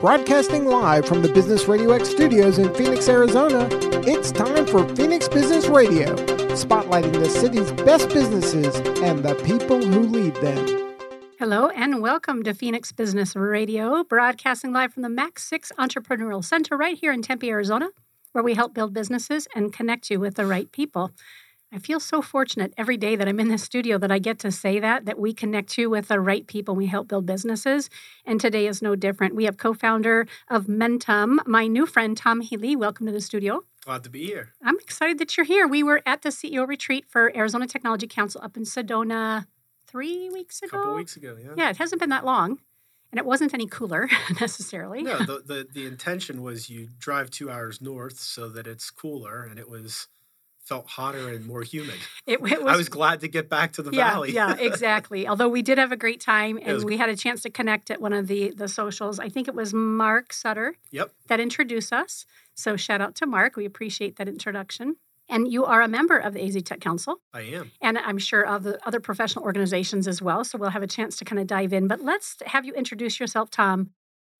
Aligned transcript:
Broadcasting 0.00 0.66
live 0.66 1.06
from 1.06 1.22
the 1.22 1.28
Business 1.30 1.66
Radio 1.68 1.90
X 1.92 2.10
studios 2.10 2.58
in 2.58 2.72
Phoenix, 2.74 3.08
Arizona, 3.08 3.66
it's 4.06 4.30
time 4.30 4.66
for 4.66 4.86
Phoenix 4.94 5.26
Business 5.26 5.68
Radio, 5.68 6.14
spotlighting 6.54 7.14
the 7.14 7.30
city's 7.30 7.72
best 7.72 8.10
businesses 8.10 8.76
and 9.00 9.24
the 9.24 9.34
people 9.36 9.82
who 9.82 10.00
lead 10.00 10.34
them. 10.36 10.94
Hello 11.38 11.68
and 11.68 12.02
welcome 12.02 12.42
to 12.42 12.52
Phoenix 12.52 12.92
Business 12.92 13.34
Radio, 13.34 14.04
broadcasting 14.04 14.74
live 14.74 14.92
from 14.92 15.02
the 15.02 15.08
MAC6 15.08 15.72
Entrepreneurial 15.78 16.44
Center 16.44 16.76
right 16.76 16.98
here 16.98 17.10
in 17.10 17.22
Tempe, 17.22 17.48
Arizona, 17.48 17.88
where 18.32 18.44
we 18.44 18.52
help 18.52 18.74
build 18.74 18.92
businesses 18.92 19.48
and 19.54 19.72
connect 19.72 20.10
you 20.10 20.20
with 20.20 20.34
the 20.34 20.44
right 20.44 20.70
people. 20.72 21.10
I 21.72 21.78
feel 21.78 21.98
so 21.98 22.22
fortunate 22.22 22.72
every 22.78 22.96
day 22.96 23.16
that 23.16 23.26
I'm 23.26 23.40
in 23.40 23.48
this 23.48 23.64
studio 23.64 23.98
that 23.98 24.12
I 24.12 24.20
get 24.20 24.38
to 24.40 24.52
say 24.52 24.78
that, 24.78 25.04
that 25.06 25.18
we 25.18 25.34
connect 25.34 25.76
you 25.76 25.90
with 25.90 26.08
the 26.08 26.20
right 26.20 26.46
people. 26.46 26.76
We 26.76 26.86
help 26.86 27.08
build 27.08 27.26
businesses. 27.26 27.90
And 28.24 28.40
today 28.40 28.68
is 28.68 28.82
no 28.82 28.94
different. 28.94 29.34
We 29.34 29.44
have 29.44 29.56
co 29.56 29.74
founder 29.74 30.26
of 30.48 30.66
Mentumm, 30.66 31.44
my 31.44 31.66
new 31.66 31.84
friend, 31.84 32.16
Tom 32.16 32.40
Healy. 32.40 32.76
Welcome 32.76 33.06
to 33.06 33.12
the 33.12 33.20
studio. 33.20 33.64
Glad 33.84 34.04
to 34.04 34.10
be 34.10 34.24
here. 34.24 34.52
I'm 34.62 34.78
excited 34.78 35.18
that 35.18 35.36
you're 35.36 35.46
here. 35.46 35.66
We 35.66 35.82
were 35.82 36.02
at 36.06 36.22
the 36.22 36.28
CEO 36.28 36.66
retreat 36.68 37.04
for 37.08 37.36
Arizona 37.36 37.66
Technology 37.66 38.06
Council 38.06 38.40
up 38.44 38.56
in 38.56 38.62
Sedona 38.62 39.46
three 39.88 40.30
weeks 40.30 40.62
ago. 40.62 40.78
A 40.78 40.80
couple 40.80 40.94
weeks 40.94 41.16
ago, 41.16 41.36
yeah. 41.40 41.54
Yeah, 41.56 41.70
it 41.70 41.78
hasn't 41.78 42.00
been 42.00 42.10
that 42.10 42.24
long. 42.24 42.58
And 43.10 43.18
it 43.18 43.26
wasn't 43.26 43.54
any 43.54 43.66
cooler 43.66 44.08
necessarily. 44.40 45.02
No, 45.02 45.18
the, 45.18 45.42
the, 45.44 45.66
the 45.72 45.86
intention 45.86 46.42
was 46.42 46.70
you 46.70 46.88
drive 46.98 47.30
two 47.30 47.50
hours 47.50 47.80
north 47.80 48.18
so 48.18 48.48
that 48.50 48.66
it's 48.66 48.90
cooler, 48.90 49.42
and 49.44 49.58
it 49.58 49.68
was 49.68 50.08
felt 50.66 50.86
hotter 50.88 51.28
and 51.28 51.46
more 51.46 51.62
humid. 51.62 51.94
It, 52.26 52.40
it 52.40 52.60
was, 52.60 52.72
I 52.72 52.76
was 52.76 52.88
glad 52.88 53.20
to 53.20 53.28
get 53.28 53.48
back 53.48 53.74
to 53.74 53.82
the 53.82 53.92
yeah, 53.92 54.10
valley. 54.10 54.32
yeah, 54.32 54.56
exactly. 54.58 55.28
Although 55.28 55.48
we 55.48 55.62
did 55.62 55.78
have 55.78 55.92
a 55.92 55.96
great 55.96 56.20
time 56.20 56.58
and 56.60 56.82
we 56.82 56.96
had 56.96 57.08
a 57.08 57.14
chance 57.14 57.40
to 57.42 57.50
connect 57.50 57.88
at 57.88 58.00
one 58.00 58.12
of 58.12 58.26
the 58.26 58.50
the 58.50 58.66
socials. 58.66 59.20
I 59.20 59.28
think 59.28 59.46
it 59.46 59.54
was 59.54 59.72
Mark 59.72 60.32
Sutter 60.32 60.74
yep. 60.90 61.12
that 61.28 61.38
introduced 61.38 61.92
us. 61.92 62.26
So 62.54 62.76
shout 62.76 63.00
out 63.00 63.14
to 63.16 63.26
Mark. 63.26 63.54
We 63.54 63.64
appreciate 63.64 64.16
that 64.16 64.28
introduction. 64.28 64.96
And 65.28 65.52
you 65.52 65.64
are 65.64 65.82
a 65.82 65.88
member 65.88 66.18
of 66.18 66.34
the 66.34 66.44
AZ 66.44 66.60
Tech 66.64 66.80
Council. 66.80 67.20
I 67.32 67.42
am. 67.42 67.70
And 67.80 67.98
I'm 67.98 68.18
sure 68.18 68.44
of 68.44 68.64
the 68.64 68.84
other 68.84 68.98
professional 68.98 69.44
organizations 69.44 70.08
as 70.08 70.20
well. 70.20 70.42
So 70.44 70.58
we'll 70.58 70.70
have 70.70 70.82
a 70.82 70.88
chance 70.88 71.16
to 71.18 71.24
kind 71.24 71.40
of 71.40 71.46
dive 71.46 71.72
in. 71.72 71.86
But 71.86 72.00
let's 72.00 72.36
have 72.46 72.64
you 72.64 72.72
introduce 72.74 73.20
yourself, 73.20 73.50
Tom. 73.50 73.90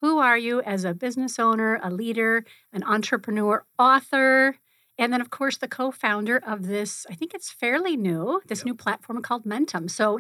Who 0.00 0.18
are 0.18 0.38
you 0.38 0.60
as 0.62 0.84
a 0.84 0.92
business 0.92 1.38
owner, 1.38 1.78
a 1.82 1.90
leader, 1.90 2.44
an 2.72 2.82
entrepreneur, 2.82 3.64
author? 3.78 4.56
And 4.98 5.12
then, 5.12 5.20
of 5.20 5.30
course, 5.30 5.58
the 5.58 5.68
co 5.68 5.90
founder 5.90 6.38
of 6.38 6.66
this, 6.66 7.06
I 7.10 7.14
think 7.14 7.34
it's 7.34 7.50
fairly 7.50 7.96
new, 7.96 8.40
this 8.46 8.60
yep. 8.60 8.66
new 8.66 8.74
platform 8.74 9.20
called 9.20 9.44
Mentumm. 9.44 9.90
So 9.90 10.18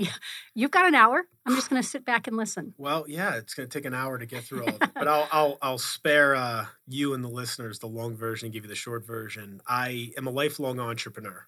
you've 0.54 0.70
got 0.70 0.86
an 0.86 0.94
hour. 0.94 1.24
I'm 1.46 1.54
just 1.54 1.70
going 1.70 1.80
to 1.80 1.88
sit 1.88 2.04
back 2.04 2.26
and 2.26 2.36
listen. 2.36 2.74
Well, 2.76 3.04
yeah, 3.08 3.36
it's 3.36 3.54
going 3.54 3.68
to 3.68 3.78
take 3.78 3.86
an 3.86 3.94
hour 3.94 4.18
to 4.18 4.26
get 4.26 4.44
through 4.44 4.62
all 4.62 4.68
of 4.68 4.82
it. 4.82 4.90
But 4.94 5.08
I'll, 5.08 5.28
I'll, 5.30 5.58
I'll 5.62 5.78
spare 5.78 6.34
uh, 6.34 6.66
you 6.88 7.14
and 7.14 7.22
the 7.22 7.28
listeners 7.28 7.78
the 7.78 7.86
long 7.86 8.16
version 8.16 8.46
and 8.46 8.52
give 8.52 8.64
you 8.64 8.68
the 8.68 8.74
short 8.74 9.06
version. 9.06 9.60
I 9.66 10.10
am 10.18 10.26
a 10.26 10.30
lifelong 10.30 10.80
entrepreneur. 10.80 11.46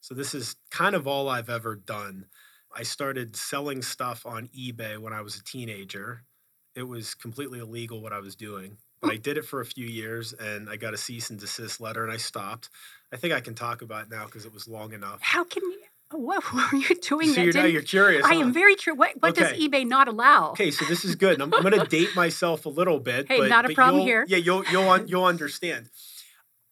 So 0.00 0.14
this 0.14 0.34
is 0.34 0.56
kind 0.70 0.94
of 0.94 1.06
all 1.06 1.28
I've 1.28 1.50
ever 1.50 1.76
done. 1.76 2.26
I 2.74 2.82
started 2.82 3.36
selling 3.36 3.82
stuff 3.82 4.26
on 4.26 4.48
eBay 4.48 4.98
when 4.98 5.12
I 5.12 5.22
was 5.22 5.36
a 5.36 5.44
teenager. 5.44 6.24
It 6.74 6.82
was 6.82 7.14
completely 7.14 7.58
illegal 7.58 8.02
what 8.02 8.12
I 8.12 8.20
was 8.20 8.36
doing. 8.36 8.76
But 9.00 9.12
I 9.12 9.16
did 9.16 9.36
it 9.36 9.44
for 9.44 9.60
a 9.60 9.66
few 9.66 9.86
years 9.86 10.32
and 10.32 10.68
I 10.70 10.76
got 10.76 10.94
a 10.94 10.96
cease 10.96 11.30
and 11.30 11.38
desist 11.38 11.80
letter 11.80 12.02
and 12.02 12.12
I 12.12 12.16
stopped. 12.16 12.70
I 13.12 13.16
think 13.16 13.34
I 13.34 13.40
can 13.40 13.54
talk 13.54 13.82
about 13.82 14.04
it 14.04 14.10
now 14.10 14.24
because 14.24 14.46
it 14.46 14.52
was 14.52 14.66
long 14.66 14.92
enough. 14.92 15.18
How 15.20 15.44
can 15.44 15.62
you? 15.62 15.78
What 16.12 16.52
were 16.52 16.78
you 16.78 16.94
doing? 17.00 17.28
So 17.28 17.40
you're, 17.40 17.52
now 17.52 17.64
you're 17.64 17.82
curious. 17.82 18.24
I 18.24 18.34
huh? 18.34 18.40
am 18.40 18.52
very 18.52 18.76
true. 18.76 18.94
What, 18.94 19.20
what 19.20 19.36
okay. 19.36 19.50
does 19.50 19.60
eBay 19.60 19.86
not 19.86 20.06
allow? 20.06 20.50
Okay, 20.50 20.70
so 20.70 20.84
this 20.84 21.04
is 21.04 21.16
good. 21.16 21.40
I'm, 21.40 21.52
I'm 21.52 21.62
going 21.62 21.78
to 21.78 21.84
date 21.84 22.14
myself 22.14 22.64
a 22.64 22.68
little 22.68 23.00
bit. 23.00 23.26
Hey, 23.26 23.40
but, 23.40 23.48
not 23.48 23.68
a 23.68 23.74
problem 23.74 24.00
you'll, 24.02 24.06
here. 24.06 24.24
Yeah, 24.28 24.38
you'll 24.38 24.64
you'll 24.66 24.98
you'll 25.06 25.24
understand. 25.24 25.90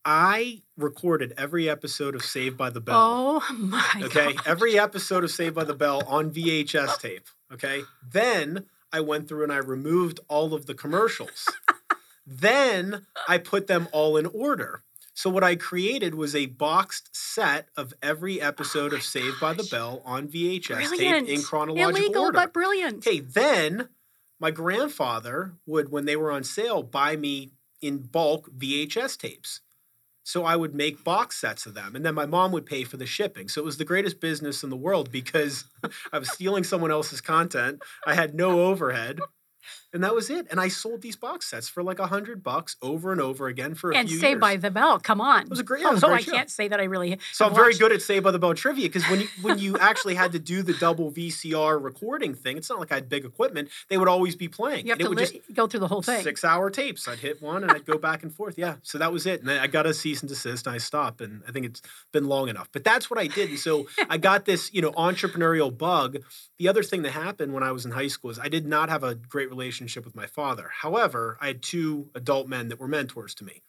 I 0.05 0.63
recorded 0.77 1.33
every 1.37 1.69
episode 1.69 2.15
of 2.15 2.23
Saved 2.23 2.57
by 2.57 2.71
the 2.71 2.81
Bell. 2.81 2.97
Oh 2.97 3.55
my! 3.55 3.83
God. 3.95 4.03
Okay, 4.05 4.37
every 4.47 4.79
episode 4.79 5.25
of 5.25 5.31
Saved 5.31 5.55
by 5.55 5.65
the 5.65 5.75
Bell 5.75 6.03
on 6.07 6.31
VHS 6.31 6.87
oh. 6.89 6.97
tape. 7.01 7.27
Okay, 7.53 7.83
then 8.09 8.67
I 8.93 9.01
went 9.01 9.29
through 9.29 9.43
and 9.43 9.53
I 9.53 9.57
removed 9.57 10.21
all 10.29 10.55
of 10.55 10.67
the 10.67 10.75
commercials. 10.75 11.49
Then 12.27 13.07
I 13.29 13.39
put 13.39 13.67
them 13.67 13.89
all 13.93 14.17
in 14.17 14.27
order. 14.27 14.83
So 15.15 15.31
what 15.31 15.45
I 15.45 15.55
created 15.55 16.15
was 16.15 16.35
a 16.35 16.47
boxed 16.47 17.15
set 17.15 17.69
of 17.77 17.95
every 18.03 18.41
episode 18.41 18.93
oh 18.93 18.97
of 18.97 19.03
Saved 19.03 19.39
by 19.41 19.55
the 19.55 19.63
Bell 19.71 20.03
on 20.05 20.27
VHS 20.27 20.89
brilliant. 20.89 21.29
tape 21.29 21.37
in 21.39 21.43
chronological 21.43 21.91
Illegal, 21.91 22.23
order. 22.25 22.35
but 22.35 22.53
brilliant. 22.53 23.07
Okay, 23.07 23.21
then 23.21 23.89
my 24.41 24.51
grandfather 24.51 25.55
would, 25.67 25.91
when 25.91 26.05
they 26.05 26.17
were 26.17 26.33
on 26.33 26.43
sale, 26.43 26.83
buy 26.83 27.17
me 27.17 27.53
in 27.81 27.99
bulk 27.99 28.51
VHS 28.59 29.17
tapes. 29.17 29.61
So 30.25 30.45
I 30.45 30.57
would 30.57 30.75
make 30.75 31.05
box 31.05 31.37
sets 31.37 31.67
of 31.67 31.75
them. 31.75 31.95
And 31.95 32.05
then 32.05 32.15
my 32.15 32.27
mom 32.27 32.51
would 32.53 32.67
pay 32.67 32.83
for 32.83 32.97
the 32.97 33.07
shipping. 33.07 33.49
So 33.49 33.61
it 33.61 33.65
was 33.65 33.77
the 33.77 33.85
greatest 33.85 34.21
business 34.21 34.65
in 34.65 34.71
the 34.71 34.77
world 34.77 35.13
because 35.13 35.65
I 36.13 36.19
was 36.19 36.31
stealing 36.31 36.65
someone 36.65 36.91
else's 36.91 37.21
content. 37.21 37.83
I 38.07 38.15
had 38.15 38.35
no 38.35 38.63
overhead 38.63 39.21
and 39.95 40.03
that 40.03 40.15
was 40.15 40.29
it. 40.29 40.49
And 40.51 40.61
I 40.61 40.69
sold 40.69 41.01
these 41.03 41.15
box 41.15 41.47
sets 41.49 41.69
for 41.69 41.83
like 41.83 42.01
a 42.01 42.09
hundred 42.09 42.43
bucks 42.43 42.77
over 42.83 43.13
and 43.13 43.21
over 43.21 43.47
again 43.47 43.75
for 43.75 43.93
a 43.93 43.97
and 43.97 44.09
few 44.09 44.19
Say 44.19 44.31
years. 44.31 44.41
by 44.41 44.57
the 44.57 44.71
Bell, 44.71 44.99
come 44.99 45.21
on. 45.21 45.43
It 45.43 45.51
was 45.51 45.61
a 45.61 45.63
great. 45.63 45.85
Although 45.85 46.13
I 46.13 46.21
can't 46.21 46.51
say 46.51 46.67
that 46.69 46.81
I 46.81 46.85
really. 46.85 47.19
So 47.33 47.47
I'm 47.47 47.55
very 47.55 47.75
good 47.75 47.93
at 47.93 48.03
Saved 48.03 48.25
by 48.25 48.33
the 48.33 48.39
Bell 48.39 48.55
trivia 48.55 48.89
because 48.89 49.09
when 49.09 49.21
you 49.21 49.29
when 49.41 49.59
you 49.59 49.79
actually 49.79 50.17
had 50.17 50.33
to 50.33 50.41
do 50.41 50.63
the 50.63 50.75
double 50.75 51.13
VCR 51.13 51.83
recording 51.83 52.35
thing, 52.35 52.57
it's 52.57 52.69
not 52.69 52.81
like 52.81 52.91
I 52.91 52.97
had 52.97 53.09
big 53.09 53.25
equipment. 53.25 53.69
They 53.89 53.97
would 53.97 54.09
always 54.09 54.35
be 54.35 54.49
playing. 54.49 54.87
You 54.87 54.93
have 54.93 55.01
and 55.01 55.17
to 55.17 55.25
li- 55.25 55.43
go 55.53 55.69
through 55.69 55.81
the 55.81 55.89
whole 55.89 56.03
thing. 56.03 56.23
Six 56.25 56.45
hour 56.45 56.71
tapes. 56.71 57.07
I'd 57.07 57.21
hit 57.21 57.41
one 57.41 57.63
and 57.63 57.71
I'd 57.71 57.87
go 57.87 57.97
back 57.97 58.25
and 58.25 58.35
forth. 58.35 58.59
Yeah. 58.59 58.77
So 58.83 58.99
that 58.99 59.13
was 59.13 59.27
it. 59.27 59.43
And 59.43 59.51
I 59.51 59.69
got 59.69 59.87
a 59.87 59.95
cease 59.95 60.21
and 60.21 60.29
desist. 60.29 60.67
And 60.67 60.75
I 60.75 60.79
stopped. 60.79 61.21
And 61.21 61.43
I 61.47 61.53
think 61.53 61.67
it's 61.67 61.83
been 62.13 62.27
long 62.27 62.49
enough. 62.49 62.69
But 62.73 62.83
that's 62.83 63.11
what 63.11 63.21
I 63.21 63.29
did. 63.29 63.51
And 63.51 63.59
so 63.59 63.87
I 64.11 64.19
got 64.19 64.45
this 64.45 64.75
you 64.75 64.83
know 64.83 64.91
entrepreneurial 64.93 65.77
bug. 65.77 66.19
The 66.59 66.69
other 66.69 66.83
thing 66.83 67.03
that 67.03 67.13
happened 67.13 67.53
when 67.53 67.63
I 67.63 67.71
was 67.71 67.85
in 67.85 67.93
high 67.93 68.09
school 68.09 68.31
is 68.31 68.39
I 68.41 68.49
did 68.49 68.67
not 68.67 68.89
have 68.89 69.05
a 69.05 69.15
great 69.15 69.49
relationship 69.49 69.84
with 70.05 70.15
my 70.15 70.27
father 70.27 70.45
father. 70.45 70.71
However, 70.71 71.39
I 71.41 71.49
had 71.49 71.63
two 71.63 72.11
adult 72.15 72.49
men 72.49 72.69
that 72.69 72.79
were 72.79 72.89
mentors 72.89 73.35
to 73.37 73.45
me. 73.45 73.63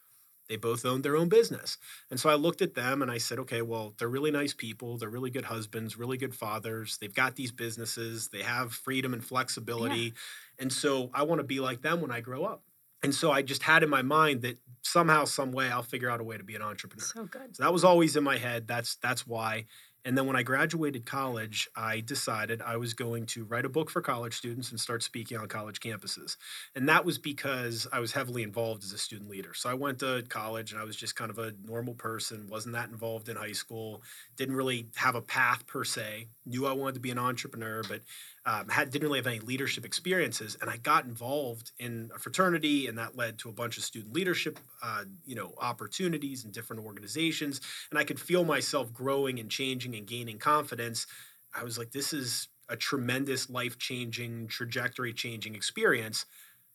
They 0.50 0.58
both 0.58 0.86
owned 0.86 1.04
their 1.04 1.16
own 1.16 1.30
business. 1.30 1.78
And 2.12 2.20
so 2.20 2.30
I 2.30 2.36
looked 2.36 2.62
at 2.62 2.76
them 2.76 3.02
and 3.02 3.10
I 3.10 3.18
said, 3.18 3.40
okay, 3.40 3.64
well, 3.64 3.96
they're 3.98 4.10
really 4.10 4.30
nice 4.30 4.54
people. 4.54 4.98
They're 4.98 5.10
really 5.10 5.32
good 5.32 5.46
husbands, 5.46 5.98
really 5.98 6.18
good 6.18 6.36
fathers. 6.36 6.98
They've 7.00 7.14
got 7.14 7.36
these 7.36 7.52
businesses, 7.52 8.28
they 8.28 8.44
have 8.44 8.74
freedom 8.74 9.14
and 9.14 9.24
flexibility. 9.24 10.00
Yeah. 10.00 10.12
And 10.60 10.72
so 10.72 11.10
I 11.14 11.24
want 11.24 11.40
to 11.40 11.44
be 11.44 11.60
like 11.60 11.82
them 11.82 12.02
when 12.02 12.12
I 12.12 12.20
grow 12.20 12.44
up. 12.44 12.62
And 13.02 13.14
so 13.14 13.32
I 13.32 13.42
just 13.42 13.64
had 13.64 13.84
in 13.84 13.90
my 13.90 14.02
mind 14.02 14.42
that 14.42 14.58
somehow, 14.82 15.26
some 15.26 15.52
way, 15.52 15.70
I'll 15.70 15.84
figure 15.84 16.10
out 16.10 16.22
a 16.22 16.24
way 16.24 16.38
to 16.38 16.44
be 16.44 16.56
an 16.56 16.62
entrepreneur. 16.62 17.06
So 17.06 17.26
good. 17.26 17.56
So 17.56 17.64
that 17.64 17.72
was 17.72 17.84
always 17.84 18.16
in 18.16 18.24
my 18.24 18.38
head. 18.38 18.68
That's 18.68 18.96
that's 18.96 19.28
why. 19.28 19.66
And 20.06 20.16
then 20.16 20.28
when 20.28 20.36
I 20.36 20.44
graduated 20.44 21.08
college, 21.08 21.68
I 21.76 22.00
decided 22.00 22.62
I 22.62 22.78
was 22.78 22.94
going 22.94 23.26
to 23.28 23.44
write 23.44 23.66
a 23.66 23.70
book 23.70 23.90
for 23.90 24.04
college 24.04 24.36
students 24.36 24.70
and 24.70 24.80
start 24.80 25.02
speaking 25.02 25.38
on 25.38 25.48
college 25.48 25.80
campuses. 25.80 26.38
And 26.76 26.88
that 26.88 27.04
was 27.04 27.18
because 27.18 27.88
I 27.92 28.00
was 28.00 28.12
heavily 28.12 28.44
involved 28.44 28.84
as 28.84 28.94
a 28.94 29.00
student 29.00 29.32
leader. 29.32 29.56
So 29.56 29.68
I 29.68 29.74
went 29.74 30.00
to 30.00 30.24
college 30.30 30.72
and 30.72 30.80
I 30.80 30.84
was 30.84 30.96
just 30.96 31.16
kind 31.16 31.32
of 31.32 31.40
a 31.40 31.54
normal 31.66 31.96
person, 31.96 32.48
wasn't 32.48 32.76
that 32.76 32.90
involved 32.90 33.30
in 33.30 33.36
high 33.36 33.54
school, 33.54 34.04
didn't 34.38 34.56
really 34.56 34.90
have 34.96 35.16
a 35.16 35.22
path 35.22 35.66
per 35.66 35.84
se, 35.84 36.28
knew 36.46 36.68
I 36.68 36.74
wanted 36.74 36.94
to 36.94 37.02
be 37.02 37.10
an 37.10 37.18
entrepreneur, 37.18 37.82
but 37.90 38.02
um, 38.46 38.70
had 38.70 38.92
didn't 38.92 39.08
really 39.08 39.20
have 39.20 39.28
any 39.28 39.40
leadership 39.40 39.86
experiences, 39.86 40.56
and 40.62 40.70
I 40.70 40.78
got 40.78 41.06
involved 41.06 41.72
in 41.80 42.12
a 42.16 42.20
fraternity, 42.20 42.88
and 42.88 42.98
that 42.98 43.16
led 43.16 43.40
to 43.40 43.50
a 43.50 43.52
bunch 43.52 43.78
of 43.78 43.84
student 43.84 44.14
leadership, 44.14 44.60
uh, 44.84 45.04
you 45.26 45.36
know, 45.36 45.54
opportunities 45.60 46.46
in 46.46 46.52
different 46.52 46.86
organizations, 46.86 47.62
and 47.90 47.98
I 47.98 48.04
could 48.04 48.20
feel 48.20 48.46
myself 48.46 48.94
growing 48.94 49.40
and 49.40 49.50
changing 49.50 49.96
and 49.96 50.06
gaining 50.06 50.38
confidence. 50.38 51.08
I 51.56 51.64
was 51.64 51.78
like, 51.78 51.92
this 51.92 52.14
is 52.14 52.48
a 52.70 52.76
tremendous 52.76 53.50
life 53.50 53.78
changing, 53.80 54.48
trajectory 54.48 55.14
changing 55.14 55.56
experience. 55.56 56.26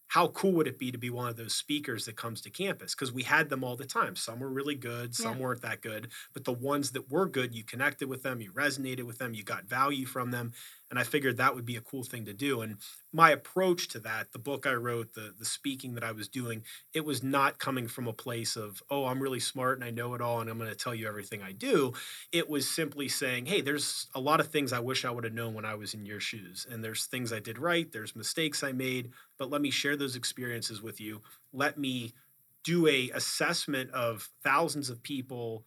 How 0.09 0.27
cool 0.29 0.53
would 0.53 0.67
it 0.67 0.79
be 0.79 0.91
to 0.91 0.99
be 0.99 1.11
one 1.11 1.29
of 1.29 1.37
those 1.37 1.55
speakers 1.55 2.05
that 2.07 2.17
comes 2.17 2.41
to 2.41 2.51
campus? 2.51 2.97
Because 2.97 3.13
we 3.13 3.23
had 3.23 3.49
them 3.49 3.63
all 3.63 3.77
the 3.77 3.85
time. 3.85 4.17
Some 4.17 4.41
were 4.41 4.49
really 4.49 4.75
good, 4.75 5.15
some 5.15 5.37
yeah. 5.37 5.43
weren't 5.43 5.63
that 5.63 5.83
good. 5.83 6.09
But 6.33 6.45
the 6.45 6.53
ones 6.53 6.91
that 6.93 7.09
were 7.09 7.29
good, 7.29 7.55
you 7.55 7.63
connected 7.63 8.09
with 8.09 8.25
them, 8.25 8.41
you 8.41 8.51
resonated 8.53 9.05
with 9.05 9.19
them, 9.19 9.35
you 9.35 9.45
got 9.45 9.67
value 9.67 10.07
from 10.07 10.33
them 10.33 10.53
and 10.91 10.99
I 10.99 11.05
figured 11.05 11.37
that 11.37 11.55
would 11.55 11.65
be 11.65 11.77
a 11.77 11.81
cool 11.81 12.03
thing 12.03 12.25
to 12.25 12.33
do. 12.33 12.61
And 12.63 12.79
my 13.13 13.31
approach 13.31 13.89
to 13.89 14.01
that, 14.01 14.33
the 14.33 14.39
book 14.39 14.67
I 14.67 14.75
wrote, 14.75 15.15
the 15.15 15.33
the 15.39 15.45
speaking 15.45 15.95
that 15.95 16.05
I 16.05 16.13
was 16.13 16.29
doing, 16.29 16.65
it 16.93 17.05
was 17.05 17.23
not 17.23 17.59
coming 17.59 17.87
from 17.87 18.09
a 18.09 18.13
place 18.13 18.57
of, 18.57 18.83
oh, 18.91 19.07
I'm 19.07 19.23
really 19.23 19.41
smart 19.41 19.79
and 19.79 19.85
I 19.85 19.91
know 19.91 20.15
it 20.15 20.21
all 20.21 20.41
and 20.41 20.51
I'm 20.51 20.59
going 20.59 20.71
to 20.71 20.77
tell 20.77 20.95
you 20.95 21.07
everything 21.07 21.43
I 21.43 21.53
do. 21.53 21.93
It 22.33 22.51
was 22.51 22.69
simply 22.69 23.09
saying, 23.09 23.47
hey, 23.47 23.61
there's 23.61 24.09
a 24.15 24.21
lot 24.21 24.41
of 24.41 24.49
things 24.49 24.73
I 24.73 24.81
wish 24.81 25.05
I 25.05 25.11
would 25.11 25.25
have 25.25 25.33
known 25.33 25.55
when 25.55 25.65
I 25.65 25.77
was 25.77 25.95
in 25.95 26.05
your 26.05 26.21
shoes. 26.21 26.67
And 26.71 26.83
there's 26.83 27.07
things 27.07 27.33
I 27.33 27.41
did 27.41 27.59
right, 27.59 27.91
there's 27.91 28.17
mistakes 28.17 28.63
I 28.65 28.73
made, 28.73 29.11
but 29.39 29.51
let 29.51 29.63
me 29.63 29.71
share 29.71 29.97
those 29.97 30.17
experiences 30.17 30.83
with 30.83 31.01
you. 31.01 31.21
Let 31.53 31.79
me 31.79 32.15
do 32.63 32.87
a 32.87 33.11
assessment 33.11 33.91
of 33.93 34.29
thousands 34.43 34.91
of 34.91 35.03
people 35.03 35.65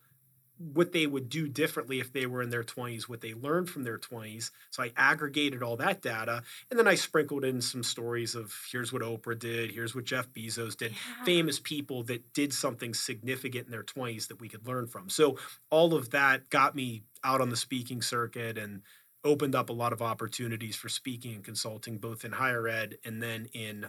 what 0.58 0.92
they 0.92 1.06
would 1.06 1.28
do 1.28 1.48
differently 1.48 1.98
if 1.98 2.12
they 2.12 2.26
were 2.26 2.42
in 2.42 2.50
their 2.50 2.62
20s, 2.62 3.08
what 3.08 3.20
they 3.20 3.34
learned 3.34 3.68
from 3.68 3.82
their 3.82 3.98
20s. 3.98 4.50
So 4.70 4.82
I 4.82 4.92
aggregated 4.96 5.62
all 5.62 5.76
that 5.76 6.00
data 6.00 6.42
and 6.70 6.78
then 6.78 6.86
I 6.86 6.94
sprinkled 6.94 7.44
in 7.44 7.60
some 7.60 7.82
stories 7.82 8.34
of 8.34 8.54
here's 8.70 8.92
what 8.92 9.02
Oprah 9.02 9.38
did, 9.38 9.72
here's 9.72 9.94
what 9.94 10.04
Jeff 10.04 10.32
Bezos 10.32 10.76
did, 10.76 10.92
yeah. 10.92 11.24
famous 11.24 11.58
people 11.58 12.04
that 12.04 12.32
did 12.32 12.52
something 12.52 12.94
significant 12.94 13.66
in 13.66 13.72
their 13.72 13.82
20s 13.82 14.28
that 14.28 14.40
we 14.40 14.48
could 14.48 14.66
learn 14.66 14.86
from. 14.86 15.08
So 15.08 15.38
all 15.70 15.94
of 15.94 16.10
that 16.10 16.50
got 16.50 16.74
me 16.74 17.02
out 17.24 17.40
on 17.40 17.50
the 17.50 17.56
speaking 17.56 18.00
circuit 18.00 18.56
and 18.56 18.82
opened 19.24 19.54
up 19.54 19.70
a 19.70 19.72
lot 19.72 19.92
of 19.92 20.02
opportunities 20.02 20.76
for 20.76 20.88
speaking 20.88 21.34
and 21.34 21.44
consulting 21.44 21.98
both 21.98 22.24
in 22.24 22.32
higher 22.32 22.68
ed 22.68 22.98
and 23.04 23.22
then 23.22 23.48
in 23.54 23.86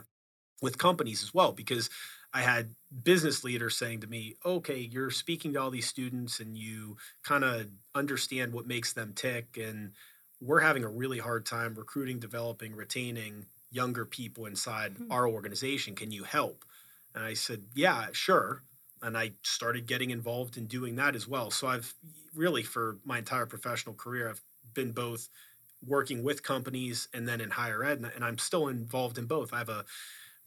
with 0.61 0.77
companies 0.77 1.21
as 1.21 1.33
well 1.33 1.51
because 1.51 1.89
I 2.35 2.41
had 2.41 2.75
business 3.03 3.45
leaders 3.45 3.77
saying 3.77 4.01
to 4.01 4.07
me, 4.07 4.35
okay, 4.45 4.77
you're 4.77 5.09
speaking 5.09 5.53
to 5.53 5.61
all 5.61 5.71
these 5.71 5.87
students 5.87 6.41
and 6.41 6.57
you 6.57 6.97
kind 7.23 7.45
of 7.45 7.67
understand 7.95 8.51
what 8.51 8.67
makes 8.67 8.91
them 8.91 9.13
tick. 9.15 9.57
And 9.57 9.93
we're 10.41 10.59
having 10.59 10.83
a 10.83 10.89
really 10.89 11.17
hard 11.17 11.45
time 11.45 11.75
recruiting, 11.75 12.19
developing, 12.19 12.75
retaining 12.75 13.45
younger 13.71 14.03
people 14.03 14.47
inside 14.47 14.95
mm-hmm. 14.95 15.13
our 15.13 15.29
organization. 15.29 15.95
Can 15.95 16.11
you 16.11 16.25
help? 16.25 16.65
And 17.15 17.23
I 17.23 17.35
said, 17.35 17.63
yeah, 17.73 18.07
sure. 18.11 18.63
And 19.01 19.17
I 19.17 19.31
started 19.43 19.87
getting 19.87 20.09
involved 20.09 20.57
in 20.57 20.65
doing 20.65 20.97
that 20.97 21.15
as 21.15 21.29
well. 21.29 21.51
So 21.51 21.67
I've 21.67 21.93
really, 22.35 22.63
for 22.63 22.97
my 23.05 23.17
entire 23.17 23.45
professional 23.45 23.95
career, 23.95 24.29
I've 24.29 24.41
been 24.73 24.91
both 24.91 25.29
working 25.87 26.21
with 26.21 26.43
companies 26.43 27.07
and 27.13 27.25
then 27.25 27.39
in 27.39 27.51
higher 27.51 27.81
ed. 27.81 28.05
And 28.13 28.25
I'm 28.25 28.39
still 28.39 28.67
involved 28.67 29.17
in 29.17 29.25
both. 29.25 29.53
I 29.53 29.59
have 29.59 29.69
a 29.69 29.85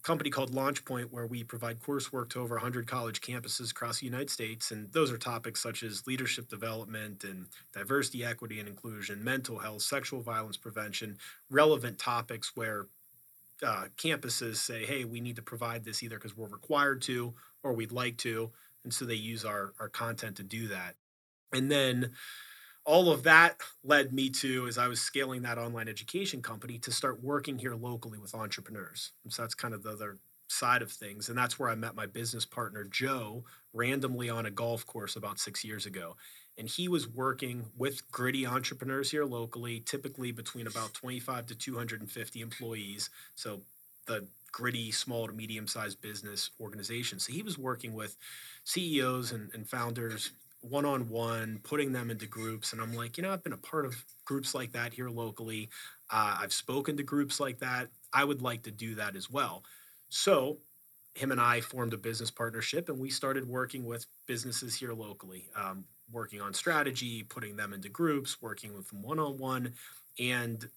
company 0.03 0.29
called 0.29 0.51
LaunchPoint, 0.53 1.11
where 1.11 1.25
we 1.25 1.43
provide 1.43 1.79
coursework 1.79 2.29
to 2.29 2.41
over 2.41 2.55
100 2.55 2.87
college 2.87 3.21
campuses 3.21 3.71
across 3.71 3.99
the 3.99 4.05
United 4.05 4.29
States. 4.29 4.71
And 4.71 4.91
those 4.93 5.11
are 5.11 5.17
topics 5.17 5.61
such 5.61 5.83
as 5.83 6.07
leadership 6.07 6.47
development 6.47 7.23
and 7.23 7.47
diversity, 7.73 8.23
equity, 8.23 8.59
and 8.59 8.69
inclusion, 8.69 9.23
mental 9.23 9.59
health, 9.59 9.81
sexual 9.81 10.21
violence 10.21 10.57
prevention, 10.57 11.17
relevant 11.49 11.99
topics 11.99 12.53
where 12.55 12.87
uh, 13.65 13.85
campuses 13.97 14.57
say, 14.57 14.85
hey, 14.85 15.03
we 15.03 15.19
need 15.19 15.35
to 15.35 15.41
provide 15.41 15.83
this 15.83 16.01
either 16.01 16.15
because 16.15 16.35
we're 16.35 16.47
required 16.47 17.01
to 17.03 17.33
or 17.63 17.73
we'd 17.73 17.91
like 17.91 18.17
to. 18.17 18.51
And 18.83 18.93
so 18.93 19.05
they 19.05 19.15
use 19.15 19.43
our, 19.43 19.73
our 19.79 19.89
content 19.89 20.37
to 20.37 20.43
do 20.43 20.69
that. 20.69 20.95
And 21.51 21.69
then 21.69 22.11
all 22.85 23.11
of 23.11 23.23
that 23.23 23.57
led 23.83 24.13
me 24.13 24.29
to 24.29 24.67
as 24.67 24.77
i 24.77 24.87
was 24.87 24.99
scaling 24.99 25.41
that 25.41 25.57
online 25.57 25.87
education 25.87 26.41
company 26.41 26.77
to 26.79 26.91
start 26.91 27.23
working 27.23 27.57
here 27.57 27.75
locally 27.75 28.17
with 28.17 28.33
entrepreneurs. 28.35 29.11
And 29.23 29.33
so 29.33 29.41
that's 29.41 29.55
kind 29.55 29.73
of 29.73 29.83
the 29.83 29.91
other 29.91 30.17
side 30.47 30.81
of 30.81 30.91
things. 30.91 31.29
And 31.29 31.37
that's 31.37 31.59
where 31.59 31.69
i 31.69 31.75
met 31.75 31.95
my 31.95 32.05
business 32.05 32.45
partner 32.45 32.83
joe 32.83 33.43
randomly 33.73 34.29
on 34.29 34.45
a 34.45 34.51
golf 34.51 34.85
course 34.85 35.15
about 35.15 35.39
six 35.39 35.63
years 35.63 35.85
ago. 35.85 36.15
And 36.57 36.67
he 36.67 36.89
was 36.89 37.07
working 37.07 37.65
with 37.77 38.09
gritty 38.11 38.45
entrepreneurs 38.45 39.11
here 39.11 39.25
locally 39.25 39.79
typically 39.81 40.31
between 40.31 40.67
about 40.67 40.93
25 40.93 41.45
to 41.47 41.55
250 41.55 42.41
employees. 42.41 43.09
So 43.35 43.61
the 44.07 44.27
gritty 44.51 44.91
small 44.91 45.27
to 45.27 45.33
medium 45.33 45.67
sized 45.67 46.01
business 46.01 46.49
organization. 46.59 47.19
So 47.19 47.31
he 47.31 47.43
was 47.43 47.57
working 47.57 47.93
with 47.93 48.17
ceos 48.63 49.31
and, 49.31 49.51
and 49.53 49.67
founders 49.69 50.31
one 50.61 50.85
on 50.85 51.07
one, 51.09 51.59
putting 51.63 51.91
them 51.91 52.09
into 52.09 52.27
groups. 52.27 52.73
And 52.73 52.81
I'm 52.81 52.93
like, 52.93 53.17
you 53.17 53.23
know, 53.23 53.31
I've 53.31 53.43
been 53.43 53.53
a 53.53 53.57
part 53.57 53.85
of 53.85 53.95
groups 54.25 54.53
like 54.53 54.71
that 54.73 54.93
here 54.93 55.09
locally. 55.09 55.69
Uh, 56.09 56.37
I've 56.41 56.53
spoken 56.53 56.97
to 56.97 57.03
groups 57.03 57.39
like 57.39 57.59
that. 57.59 57.87
I 58.13 58.23
would 58.23 58.41
like 58.41 58.63
to 58.63 58.71
do 58.71 58.95
that 58.95 59.15
as 59.15 59.29
well. 59.29 59.63
So 60.09 60.57
him 61.15 61.31
and 61.31 61.39
I 61.41 61.61
formed 61.61 61.93
a 61.93 61.97
business 61.97 62.31
partnership 62.31 62.89
and 62.89 62.99
we 62.99 63.09
started 63.09 63.47
working 63.47 63.85
with 63.85 64.05
businesses 64.27 64.75
here 64.75 64.93
locally, 64.93 65.49
um, 65.55 65.85
working 66.11 66.41
on 66.41 66.53
strategy, 66.53 67.23
putting 67.23 67.55
them 67.55 67.73
into 67.73 67.89
groups, 67.89 68.41
working 68.41 68.75
with 68.75 68.89
them 68.89 69.01
one 69.01 69.19
on 69.19 69.37
one. 69.37 69.73
And 70.19 70.67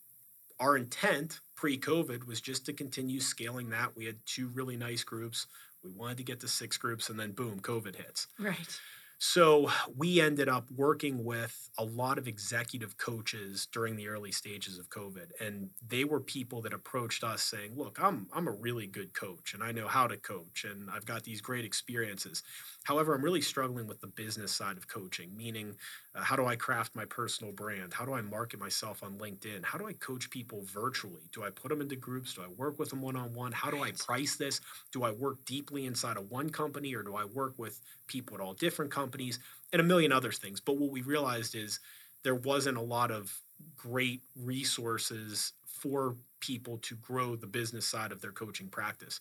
our 0.61 0.77
intent 0.77 1.41
pre 1.57 1.79
COVID 1.79 2.27
was 2.27 2.41
just 2.41 2.67
to 2.67 2.73
continue 2.73 3.21
scaling 3.21 3.71
that. 3.71 3.97
We 3.97 4.05
had 4.05 4.17
two 4.27 4.49
really 4.49 4.77
nice 4.77 5.03
groups. 5.03 5.47
We 5.83 5.91
wanted 5.91 6.19
to 6.19 6.25
get 6.25 6.41
to 6.41 6.49
six 6.49 6.77
groups 6.77 7.09
and 7.09 7.19
then 7.19 7.33
boom, 7.33 7.59
COVID 7.61 7.97
hits. 7.97 8.29
Right. 8.39 8.81
So 9.25 9.71
we 9.97 10.21
ended 10.21 10.49
up 10.49 10.69
working 10.73 11.23
with 11.23 11.71
a 11.79 11.85
lot 11.85 12.19
of 12.19 12.27
executive 12.27 12.99
coaches 12.99 13.69
during 13.71 13.95
the 13.95 14.09
early 14.09 14.33
stages 14.33 14.81
of 14.81 14.91
COVID. 14.91 15.31
And 15.41 15.71
they 15.87 16.05
were 16.05 16.19
people 16.19 16.61
that 16.63 16.73
approached 16.73 17.23
us 17.23 17.41
saying, 17.41 17.75
look, 17.77 18.01
I'm, 18.03 18.27
I'm 18.33 18.49
a 18.49 18.53
really 18.53 18.89
good 18.89 19.15
coach 19.15 19.55
and 19.55 19.63
I 19.63 19.71
know 19.71 19.87
how 19.87 20.09
to 20.09 20.17
coach 20.17 20.65
and 20.69 20.91
I've 20.91 21.07
got 21.07 21.23
these 21.23 21.41
great 21.41 21.65
experiences. 21.65 22.43
However, 22.85 23.15
I'm 23.15 23.23
really 23.23 23.41
struggling 23.41 23.87
with 23.87 24.01
the 24.01 24.09
business 24.09 24.53
side 24.53 24.77
of 24.77 24.89
coaching, 24.89 25.37
meaning 25.37 25.77
uh, 26.15 26.23
how 26.23 26.35
do 26.37 26.47
I 26.47 26.57
craft 26.57 26.97
my 26.97 27.05
personal 27.05 27.53
brand? 27.53 27.93
How 27.95 28.05
do 28.05 28.13
I 28.13 28.23
market 28.23 28.59
myself 28.59 29.03
on 29.03 29.19
LinkedIn? 29.19 29.65
How 29.65 29.79
do 29.79 29.87
I 29.87 29.93
coach 29.95 30.31
people 30.31 30.63
virtually? 30.65 31.29
Do 31.33 31.45
I 31.45 31.51
put 31.51 31.69
them 31.69 31.81
into 31.81 31.97
groups? 31.97 32.35
Do 32.35 32.43
I 32.43 32.49
work 32.49 32.79
with 32.79 32.91
them 32.91 33.01
one 33.01 33.17
on 33.17 33.33
one? 33.35 33.53
How 33.53 33.71
do 33.71 33.83
I 33.83 33.93
price 33.93 34.37
this? 34.37 34.61
Do 34.91 35.05
I 35.05 35.13
work 35.13 35.45
deeply 35.45 35.87
inside 35.87 36.17
of 36.17 36.31
one 36.31 36.51
company 36.51 36.95
or 36.95 37.03
do 37.03 37.15
I 37.15 37.25
work 37.25 37.55
with 37.57 37.81
people 38.09 38.35
at 38.37 38.41
all 38.41 38.55
different 38.55 38.91
companies 38.91 39.39
and 39.73 39.81
a 39.81 39.85
million 39.85 40.11
other 40.11 40.33
things? 40.33 40.61
But 40.61 40.77
what 40.77 40.91
we 40.91 41.03
realized 41.03 41.55
is 41.55 41.79
there 42.25 42.35
wasn't 42.35 42.79
a 42.79 42.83
lot 42.83 43.11
of 43.11 43.33
great 43.77 44.23
resources 44.37 45.53
for 45.65 46.17
people 46.41 46.79
to 46.79 46.97
grow 46.97 47.37
the 47.37 47.47
business 47.47 47.87
side 47.87 48.13
of 48.13 48.21
their 48.21 48.33
coaching 48.33 48.69
practice. 48.69 49.21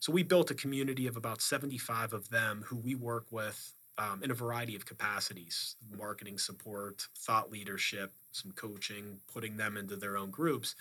So 0.00 0.12
we 0.12 0.22
built 0.22 0.50
a 0.50 0.54
community 0.54 1.06
of 1.06 1.16
about 1.16 1.40
75 1.40 2.12
of 2.12 2.30
them 2.30 2.64
who 2.66 2.76
we 2.76 2.94
work 2.94 3.26
with 3.30 3.74
um, 3.98 4.22
in 4.22 4.30
a 4.30 4.34
variety 4.34 4.74
of 4.74 4.86
capacities 4.86 5.76
marketing 5.96 6.38
support, 6.38 7.06
thought 7.18 7.52
leadership, 7.52 8.12
some 8.32 8.52
coaching, 8.52 9.18
putting 9.32 9.56
them 9.56 9.76
into 9.76 9.96
their 9.96 10.16
own 10.16 10.30
groups. 10.30 10.74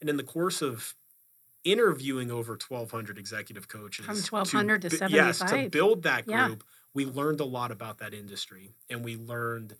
And 0.00 0.08
in 0.08 0.16
the 0.16 0.22
course 0.22 0.62
of 0.62 0.94
interviewing 1.64 2.30
over 2.30 2.52
1,200 2.52 3.18
executive 3.18 3.68
coaches, 3.68 4.06
from 4.06 4.16
1,200 4.16 4.82
to, 4.82 4.88
to 4.88 4.96
75. 4.96 5.26
Yes, 5.26 5.50
to 5.50 5.68
build 5.68 6.04
that 6.04 6.24
group, 6.24 6.64
yeah. 6.64 6.74
we 6.94 7.04
learned 7.04 7.40
a 7.40 7.44
lot 7.44 7.70
about 7.70 7.98
that 7.98 8.14
industry. 8.14 8.70
And 8.88 9.04
we 9.04 9.16
learned 9.16 9.74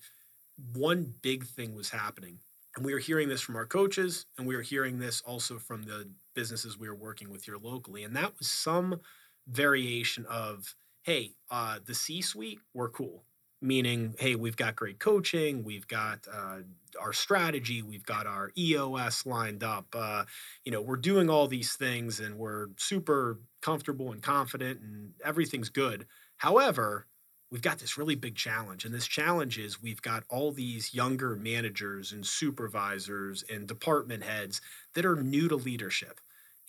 one 0.73 1.13
big 1.21 1.45
thing 1.45 1.75
was 1.75 1.89
happening. 1.89 2.39
And 2.75 2.85
we 2.85 2.93
were 2.93 2.99
hearing 2.99 3.27
this 3.27 3.41
from 3.41 3.55
our 3.55 3.65
coaches, 3.65 4.27
and 4.37 4.45
we 4.45 4.55
were 4.55 4.61
hearing 4.61 4.99
this 4.99 5.21
also 5.21 5.57
from 5.57 5.81
the 5.81 6.07
businesses 6.37 6.77
we 6.77 6.87
were 6.87 6.95
working 6.95 7.31
with 7.31 7.45
here 7.45 7.57
locally. 7.59 8.03
And 8.03 8.15
that 8.15 8.37
was 8.37 8.47
some 8.47 9.01
variation 9.47 10.23
of, 10.27 10.75
hey, 11.01 11.31
uh, 11.49 11.79
the 11.83 11.95
C 11.95 12.21
suite, 12.21 12.59
we're 12.75 12.89
cool. 12.89 13.23
Meaning, 13.59 14.13
hey, 14.19 14.35
we've 14.35 14.55
got 14.55 14.75
great 14.75 14.99
coaching, 14.99 15.63
we've 15.63 15.87
got 15.87 16.27
uh, 16.31 16.59
our 17.01 17.11
strategy, 17.11 17.81
we've 17.81 18.05
got 18.05 18.27
our 18.27 18.51
EOS 18.55 19.25
lined 19.25 19.63
up. 19.63 19.87
Uh, 19.93 20.25
you 20.63 20.71
know, 20.71 20.79
we're 20.79 20.95
doing 20.95 21.27
all 21.27 21.47
these 21.47 21.73
things 21.73 22.19
and 22.19 22.37
we're 22.37 22.67
super 22.77 23.39
comfortable 23.63 24.11
and 24.11 24.21
confident 24.21 24.81
and 24.81 25.13
everything's 25.25 25.69
good. 25.69 26.05
However, 26.37 27.07
we've 27.49 27.63
got 27.63 27.79
this 27.79 27.97
really 27.97 28.13
big 28.13 28.35
challenge. 28.35 28.85
And 28.85 28.93
this 28.93 29.07
challenge 29.07 29.57
is 29.57 29.81
we've 29.81 30.03
got 30.03 30.23
all 30.29 30.51
these 30.51 30.93
younger 30.93 31.35
managers 31.35 32.11
and 32.11 32.23
supervisors 32.23 33.43
and 33.51 33.67
department 33.67 34.23
heads 34.23 34.61
that 34.93 35.03
are 35.03 35.15
new 35.15 35.47
to 35.47 35.55
leadership 35.55 36.19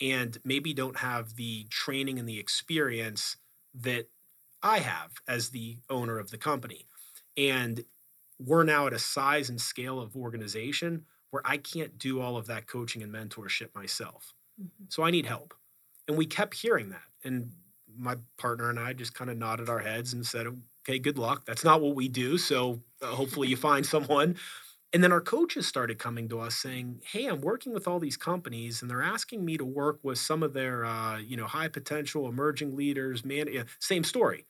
and 0.01 0.39
maybe 0.45 0.73
don't 0.73 0.99
have 0.99 1.35
the 1.37 1.65
training 1.71 2.19
and 2.19 2.29
the 2.29 2.39
experience 2.39 3.37
that 3.75 4.09
I 4.63 4.79
have 4.79 5.13
as 5.27 5.51
the 5.51 5.79
owner 5.89 6.19
of 6.19 6.31
the 6.31 6.39
company. 6.39 6.87
And 7.37 7.85
we're 8.39 8.65
now 8.65 8.87
at 8.87 8.93
a 8.93 8.99
size 8.99 9.49
and 9.49 9.61
scale 9.61 10.01
of 10.01 10.17
organization 10.17 11.05
where 11.31 11.43
I 11.45 11.59
can't 11.59 11.99
do 11.99 12.21
all 12.21 12.37
of 12.37 12.47
that 12.47 12.67
coaching 12.67 13.03
and 13.03 13.13
mentorship 13.13 13.75
myself. 13.75 14.35
Mm-hmm. 14.61 14.85
So 14.89 15.03
I 15.03 15.11
need 15.11 15.27
help. 15.27 15.55
And 16.07 16.17
we 16.17 16.27
kept 16.27 16.55
hearing 16.55 16.91
that. 16.91 17.03
And 17.25 17.51
my 17.97 18.17
partner 18.37 18.71
and 18.71 18.79
I 18.79 18.93
just 18.93 19.15
kind 19.15 19.31
of 19.31 19.37
nodded 19.37 19.69
our 19.69 19.79
heads 19.79 20.13
and 20.13 20.27
said, 20.27 20.47
okay, 20.85 20.99
good 20.99 21.19
luck. 21.19 21.45
That's 21.45 21.65
not 21.65 21.81
what 21.81 21.95
we 21.95 22.09
do. 22.09 22.39
So 22.39 22.81
uh, 23.03 23.07
hopefully 23.07 23.49
you 23.49 23.57
find 23.57 23.85
someone. 23.95 24.37
And 24.93 25.05
then 25.05 25.13
our 25.13 25.21
coaches 25.21 25.67
started 25.67 25.99
coming 25.99 26.29
to 26.31 26.41
us 26.41 26.57
saying, 26.57 27.03
"Hey, 27.05 27.27
I'm 27.27 27.43
working 27.43 27.73
with 27.75 27.87
all 27.87 28.01
these 28.01 28.17
companies, 28.17 28.81
and 28.81 28.91
they're 28.91 29.03
asking 29.03 29.45
me 29.45 29.59
to 29.59 29.65
work 29.65 30.01
with 30.03 30.19
some 30.19 30.43
of 30.43 30.55
their, 30.55 30.85
uh, 30.85 31.19
you 31.19 31.37
know, 31.37 31.47
high 31.47 31.69
potential 31.69 32.27
emerging 32.29 32.75
leaders." 32.75 33.25
Man, 33.25 33.49
yeah, 33.53 33.65
same 33.81 34.03
story. 34.05 34.47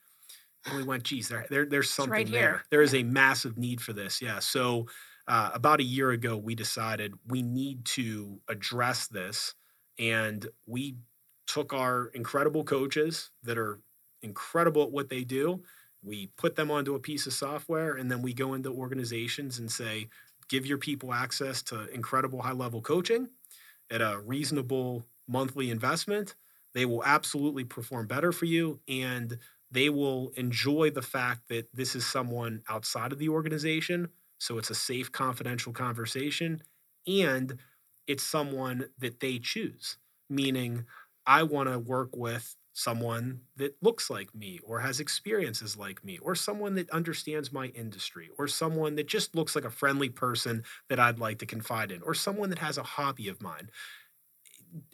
And 0.67 0.77
we 0.77 0.85
went, 0.85 1.05
"Geez, 1.05 1.29
there, 1.29 1.47
there 1.51 1.67
there's 1.67 1.91
something 1.91 2.13
right 2.13 2.31
there. 2.31 2.65
There 2.71 2.83
is 2.83 2.95
a 2.95 3.03
massive 3.03 3.59
need 3.59 3.81
for 3.81 3.93
this." 3.93 4.21
Yeah. 4.23 4.39
So 4.41 4.87
uh, 5.27 5.51
about 5.55 5.81
a 5.81 5.85
year 5.85 6.11
ago, 6.11 6.37
we 6.37 6.55
decided 6.55 7.15
we 7.27 7.43
need 7.43 7.85
to 7.87 8.41
address 8.49 9.09
this, 9.09 9.55
and 9.99 10.49
we 10.67 10.99
took 11.47 11.73
our 11.73 12.09
incredible 12.09 12.65
coaches 12.65 13.31
that 13.43 13.59
are 13.59 13.81
incredible 14.23 14.83
at 14.83 14.93
what 14.93 15.09
they 15.09 15.25
do. 15.25 15.63
We 16.03 16.29
put 16.37 16.55
them 16.57 16.71
onto 16.71 16.95
a 16.95 17.01
piece 17.01 17.27
of 17.27 17.33
software, 17.33 17.95
and 17.97 18.11
then 18.11 18.23
we 18.23 18.35
go 18.35 18.55
into 18.55 18.71
organizations 18.73 19.59
and 19.59 19.71
say, 19.71 20.09
give 20.49 20.67
your 20.67 20.79
people 20.79 21.13
access 21.13 21.63
to 21.65 21.89
incredible 21.95 22.43
high 22.43 22.53
level 22.53 22.83
coaching 22.83 23.29
at 23.91 24.01
a 24.01 24.21
reasonable 24.25 25.05
monthly 25.27 25.71
investment. 25.71 26.35
They 26.75 26.87
will 26.87 27.05
absolutely 27.05 27.65
perform 27.65 28.07
better 28.07 28.33
for 28.33 28.45
you. 28.45 28.81
And 28.89 29.39
They 29.71 29.91
will 29.91 30.31
enjoy 30.31 30.91
the 30.91 31.03
fact 31.03 31.49
that 31.49 31.69
this 31.75 31.95
is 31.95 32.07
someone 32.07 32.63
outside 32.69 33.13
of 33.13 33.19
the 33.19 33.29
organization. 33.29 34.09
So 34.39 34.59
it's 34.59 34.71
a 34.71 34.75
safe, 34.75 35.13
confidential 35.13 35.73
conversation. 35.75 36.63
And 37.07 37.59
it's 38.07 38.23
someone 38.23 38.91
that 38.99 39.21
they 39.21 39.39
choose, 39.39 39.99
meaning 40.31 40.87
I 41.27 41.43
want 41.43 41.69
to 41.69 41.79
work 41.79 42.17
with 42.17 42.57
someone 42.79 43.41
that 43.57 43.77
looks 43.83 44.09
like 44.09 44.33
me 44.37 44.61
or 44.63 44.79
has 44.79 45.01
experiences 45.01 45.77
like 45.77 46.05
me 46.05 46.17
or 46.19 46.35
someone 46.37 46.75
that 46.77 46.89
understands 46.91 47.53
my 47.53 47.67
industry 47.69 48.31
or 48.39 48.47
someone 48.47 48.95
that 48.95 49.09
just 49.09 49.35
looks 49.35 49.57
like 49.57 49.65
a 49.65 49.71
friendly 49.71 50.09
person 50.09 50.63
that 50.89 51.01
I'd 51.01 51.19
like 51.19 51.39
to 51.41 51.47
confide 51.47 51.91
in 51.91 52.03
or 52.03 52.15
someone 52.15 52.51
that 52.51 52.61
has 52.61 52.79
a 52.79 52.85
hobby 52.85 53.27
of 53.29 53.43
mine. 53.43 53.71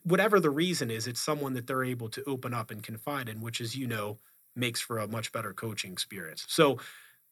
Whatever 0.02 0.38
the 0.40 0.50
reason 0.50 0.90
is 0.90 1.06
it's 1.06 1.20
someone 1.20 1.54
that 1.54 1.66
they're 1.66 1.84
able 1.84 2.08
to 2.10 2.22
open 2.24 2.54
up 2.54 2.70
and 2.70 2.82
confide 2.82 3.28
in 3.28 3.40
which 3.40 3.60
as 3.60 3.74
you 3.76 3.86
know 3.86 4.18
makes 4.54 4.80
for 4.80 4.98
a 4.98 5.08
much 5.08 5.32
better 5.32 5.52
coaching 5.52 5.92
experience. 5.92 6.44
So 6.48 6.78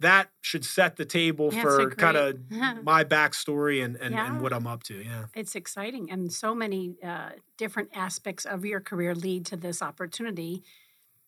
that 0.02 0.30
should 0.42 0.64
set 0.64 0.96
the 0.96 1.04
table 1.04 1.50
Yeah, 1.52 1.62
for 1.62 1.90
kind 1.90 2.16
of 2.16 2.38
my 2.84 3.02
backstory 3.04 3.84
and, 3.84 3.96
and, 3.96 4.14
Yeah. 4.14 4.26
and 4.26 4.40
what 4.42 4.52
I'm 4.52 4.66
up 4.66 4.82
to. 4.84 4.94
Yeah. 4.94 5.26
It's 5.34 5.54
exciting, 5.56 6.10
and 6.10 6.32
so 6.32 6.54
many 6.54 6.94
uh, 7.02 7.30
different 7.56 7.90
aspects 7.94 8.44
of 8.44 8.64
your 8.64 8.80
career 8.80 9.14
lead 9.14 9.46
to 9.46 9.56
this 9.56 9.82
opportunity. 9.82 10.62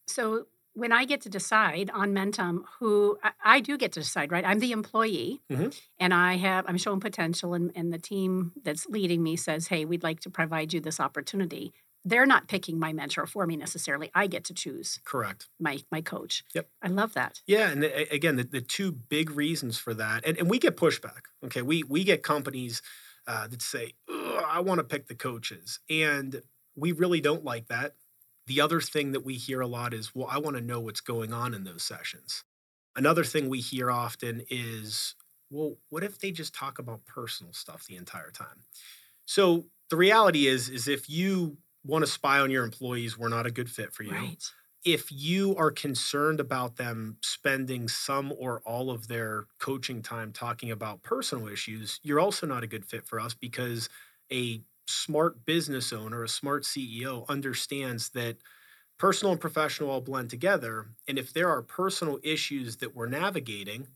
So, 0.06 0.46
when 0.76 0.90
I 0.90 1.04
get 1.04 1.20
to 1.20 1.28
decide 1.28 1.88
on 1.94 2.12
Mentumm, 2.12 2.64
who 2.80 3.16
I, 3.22 3.30
I 3.44 3.60
do 3.60 3.78
get 3.78 3.92
to 3.92 4.00
decide, 4.00 4.32
right? 4.32 4.44
I'm 4.44 4.58
the 4.58 4.72
employee, 4.72 5.40
Mhm. 5.50 5.72
and 6.00 6.12
I 6.12 6.34
have 6.36 6.64
I'm 6.68 6.76
showing 6.78 7.00
potential, 7.00 7.54
and, 7.54 7.70
and 7.76 7.92
the 7.92 7.98
team 7.98 8.52
that's 8.64 8.86
leading 8.86 9.22
me 9.22 9.36
says, 9.36 9.68
"Hey, 9.68 9.84
we'd 9.84 10.02
like 10.02 10.20
to 10.20 10.30
provide 10.30 10.72
you 10.72 10.80
this 10.80 10.98
opportunity." 11.00 11.72
They're 12.04 12.26
not 12.26 12.48
picking 12.48 12.78
my 12.78 12.92
mentor 12.92 13.26
for 13.26 13.46
me 13.46 13.56
necessarily. 13.56 14.10
I 14.14 14.26
get 14.26 14.44
to 14.44 14.54
choose 14.54 15.00
Correct. 15.04 15.48
my 15.58 15.78
my 15.90 16.00
coach. 16.02 16.44
Yep. 16.54 16.70
I 16.82 16.88
love 16.88 17.14
that. 17.14 17.40
Yeah, 17.46 17.70
and 17.70 17.84
again, 17.84 18.36
the, 18.36 18.44
the 18.44 18.60
two 18.60 18.92
big 18.92 19.30
reasons 19.30 19.78
for 19.78 19.94
that, 19.94 20.24
and, 20.26 20.38
and 20.38 20.48
we 20.48 20.58
get 20.58 20.76
pushback. 20.76 21.22
Okay, 21.44 21.62
we 21.62 21.82
we 21.82 22.04
get 22.04 22.22
companies 22.22 22.82
uh, 23.26 23.48
that 23.48 23.62
say, 23.62 23.92
"I 24.08 24.60
want 24.60 24.78
to 24.78 24.84
pick 24.84 25.06
the 25.08 25.14
coaches," 25.14 25.80
and 25.90 26.42
we 26.74 26.92
really 26.92 27.20
don't 27.20 27.44
like 27.44 27.68
that. 27.68 27.96
The 28.46 28.60
other 28.60 28.80
thing 28.80 29.12
that 29.12 29.20
we 29.24 29.34
hear 29.34 29.60
a 29.60 29.66
lot 29.66 29.94
is, 29.94 30.14
"Well, 30.14 30.28
I 30.30 30.38
want 30.38 30.56
to 30.56 30.62
know 30.62 30.80
what's 30.80 31.00
going 31.00 31.32
on 31.32 31.54
in 31.54 31.64
those 31.64 31.82
sessions." 31.82 32.44
Another 32.96 33.24
thing 33.24 33.48
we 33.48 33.60
hear 33.60 33.90
often 33.90 34.42
is, 34.50 35.14
"Well, 35.50 35.76
what 35.90 36.04
if 36.04 36.18
they 36.18 36.32
just 36.32 36.54
talk 36.54 36.78
about 36.78 37.04
personal 37.06 37.52
stuff 37.52 37.86
the 37.86 37.96
entire 37.96 38.30
time?" 38.30 38.64
So 39.26 39.66
the 39.90 39.96
reality 39.96 40.46
is, 40.46 40.68
is 40.68 40.88
if 40.88 41.08
you 41.08 41.58
want 41.84 42.04
to 42.04 42.10
spy 42.10 42.40
on 42.40 42.50
your 42.50 42.64
employees, 42.64 43.18
we're 43.18 43.28
not 43.28 43.46
a 43.46 43.50
good 43.50 43.70
fit 43.70 43.92
for 43.92 44.02
you 44.02 44.10
Right. 44.10 44.42
if 44.84 45.10
you 45.10 45.56
are 45.56 45.70
concerned 45.70 46.40
about 46.40 46.76
them 46.76 47.16
spending 47.22 47.88
some 47.88 48.32
or 48.36 48.60
all 48.62 48.90
of 48.90 49.08
their 49.08 49.46
coaching 49.58 50.02
time 50.02 50.30
talking 50.32 50.70
about 50.70 51.02
personal 51.02 51.48
issues, 51.48 51.98
you're 52.02 52.20
also 52.20 52.46
not 52.46 52.62
a 52.62 52.66
good 52.66 52.84
fit 52.84 53.06
for 53.06 53.18
us 53.18 53.34
because 53.34 53.88
a 54.30 54.62
smart 54.86 55.44
business 55.46 55.92
owner, 55.92 56.22
a 56.22 56.28
smart 56.28 56.66
CEO 56.66 57.24
understands 57.30 58.10
that 58.10 58.36
personal 58.98 59.32
and 59.32 59.40
professional 59.40 59.90
all 59.90 60.00
blend 60.00 60.30
together. 60.30 60.88
And 61.08 61.18
if 61.18 61.32
there 61.32 61.48
are 61.50 61.62
personal 61.62 62.18
issues 62.22 62.78
that 62.78 62.94
we're 62.94 63.08
navigating, 63.08 63.88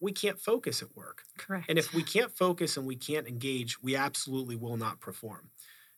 we 0.00 0.12
can't 0.12 0.40
focus 0.40 0.82
at 0.82 0.96
work. 0.96 1.24
Correct. 1.36 1.68
And 1.68 1.78
if 1.78 1.92
we 1.94 2.02
can't 2.02 2.32
focus 2.32 2.76
and 2.76 2.86
we 2.86 2.96
can't 2.96 3.28
engage, 3.28 3.80
we 3.82 3.96
absolutely 3.96 4.56
will 4.56 4.76
not 4.76 5.00
perform. 5.00 5.50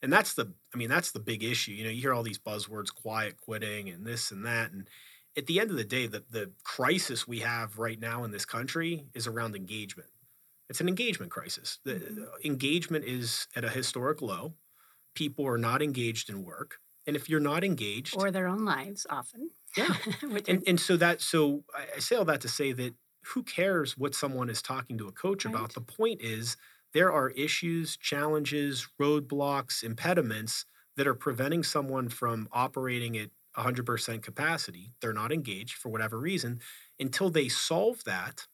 And 0.02 0.12
that's 0.12 0.34
the, 0.34 0.52
I 0.74 0.76
mean, 0.76 0.88
that's 0.90 1.12
the 1.12 1.20
big 1.20 1.42
issue. 1.42 1.72
You 1.72 1.84
know, 1.84 1.90
you 1.90 2.00
hear 2.02 2.12
all 2.12 2.22
these 2.22 2.38
buzzwords, 2.38 2.94
quiet 2.94 3.36
quitting 3.38 3.88
and 3.88 4.06
this 4.06 4.30
and 4.30 4.44
that. 4.44 4.72
And 4.72 4.88
at 5.36 5.46
the 5.46 5.60
end 5.60 5.70
of 5.70 5.76
the 5.76 5.84
day, 5.84 6.06
the, 6.06 6.24
the 6.28 6.52
crisis 6.62 7.26
we 7.26 7.40
have 7.40 7.78
right 7.78 7.98
now 7.98 8.24
in 8.24 8.30
this 8.30 8.44
country 8.44 9.06
is 9.14 9.26
around 9.26 9.56
engagement. 9.56 10.10
It's 10.68 10.80
an 10.80 10.88
engagement 10.88 11.30
crisis. 11.32 11.78
The 11.84 11.94
Mhm. 11.94 12.44
engagement 12.44 13.04
is 13.04 13.48
at 13.54 13.64
a 13.64 13.70
historic 13.70 14.20
low. 14.22 14.56
People 15.14 15.46
are 15.46 15.58
not 15.58 15.82
engaged 15.82 16.30
in 16.30 16.44
work. 16.44 16.80
And 17.06 17.16
if 17.16 17.28
you're 17.28 17.40
not 17.40 17.64
engaged, 17.64 18.16
or 18.16 18.30
their 18.30 18.46
own 18.48 18.64
lives 18.64 19.06
often. 19.10 19.50
Yeah. 19.76 19.96
And, 20.48 20.62
and 20.66 20.78
so 20.80 20.96
that 20.96 21.20
so 21.20 21.64
I, 21.74 21.86
I 21.96 21.98
say 21.98 22.16
all 22.16 22.24
that 22.26 22.40
to 22.42 22.48
say 22.48 22.72
that 22.72 22.94
who 23.26 23.42
cares 23.42 23.96
what 23.96 24.14
someone 24.14 24.50
is 24.50 24.62
talking 24.62 24.98
to 24.98 25.08
a 25.08 25.12
coach 25.12 25.44
Right. 25.44 25.54
about 25.54 25.74
the 25.74 25.80
point 25.80 26.20
is 26.20 26.56
there 26.94 27.12
are 27.12 27.30
issues 27.30 27.96
challenges 27.96 28.88
roadblocks 29.00 29.82
impediments 29.82 30.64
that 30.96 31.06
are 31.06 31.14
preventing 31.14 31.62
someone 31.62 32.08
from 32.08 32.48
operating 32.52 33.16
at 33.16 33.30
100% 33.56 34.22
capacity 34.22 34.92
they're 35.00 35.12
not 35.12 35.32
engaged 35.32 35.74
for 35.74 35.90
whatever 35.90 36.18
reason 36.18 36.60
until 36.98 37.30
they 37.30 37.48
solve 37.48 38.02
that 38.04 38.46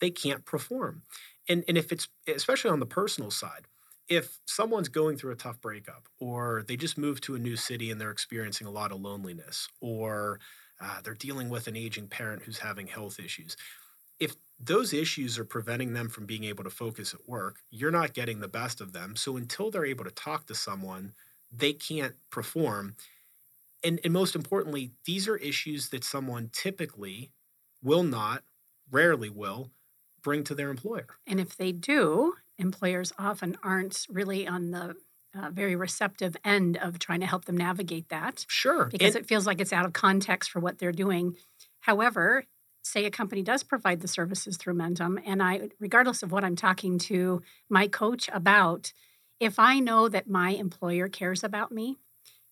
they 0.00 0.10
can't 0.10 0.44
perform 0.44 1.02
and 1.48 1.64
and 1.68 1.78
if 1.78 1.92
it's 1.92 2.08
especially 2.28 2.70
on 2.70 2.80
the 2.80 2.86
personal 2.86 3.30
side 3.30 3.66
if 4.08 4.40
someone's 4.46 4.88
going 4.88 5.16
through 5.16 5.32
a 5.32 5.36
tough 5.36 5.60
breakup 5.60 6.08
or 6.20 6.64
they 6.66 6.76
just 6.76 6.98
moved 6.98 7.22
to 7.24 7.34
a 7.34 7.38
new 7.38 7.56
city 7.56 7.90
and 7.90 8.00
they're 8.00 8.10
experiencing 8.10 8.66
a 8.66 8.70
lot 8.70 8.92
of 8.92 9.00
loneliness 9.00 9.68
or 9.80 10.40
uh, 10.80 11.00
they're 11.02 11.14
dealing 11.14 11.48
with 11.48 11.68
an 11.68 11.76
aging 11.76 12.08
parent 12.08 12.42
who's 12.42 12.58
having 12.58 12.88
health 12.88 13.20
issues. 13.20 13.56
Those 14.58 14.92
issues 14.92 15.38
are 15.38 15.44
preventing 15.44 15.92
them 15.92 16.08
from 16.08 16.26
being 16.26 16.44
able 16.44 16.64
to 16.64 16.70
focus 16.70 17.12
at 17.14 17.28
work, 17.28 17.62
you're 17.70 17.90
not 17.90 18.14
getting 18.14 18.40
the 18.40 18.48
best 18.48 18.80
of 18.80 18.92
them. 18.92 19.16
So 19.16 19.36
until 19.36 19.70
they're 19.70 19.84
able 19.84 20.04
to 20.04 20.10
talk 20.10 20.46
to 20.46 20.54
someone, 20.54 21.14
they 21.50 21.72
can't 21.72 22.14
perform. 22.30 22.96
And, 23.84 24.00
and 24.04 24.12
most 24.12 24.36
importantly, 24.36 24.92
these 25.06 25.28
are 25.28 25.36
issues 25.36 25.90
that 25.90 26.04
someone 26.04 26.50
typically 26.52 27.32
will 27.82 28.04
not, 28.04 28.44
rarely 28.90 29.30
will, 29.30 29.72
bring 30.22 30.44
to 30.44 30.54
their 30.54 30.70
employer. 30.70 31.08
And 31.26 31.40
if 31.40 31.56
they 31.56 31.72
do, 31.72 32.34
employers 32.58 33.12
often 33.18 33.56
aren't 33.62 34.06
really 34.08 34.46
on 34.46 34.70
the 34.70 34.96
uh, 35.34 35.50
very 35.50 35.76
receptive 35.76 36.36
end 36.44 36.76
of 36.76 36.98
trying 36.98 37.20
to 37.20 37.26
help 37.26 37.46
them 37.46 37.56
navigate 37.56 38.08
that 38.10 38.46
Sure. 38.48 38.90
because 38.90 39.14
and- 39.14 39.24
it 39.24 39.26
feels 39.26 39.46
like 39.46 39.60
it's 39.60 39.72
out 39.72 39.86
of 39.86 39.92
context 39.94 40.50
for 40.50 40.60
what 40.60 40.78
they're 40.78 40.92
doing. 40.92 41.36
However, 41.80 42.44
say 42.82 43.04
a 43.04 43.10
company 43.10 43.42
does 43.42 43.62
provide 43.62 44.00
the 44.00 44.08
services 44.08 44.56
through 44.56 44.74
Mentumm, 44.74 45.22
and 45.24 45.42
I, 45.42 45.70
regardless 45.80 46.22
of 46.22 46.32
what 46.32 46.44
I'm 46.44 46.56
talking 46.56 46.98
to 47.00 47.42
my 47.68 47.88
coach 47.88 48.28
about, 48.32 48.92
if 49.40 49.58
I 49.58 49.78
know 49.80 50.08
that 50.08 50.28
my 50.28 50.50
employer 50.50 51.08
cares 51.08 51.42
about 51.44 51.72
me 51.72 51.96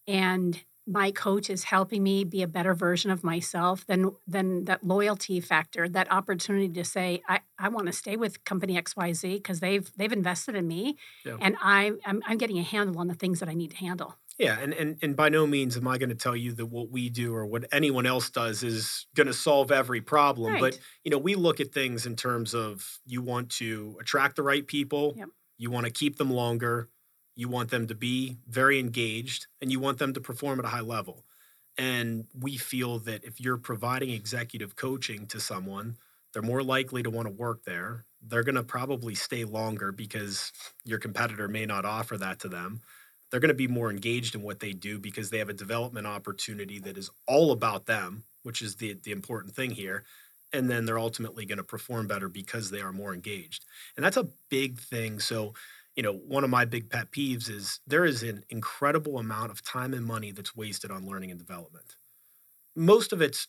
and 0.06 0.64
my 0.86 1.10
coach 1.12 1.50
is 1.50 1.64
helping 1.64 2.02
me 2.02 2.24
be 2.24 2.42
a 2.42 2.48
better 2.48 2.74
version 2.74 3.10
of 3.10 3.22
myself, 3.22 3.86
then 3.86 4.10
then 4.26 4.64
that 4.64 4.82
loyalty 4.82 5.40
factor, 5.40 5.88
that 5.88 6.10
opportunity 6.10 6.68
to 6.68 6.84
say, 6.84 7.22
I, 7.28 7.40
I 7.58 7.68
want 7.68 7.86
to 7.86 7.92
stay 7.92 8.16
with 8.16 8.44
company 8.44 8.76
XYZ 8.76 9.34
because 9.36 9.60
they've 9.60 9.90
they've 9.96 10.12
invested 10.12 10.56
in 10.56 10.66
me 10.66 10.96
Yeah. 11.24 11.38
and 11.38 11.56
I 11.60 11.92
I'm, 12.06 12.22
I'm 12.26 12.38
getting 12.38 12.58
a 12.58 12.62
handle 12.62 12.98
on 12.98 13.06
the 13.08 13.14
things 13.14 13.40
that 13.40 13.48
I 13.48 13.54
need 13.54 13.70
to 13.72 13.76
handle. 13.76 14.16
Yeah, 14.40 14.58
and, 14.58 14.72
and 14.72 14.98
and 15.02 15.14
by 15.14 15.28
no 15.28 15.46
means 15.46 15.76
am 15.76 15.86
I 15.86 15.98
going 15.98 16.08
to 16.08 16.14
tell 16.14 16.34
you 16.34 16.52
that 16.54 16.64
what 16.64 16.90
we 16.90 17.10
do 17.10 17.34
or 17.34 17.44
what 17.44 17.66
anyone 17.72 18.06
else 18.06 18.30
does 18.30 18.62
is 18.62 19.06
going 19.14 19.26
to 19.26 19.34
solve 19.34 19.70
every 19.70 20.00
problem. 20.00 20.58
But 20.58 20.78
you 21.04 21.10
know, 21.10 21.18
we 21.18 21.34
look 21.34 21.60
at 21.60 21.74
things 21.74 22.06
in 22.06 22.16
terms 22.16 22.54
of 22.54 22.98
you 23.04 23.20
want 23.20 23.50
to 23.52 23.98
attract 24.00 24.36
the 24.36 24.42
right 24.42 24.66
people, 24.66 25.12
Yep. 25.14 25.28
you 25.58 25.70
want 25.70 25.84
to 25.84 25.92
keep 25.92 26.16
them 26.16 26.30
longer, 26.30 26.88
you 27.36 27.50
want 27.50 27.70
them 27.70 27.86
to 27.88 27.94
be 27.94 28.38
very 28.48 28.78
engaged, 28.78 29.46
and 29.60 29.70
you 29.70 29.78
want 29.78 29.98
them 29.98 30.14
to 30.14 30.22
perform 30.22 30.58
at 30.58 30.64
a 30.64 30.68
high 30.68 30.80
level. 30.80 31.26
And 31.76 32.26
we 32.34 32.56
feel 32.56 32.98
that 33.00 33.24
if 33.24 33.42
you're 33.42 33.58
providing 33.58 34.08
executive 34.08 34.74
coaching 34.74 35.26
to 35.28 35.38
someone, 35.38 35.98
they're 36.32 36.40
more 36.42 36.62
likely 36.62 37.02
to 37.02 37.10
want 37.10 37.26
to 37.28 37.34
work 37.34 37.64
there. 37.64 38.06
They're 38.22 38.42
going 38.42 38.54
to 38.54 38.62
probably 38.62 39.14
stay 39.14 39.44
longer 39.44 39.92
because 39.92 40.50
your 40.84 40.98
competitor 40.98 41.46
may 41.46 41.66
not 41.66 41.84
offer 41.84 42.16
that 42.16 42.40
to 42.40 42.48
them 42.48 42.80
they're 43.30 43.40
going 43.40 43.48
to 43.48 43.54
be 43.54 43.68
more 43.68 43.90
engaged 43.90 44.34
in 44.34 44.42
what 44.42 44.60
they 44.60 44.72
do 44.72 44.98
because 44.98 45.30
they 45.30 45.38
have 45.38 45.48
a 45.48 45.54
development 45.54 46.06
opportunity 46.06 46.78
that 46.80 46.98
is 46.98 47.10
all 47.26 47.52
about 47.52 47.86
them, 47.86 48.24
which 48.42 48.62
is 48.62 48.76
the 48.76 48.94
the 49.02 49.12
important 49.12 49.54
thing 49.54 49.70
here. 49.70 50.04
And 50.52 50.68
then 50.68 50.84
they're 50.84 50.98
ultimately 50.98 51.46
going 51.46 51.58
to 51.58 51.64
perform 51.64 52.08
better 52.08 52.28
because 52.28 52.70
they 52.70 52.80
are 52.80 52.92
more 52.92 53.14
engaged. 53.14 53.64
And 53.96 54.04
that's 54.04 54.16
a 54.16 54.28
big 54.48 54.80
thing. 54.80 55.20
So, 55.20 55.54
you 55.94 56.02
know, 56.02 56.12
one 56.12 56.42
of 56.42 56.50
my 56.50 56.64
big 56.64 56.90
pet 56.90 57.12
peeves 57.12 57.48
is 57.48 57.78
there 57.86 58.04
is 58.04 58.24
an 58.24 58.44
incredible 58.48 59.18
amount 59.18 59.52
of 59.52 59.62
time 59.62 59.94
and 59.94 60.04
money 60.04 60.32
that's 60.32 60.56
wasted 60.56 60.90
on 60.90 61.06
learning 61.06 61.30
and 61.30 61.38
development. 61.38 61.96
Most 62.76 63.12
of 63.12 63.22
it's 63.22 63.46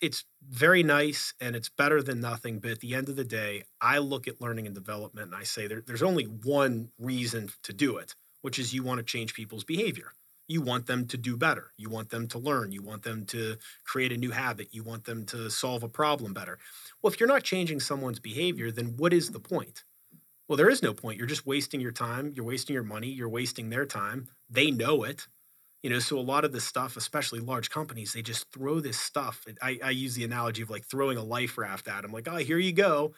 it's 0.00 0.24
very 0.46 0.82
nice 0.82 1.32
and 1.40 1.56
it's 1.56 1.68
better 1.68 2.02
than 2.02 2.20
nothing. 2.20 2.58
But 2.58 2.70
at 2.72 2.80
the 2.80 2.94
end 2.94 3.08
of 3.08 3.16
the 3.16 3.24
day, 3.24 3.64
I 3.80 3.98
look 3.98 4.28
at 4.28 4.40
learning 4.40 4.66
and 4.66 4.74
development 4.74 5.28
and 5.28 5.34
I 5.34 5.44
say 5.44 5.66
there, 5.66 5.82
there's 5.86 6.02
only 6.02 6.24
one 6.24 6.90
reason 6.98 7.50
to 7.62 7.72
do 7.72 7.96
it, 7.96 8.14
which 8.42 8.58
is 8.58 8.74
you 8.74 8.82
want 8.82 8.98
to 8.98 9.04
change 9.04 9.34
people's 9.34 9.64
behavior. 9.64 10.12
You 10.48 10.60
want 10.60 10.86
them 10.86 11.06
to 11.08 11.16
do 11.16 11.36
better. 11.36 11.72
You 11.76 11.90
want 11.90 12.10
them 12.10 12.28
to 12.28 12.38
learn. 12.38 12.70
You 12.70 12.82
want 12.82 13.02
them 13.02 13.26
to 13.26 13.56
create 13.84 14.12
a 14.12 14.16
new 14.16 14.30
habit. 14.30 14.68
You 14.70 14.84
want 14.84 15.04
them 15.04 15.26
to 15.26 15.50
solve 15.50 15.82
a 15.82 15.88
problem 15.88 16.32
better. 16.32 16.58
Well, 17.02 17.12
if 17.12 17.18
you're 17.18 17.28
not 17.28 17.42
changing 17.42 17.80
someone's 17.80 18.20
behavior, 18.20 18.70
then 18.70 18.96
what 18.96 19.12
is 19.12 19.30
the 19.30 19.40
point? 19.40 19.82
Well, 20.48 20.56
there 20.56 20.70
is 20.70 20.82
no 20.82 20.94
point. 20.94 21.18
You're 21.18 21.26
just 21.26 21.46
wasting 21.46 21.80
your 21.80 21.92
time. 21.92 22.32
You're 22.34 22.44
wasting 22.44 22.74
your 22.74 22.84
money. 22.84 23.08
You're 23.08 23.28
wasting 23.28 23.70
their 23.70 23.86
time. 23.86 24.28
They 24.48 24.70
know 24.70 25.02
it. 25.02 25.26
You 25.82 25.90
know, 25.90 25.98
so 25.98 26.18
a 26.18 26.20
lot 26.20 26.44
of 26.44 26.52
this 26.52 26.64
stuff, 26.64 26.96
especially 26.96 27.40
large 27.40 27.70
companies, 27.70 28.12
they 28.12 28.22
just 28.22 28.50
throw 28.52 28.80
this 28.80 28.98
stuff. 28.98 29.44
I, 29.62 29.78
I 29.84 29.90
use 29.90 30.14
the 30.14 30.24
analogy 30.24 30.62
of 30.62 30.70
like 30.70 30.84
throwing 30.84 31.18
a 31.18 31.22
life 31.22 31.58
raft 31.58 31.88
at 31.88 32.02
them, 32.02 32.12
like, 32.12 32.28
oh, 32.28 32.36
here 32.36 32.58
you 32.58 32.72
go. 32.72 33.14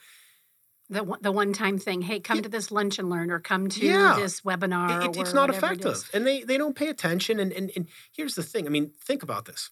The 0.90 1.04
one- 1.04 1.18
the 1.20 1.32
one 1.32 1.52
time 1.52 1.78
thing. 1.78 2.02
Hey, 2.02 2.18
come 2.18 2.36
Yeah. 2.38 2.42
to 2.44 2.48
this 2.48 2.70
lunch 2.70 2.98
and 2.98 3.10
learn, 3.10 3.30
or 3.30 3.40
come 3.40 3.68
to 3.68 3.84
Yeah. 3.86 4.16
this 4.18 4.40
webinar. 4.40 5.04
It- 5.04 5.16
it- 5.16 5.20
it's 5.20 5.34
not 5.34 5.48
whatever 5.50 5.72
it 5.74 5.80
effective 5.84 6.10
and 6.14 6.26
they 6.26 6.42
they 6.44 6.56
don't 6.56 6.74
pay 6.74 6.88
attention 6.88 7.38
and, 7.38 7.52
and 7.52 7.70
and 7.76 7.88
here's 8.12 8.34
the 8.34 8.42
thing 8.42 8.66
i 8.66 8.70
mean 8.70 8.92
think 9.04 9.22
about 9.22 9.44
this 9.44 9.70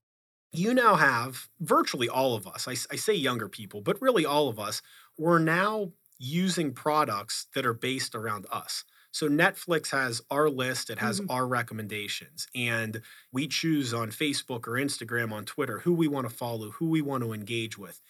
you 0.52 0.72
now 0.74 0.94
have 0.96 1.48
virtually 1.60 2.08
all 2.08 2.34
of 2.34 2.46
us 2.46 2.68
I, 2.68 2.72
I 2.92 2.96
say 2.96 3.14
younger 3.14 3.48
people 3.48 3.80
but 3.80 4.00
really 4.02 4.24
all 4.26 4.48
of 4.48 4.58
us 4.58 4.82
we're 5.16 5.38
now 5.38 5.92
using 6.18 6.72
products 6.72 7.46
that 7.54 7.64
are 7.66 7.74
based 7.74 8.14
around 8.14 8.46
us 8.50 8.84
so 9.10 9.28
netflix 9.28 9.90
has 9.90 10.20
our 10.30 10.48
list 10.50 10.90
it 10.90 10.98
has 10.98 11.20
Mhm. 11.20 11.26
our 11.30 11.46
recommendations 11.46 12.46
and 12.54 13.00
we 13.32 13.48
choose 13.48 13.92
on 13.94 14.10
facebook 14.10 14.66
or 14.66 14.72
instagram 14.72 15.32
on 15.32 15.44
twitter 15.46 15.80
who 15.80 15.92
we 15.94 16.08
want 16.08 16.28
to 16.28 16.34
follow 16.34 16.70
who 16.72 16.86
we 16.88 17.00
want 17.00 17.22
to 17.22 17.32
engage 17.32 17.76
with 17.78 18.00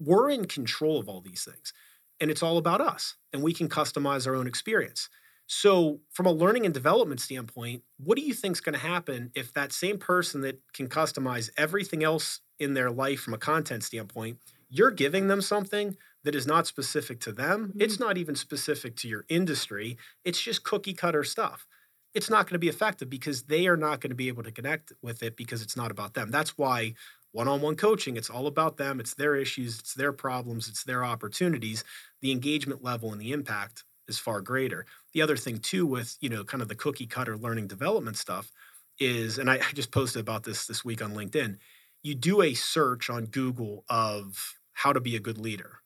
we're 0.00 0.30
in 0.30 0.46
control 0.46 0.98
of 0.98 1.08
all 1.08 1.20
these 1.20 1.44
things 1.44 1.72
and 2.20 2.30
it's 2.30 2.42
all 2.42 2.58
about 2.58 2.80
us 2.80 3.16
and 3.32 3.42
we 3.42 3.52
can 3.52 3.68
customize 3.68 4.26
our 4.26 4.34
own 4.34 4.46
experience 4.46 5.08
so, 5.52 5.98
from 6.12 6.26
a 6.26 6.30
learning 6.30 6.64
and 6.64 6.72
development 6.72 7.20
standpoint, 7.20 7.82
what 7.96 8.16
do 8.16 8.22
you 8.22 8.34
think 8.34 8.54
is 8.54 8.60
going 8.60 8.74
to 8.74 8.86
happen 8.86 9.32
if 9.34 9.52
that 9.54 9.72
same 9.72 9.98
person 9.98 10.42
that 10.42 10.60
can 10.72 10.88
customize 10.88 11.50
everything 11.56 12.04
else 12.04 12.38
in 12.60 12.74
their 12.74 12.88
life 12.88 13.18
from 13.18 13.34
a 13.34 13.38
content 13.38 13.82
standpoint, 13.82 14.38
you're 14.68 14.92
giving 14.92 15.26
them 15.26 15.40
something 15.40 15.96
that 16.22 16.36
is 16.36 16.46
not 16.46 16.68
specific 16.68 17.18
to 17.22 17.32
them? 17.32 17.70
Mm-hmm. 17.70 17.80
It's 17.80 17.98
not 17.98 18.16
even 18.16 18.36
specific 18.36 18.94
to 18.98 19.08
your 19.08 19.24
industry. 19.28 19.98
It's 20.24 20.40
just 20.40 20.62
cookie 20.62 20.94
cutter 20.94 21.24
stuff. 21.24 21.66
It's 22.14 22.30
not 22.30 22.46
going 22.46 22.54
to 22.54 22.60
be 22.60 22.68
effective 22.68 23.10
because 23.10 23.42
they 23.42 23.66
are 23.66 23.76
not 23.76 24.00
going 24.00 24.10
to 24.10 24.16
be 24.16 24.28
able 24.28 24.44
to 24.44 24.52
connect 24.52 24.92
with 25.02 25.20
it 25.24 25.36
because 25.36 25.62
it's 25.62 25.76
not 25.76 25.90
about 25.90 26.14
them. 26.14 26.30
That's 26.30 26.56
why 26.56 26.94
one 27.32 27.48
on 27.48 27.60
one 27.60 27.76
coaching, 27.76 28.16
it's 28.16 28.30
all 28.30 28.46
about 28.46 28.76
them. 28.76 29.00
It's 29.00 29.14
their 29.14 29.36
issues, 29.36 29.78
it's 29.78 29.94
their 29.94 30.12
problems, 30.12 30.68
it's 30.68 30.84
their 30.84 31.04
opportunities. 31.04 31.84
The 32.20 32.32
engagement 32.32 32.82
level 32.82 33.12
and 33.12 33.20
the 33.20 33.32
impact 33.32 33.84
is 34.10 34.18
far 34.18 34.42
greater 34.42 34.84
the 35.12 35.22
other 35.22 35.36
thing 35.36 35.58
too 35.58 35.86
with 35.86 36.16
you 36.20 36.28
know 36.28 36.44
kind 36.44 36.60
of 36.60 36.68
the 36.68 36.74
cookie 36.74 37.06
cutter 37.06 37.38
learning 37.38 37.66
development 37.66 38.16
stuff 38.16 38.52
is 38.98 39.38
and 39.38 39.48
I, 39.48 39.54
I 39.54 39.72
just 39.72 39.92
posted 39.92 40.20
about 40.20 40.42
this 40.42 40.66
this 40.66 40.84
week 40.84 41.02
on 41.02 41.14
linkedin 41.14 41.56
you 42.02 42.14
do 42.14 42.42
a 42.42 42.52
search 42.52 43.08
on 43.08 43.26
google 43.26 43.84
of 43.88 44.56
how 44.72 44.92
to 44.92 45.00
be 45.00 45.16
a 45.16 45.20
good 45.20 45.38
leader 45.38 45.78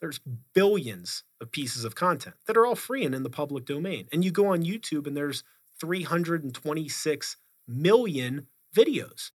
there's 0.00 0.20
billions 0.54 1.24
of 1.40 1.50
pieces 1.50 1.84
of 1.84 1.94
content 1.94 2.36
that 2.46 2.56
are 2.56 2.66
all 2.66 2.76
free 2.76 3.04
and 3.04 3.14
in 3.14 3.22
the 3.22 3.30
public 3.30 3.64
domain 3.64 4.06
and 4.12 4.24
you 4.24 4.30
go 4.30 4.48
on 4.48 4.62
youtube 4.62 5.06
and 5.06 5.16
there's 5.16 5.42
326 5.80 7.36
million 7.66 8.46
videos 8.74 9.30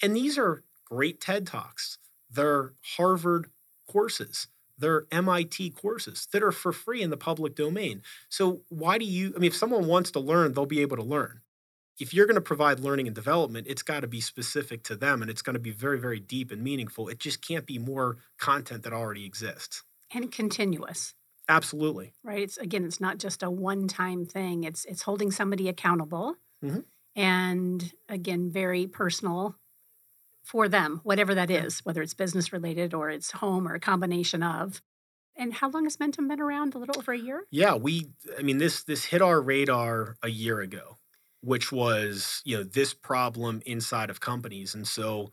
and 0.00 0.16
these 0.16 0.38
are 0.38 0.62
great 0.86 1.20
ted 1.20 1.46
talks 1.46 1.98
they're 2.30 2.72
harvard 2.96 3.50
courses 3.88 4.48
they're 4.78 5.06
MIT 5.10 5.70
courses 5.70 6.28
that 6.32 6.42
are 6.42 6.52
for 6.52 6.70
free 6.72 7.00
in 7.02 7.08
the 7.08 7.16
public 7.16 7.54
domain. 7.54 8.02
So 8.28 8.60
why 8.68 8.98
do 8.98 9.06
you 9.06 9.32
I 9.34 9.38
mean 9.38 9.48
if 9.48 9.56
someone 9.56 9.86
wants 9.86 10.10
to 10.10 10.20
learn, 10.20 10.52
they'll 10.52 10.66
be 10.66 10.82
able 10.82 10.98
to 10.98 11.02
learn. 11.02 11.40
If 11.98 12.12
you're 12.14 12.26
going 12.26 12.34
to 12.36 12.42
provide 12.42 12.80
learning 12.80 13.06
and 13.06 13.14
development, 13.14 13.68
it's 13.70 13.82
got 13.82 14.00
to 14.00 14.06
be 14.08 14.20
specific 14.20 14.82
to 14.84 14.96
them 14.96 15.22
and 15.22 15.30
it's 15.30 15.42
going 15.42 15.54
to 15.54 15.60
be 15.60 15.70
very 15.70 15.98
very 16.00 16.20
deep 16.20 16.50
and 16.52 16.62
meaningful. 16.62 17.08
It 17.08 17.20
just 17.20 17.40
can't 17.46 17.66
be 17.66 17.78
more 17.78 18.18
content 18.38 18.82
that 18.84 18.92
already 18.92 19.24
exists. 19.24 19.82
and 20.14 20.30
continuous. 20.32 21.14
Absolutely. 21.48 22.12
right 22.24 22.42
it's 22.42 22.58
again 22.58 22.84
it's 22.84 23.00
not 23.00 23.18
just 23.18 23.42
a 23.42 23.50
one 23.50 23.88
time 23.88 24.26
thing 24.26 24.64
it's 24.64 24.84
it's 24.84 25.02
holding 25.02 25.30
somebody 25.30 25.68
accountable 25.68 26.36
Mhm. 26.64 26.84
and 27.14 27.92
again 28.08 28.50
very 28.50 28.86
personal 28.86 29.56
for 30.46 30.68
them 30.68 31.00
whatever 31.04 31.34
that 31.34 31.50
is 31.50 31.80
whether 31.84 32.02
it's 32.02 32.14
business 32.14 32.52
related 32.52 32.94
or 32.94 33.10
it's 33.10 33.32
home 33.32 33.68
or 33.68 33.74
a 33.74 33.80
combination 33.80 34.42
of 34.42 34.82
and 35.36 35.54
how 35.54 35.70
long 35.70 35.84
has 35.84 35.98
mentumm 35.98 36.28
been 36.28 36.40
around 36.40 36.74
a 36.74 36.78
little 36.78 36.98
over 36.98 37.12
a 37.12 37.18
year 37.18 37.46
Yeah, 37.50 37.74
we 37.74 38.10
I 38.38 38.42
mean 38.42 38.58
this 38.58 38.82
this 38.84 39.04
hit 39.04 39.22
our 39.22 39.40
radar 39.40 40.16
a 40.22 40.28
year 40.28 40.60
ago, 40.60 40.96
which 41.42 41.70
was, 41.70 42.42
you 42.44 42.56
know, 42.56 42.64
this 42.64 42.92
problem 42.92 43.62
inside 43.66 44.10
of 44.10 44.20
companies. 44.20 44.74
And 44.74 44.86
so 44.86 45.30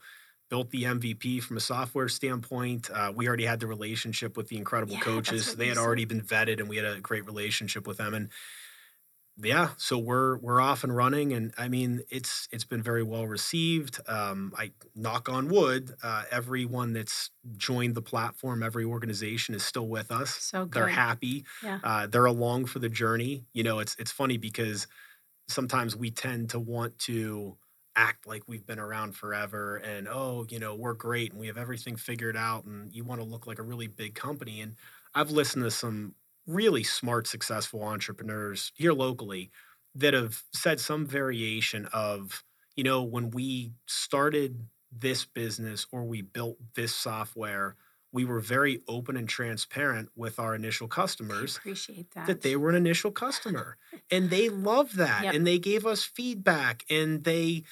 built 0.50 0.70
the 0.70 0.86
MVP 0.86 1.40
from 1.40 1.58
a 1.58 1.62
software 1.62 2.08
standpoint. 2.10 2.90
Uh, 2.92 3.12
we 3.16 3.28
already 3.28 3.46
had 3.46 3.60
the 3.60 3.68
relationship 3.68 4.38
with 4.38 4.48
the 4.50 4.58
incredible 4.58 4.98
Yeah, 4.98 5.00
coaches. 5.00 5.54
They 5.54 5.68
had 5.68 5.78
already 5.78 6.06
been 6.06 6.22
vetted 6.22 6.60
and 6.60 6.70
we 6.70 6.78
had 6.78 6.86
a 6.86 7.02
great 7.02 7.26
relationship 7.26 7.88
with 7.88 7.98
them. 7.98 8.14
And 8.14 8.30
yeah, 9.38 9.70
so 9.78 9.98
we're 9.98 10.38
we're 10.38 10.62
off 10.62 10.84
and 10.84 10.96
running, 10.96 11.34
and 11.34 11.54
I 11.58 11.68
mean 11.68 12.04
it's 12.12 12.48
it's 12.52 12.66
been 12.66 12.84
very 12.84 13.02
well 13.02 13.26
received. 13.26 14.00
Um, 14.08 14.54
I 14.56 14.74
knock 14.96 15.28
on 15.28 15.48
wood, 15.50 15.96
uh, 16.04 16.24
everyone 16.30 16.94
that's 16.94 17.32
joined 17.58 17.96
the 17.96 18.02
platform, 18.02 18.62
every 18.62 18.86
organization 18.86 19.56
is 19.56 19.64
still 19.64 19.88
with 19.88 20.12
us. 20.12 20.36
so 20.36 20.66
good 20.66 20.74
They're 20.76 20.88
happy. 20.88 21.46
Yeah. 21.64 21.80
Uh, 21.84 22.06
they're 22.08 22.26
along 22.26 22.66
for 22.66 22.78
the 22.80 22.90
journey. 22.90 23.46
You 23.54 23.64
know, 23.64 23.80
it's 23.80 23.96
it's 23.98 24.12
funny 24.12 24.38
because 24.38 24.86
sometimes 25.48 25.96
we 25.96 26.12
tend 26.12 26.50
to 26.52 26.60
want 26.60 26.98
to 27.00 27.58
act 27.96 28.26
like 28.26 28.44
we've 28.48 28.66
been 28.66 28.80
around 28.80 29.16
forever 29.16 29.78
and 29.78 30.08
oh, 30.08 30.46
you 30.50 30.60
know, 30.60 30.76
we're 30.76 30.94
great 30.94 31.32
and 31.32 31.40
we 31.40 31.48
have 31.48 31.58
everything 31.58 31.96
figured 31.96 32.36
out 32.36 32.66
and 32.66 32.92
you 32.94 33.04
want 33.04 33.22
to 33.22 33.26
look 33.28 33.46
like 33.46 33.60
a 33.60 33.64
really 33.64 33.88
big 33.88 34.16
company. 34.16 34.62
And 34.62 34.76
I've 35.14 35.30
listened 35.32 35.64
to 35.64 35.72
some 35.72 36.16
really 36.46 36.84
smart, 36.84 37.28
successful 37.28 37.84
entrepreneurs 37.84 38.72
here 38.76 38.94
locally 38.94 39.52
that 39.96 40.14
have 40.14 40.44
said 40.54 40.80
some 40.80 41.06
variation 41.06 41.86
of, 41.94 42.44
you 42.76 42.84
know, 42.84 43.04
when 43.04 43.30
we 43.30 43.74
started 43.88 44.68
this 44.92 45.26
business 45.26 45.86
or 45.92 46.04
we 46.04 46.22
built 46.22 46.58
this 46.76 46.96
software, 46.96 47.76
we 48.12 48.26
were 48.26 48.40
very 48.40 48.82
open 48.88 49.18
and 49.18 49.28
transparent 49.28 50.10
with 50.16 50.40
our 50.40 50.54
initial 50.56 50.88
customers. 50.88 51.56
I 51.58 51.60
appreciate 51.60 52.12
that 52.12 52.28
that 52.28 52.42
they 52.42 52.56
were 52.56 52.70
an 52.70 52.76
initial 52.76 53.12
customer 53.12 53.78
and 54.12 54.30
they 54.30 54.50
loved 54.50 54.96
that 54.98 55.24
Yep. 55.24 55.36
and 55.36 55.46
they 55.48 55.60
gave 55.60 55.86
us 55.86 56.04
feedback 56.04 56.86
and 56.90 57.24
they 57.24 57.64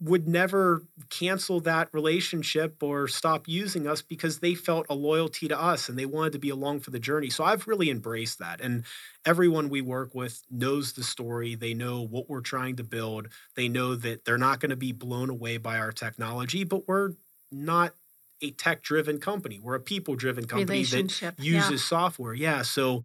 would 0.00 0.26
never 0.26 0.82
cancel 1.10 1.60
that 1.60 1.88
relationship 1.92 2.82
or 2.82 3.06
stop 3.06 3.46
using 3.46 3.86
us 3.86 4.02
because 4.02 4.40
they 4.40 4.54
felt 4.54 4.84
a 4.90 4.94
loyalty 4.94 5.46
to 5.46 5.60
us 5.60 5.88
and 5.88 5.96
they 5.96 6.06
wanted 6.06 6.32
to 6.32 6.40
be 6.40 6.50
along 6.50 6.80
for 6.80 6.90
the 6.90 6.98
journey. 6.98 7.30
So 7.30 7.44
I've 7.44 7.68
really 7.68 7.88
embraced 7.88 8.40
that. 8.40 8.60
And 8.60 8.84
everyone 9.24 9.68
we 9.68 9.80
work 9.80 10.12
with 10.14 10.42
knows 10.50 10.94
the 10.94 11.04
story. 11.04 11.54
They 11.54 11.74
know 11.74 12.02
what 12.02 12.28
we're 12.28 12.40
trying 12.40 12.76
to 12.76 12.84
build. 12.84 13.28
They 13.54 13.68
know 13.68 13.94
that 13.94 14.24
they're 14.24 14.38
not 14.38 14.58
going 14.58 14.70
to 14.70 14.76
be 14.76 14.90
blown 14.90 15.30
away 15.30 15.56
by 15.58 15.78
our 15.78 15.92
technology, 15.92 16.64
but 16.64 16.88
we're 16.88 17.12
not 17.52 17.94
a 18.42 18.50
tech 18.50 18.82
driven 18.82 19.20
company. 19.20 19.60
We're 19.62 19.76
a 19.76 19.80
people 19.80 20.16
driven 20.16 20.46
company 20.46 20.82
that 20.82 21.34
uses 21.38 21.70
yeah. 21.70 21.76
software. 21.76 22.34
Yeah. 22.34 22.62
So 22.62 23.04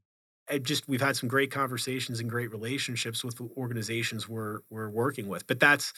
it 0.49 0.63
just 0.63 0.87
we've 0.87 1.01
had 1.01 1.15
some 1.15 1.29
great 1.29 1.51
conversations 1.51 2.19
and 2.19 2.29
great 2.29 2.51
relationships 2.51 3.23
with 3.23 3.35
the 3.35 3.49
organizations 3.57 4.29
we're 4.29 4.59
we're 4.69 4.89
working 4.89 5.27
with. 5.27 5.45
But 5.47 5.59
that's 5.59 5.93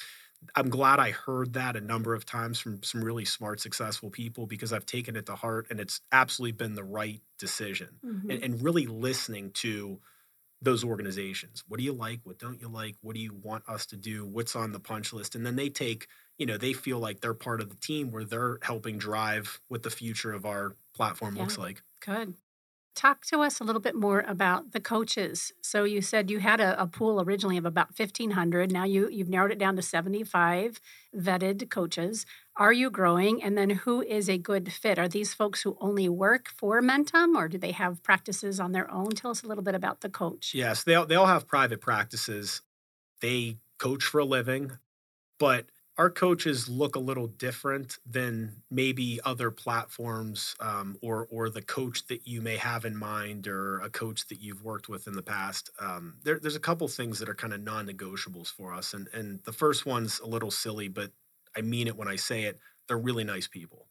I'm 0.56 0.70
glad 0.70 1.00
I 1.00 1.12
heard 1.12 1.54
that 1.54 1.76
a 1.76 1.82
number 1.82 2.14
of 2.14 2.26
times 2.26 2.60
from 2.60 2.84
some 2.84 3.04
really 3.04 3.26
smart, 3.26 3.60
successful 3.60 4.10
people 4.10 4.46
because 4.48 4.72
I've 4.72 4.86
taken 4.86 5.16
it 5.16 5.26
to 5.28 5.36
heart 5.36 5.68
and 5.70 5.80
it's 5.80 6.02
absolutely 6.12 6.54
been 6.54 6.76
the 6.76 6.84
right 6.84 7.22
decision. 7.38 8.02
Mhm. 8.02 8.30
And, 8.30 8.44
and 8.44 8.62
really 8.64 8.86
listening 8.88 9.52
to 9.54 10.00
those 10.62 10.84
organizations. 10.84 11.64
What 11.68 11.78
do 11.80 11.84
you 11.84 11.94
like? 11.94 12.22
What 12.24 12.40
don't 12.40 12.62
you 12.62 12.70
like? 12.70 12.98
What 13.02 13.16
do 13.16 13.22
you 13.22 13.34
want 13.34 13.68
us 13.70 13.86
to 13.88 13.98
do? 13.98 14.26
What's 14.26 14.56
on 14.56 14.72
the 14.72 14.80
punch 14.80 15.14
list? 15.14 15.36
And 15.36 15.46
then 15.46 15.56
they 15.56 15.70
take, 15.70 16.08
you 16.38 16.46
know, 16.48 16.58
they 16.58 16.74
feel 16.74 17.00
like 17.00 17.22
they're 17.22 17.36
part 17.36 17.62
of 17.62 17.70
the 17.70 17.78
team 17.78 18.12
where 18.12 18.26
they're 18.26 18.60
helping 18.64 18.98
drive 18.98 19.62
what 19.70 19.84
the 19.84 19.92
future 19.92 20.34
of 20.34 20.46
our 20.46 20.78
platform 20.96 21.36
Yeah. 21.36 21.38
looks 21.38 21.58
like. 21.58 21.84
Good. 22.02 22.36
Talk 22.98 23.28
to 23.28 23.42
us 23.42 23.60
a 23.60 23.64
little 23.64 23.80
bit 23.80 23.94
more 23.94 24.22
about 24.28 24.72
the 24.72 24.80
coaches. 24.80 25.54
So 25.62 25.84
you 25.84 26.02
said 26.02 26.32
you 26.32 26.40
had 26.40 26.60
a, 26.60 26.82
a 26.82 26.88
pool 26.88 27.22
originally 27.22 27.56
of 27.58 27.64
about 27.64 27.90
1,500. 27.96 28.72
Now 28.72 28.86
you, 28.86 29.08
you've 29.12 29.30
narrowed 29.30 29.52
it 29.52 29.60
down 29.60 29.76
to 29.76 29.84
75 29.84 30.82
vetted 31.16 31.70
coaches. 31.70 32.26
Are 32.56 32.74
you 32.74 32.90
growing? 32.90 33.44
And 33.44 33.56
then 33.56 33.70
who 33.70 34.02
is 34.02 34.28
a 34.28 34.40
good 34.40 34.74
fit? 34.74 34.98
Are 34.98 35.08
these 35.08 35.32
folks 35.32 35.62
who 35.62 35.78
only 35.80 36.10
work 36.10 36.48
for 36.48 36.82
Mentumm 36.82 37.36
or 37.36 37.48
do 37.48 37.60
they 37.60 37.74
have 37.74 38.02
practices 38.02 38.60
on 38.60 38.72
their 38.72 38.90
own? 38.92 39.12
Tell 39.12 39.30
us 39.30 39.44
a 39.44 39.48
little 39.48 39.64
bit 39.64 39.76
about 39.76 40.02
the 40.02 40.10
coach. 40.10 40.56
Yes, 40.56 40.84
they 40.84 40.96
all, 40.96 41.06
they 41.06 41.14
all 41.14 41.28
have 41.28 41.46
private 41.46 41.82
practices. 41.82 42.64
They 43.22 43.58
coach 43.78 44.06
for 44.06 44.22
a 44.22 44.26
living, 44.26 44.72
but 45.38 45.68
our 45.98 46.10
coaches 46.12 46.70
look 46.70 46.96
a 46.96 47.00
little 47.00 47.28
different 47.28 47.98
than 48.06 48.62
maybe 48.70 49.20
other 49.26 49.50
platforms 49.50 50.56
um, 50.60 50.96
or 51.02 51.28
or 51.32 51.50
the 51.50 51.62
coach 51.62 52.06
that 52.08 52.28
you 52.28 52.42
may 52.42 52.56
have 52.58 52.86
in 52.86 52.96
mind 52.96 53.48
or 53.48 53.80
a 53.80 53.90
coach 53.90 54.28
that 54.28 54.40
you've 54.40 54.62
worked 54.64 54.90
with 54.90 55.08
in 55.08 55.14
the 55.14 55.24
past. 55.24 55.70
Um, 55.80 56.16
there, 56.24 56.40
there's 56.40 56.56
a 56.56 56.60
couple 56.60 56.88
things 56.88 57.20
that 57.20 57.30
are 57.30 57.36
kind 57.36 57.54
of 57.54 57.62
non-negotiables 57.62 58.48
for 58.50 58.74
us, 58.74 58.94
and 58.94 59.08
and 59.14 59.40
the 59.44 59.54
first 59.54 59.86
one's 59.86 60.20
a 60.20 60.28
little 60.28 60.52
silly, 60.52 60.88
but 60.88 61.12
I 61.56 61.62
mean 61.62 61.88
it 61.88 61.98
when 61.98 62.08
I 62.08 62.16
say 62.16 62.44
it. 62.44 62.60
They're 62.88 62.98
really 62.98 63.26
nice 63.26 63.48
people. 63.48 63.88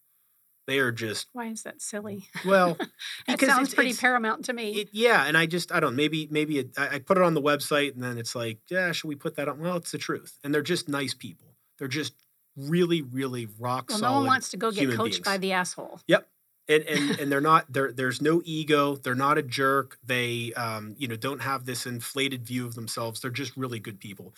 They 0.67 0.79
are 0.81 0.91
just 0.93 1.29
Why 1.33 1.47
is 1.47 1.63
that 1.63 1.81
silly? 1.83 2.29
well 2.45 2.77
because 3.27 3.49
sounds 3.49 3.69
it's- 3.69 3.75
pretty 3.75 3.91
it's- 3.91 4.01
paramount 4.01 4.45
to 4.47 4.53
me. 4.53 4.73
It, 4.81 4.89
yeah, 4.93 5.25
and 5.27 5.37
I 5.37 5.47
just 5.47 5.71
I 5.73 5.81
don't 5.81 5.97
maybe 5.97 6.29
maybe 6.31 6.59
it, 6.59 6.71
I, 6.79 6.97
I 6.97 6.99
put 7.01 7.19
it 7.19 7.23
on 7.23 7.35
the 7.35 7.43
website 7.43 7.95
and 7.95 8.03
then 8.03 8.19
it's 8.19 8.35
like 8.35 8.59
yeah 8.71 8.93
should 8.93 9.09
we 9.09 9.15
put 9.17 9.37
that 9.37 9.49
on? 9.49 9.61
Well, 9.61 9.77
it's 9.77 9.93
the 9.93 9.99
truth, 9.99 10.39
and 10.45 10.55
they're 10.55 10.63
just 10.63 10.89
nice 10.89 11.15
people. 11.15 11.46
They're 11.79 11.89
just 11.89 12.15
really 12.57 13.03
really 13.03 13.47
rock 13.59 13.91
well, 13.91 13.99
solid. 13.99 14.13
no 14.13 14.19
one 14.21 14.27
wants 14.27 14.49
to 14.51 14.57
go 14.57 14.71
get 14.71 14.91
coached 14.93 15.25
by 15.25 15.37
the 15.39 15.53
asshole. 15.53 16.01
Yep. 16.09 16.29
And 16.69 16.83
and 16.85 17.11
and 17.21 17.33
they're 17.33 17.41
not 17.41 17.73
there. 17.73 17.93
There's 17.93 18.21
no 18.23 18.41
ego. 18.45 18.97
They're 18.97 19.15
not 19.15 19.39
a 19.39 19.43
jerk. 19.43 19.99
They 20.05 20.53
um 20.55 20.95
you 20.99 21.07
know 21.09 21.17
don't 21.17 21.43
have 21.43 21.65
this 21.67 21.87
inflated 21.87 22.47
view 22.47 22.67
of 22.67 22.75
themselves. 22.75 23.21
They're 23.21 23.31
just 23.31 23.57
really 23.57 23.79
good 23.81 24.01
people. 24.01 24.35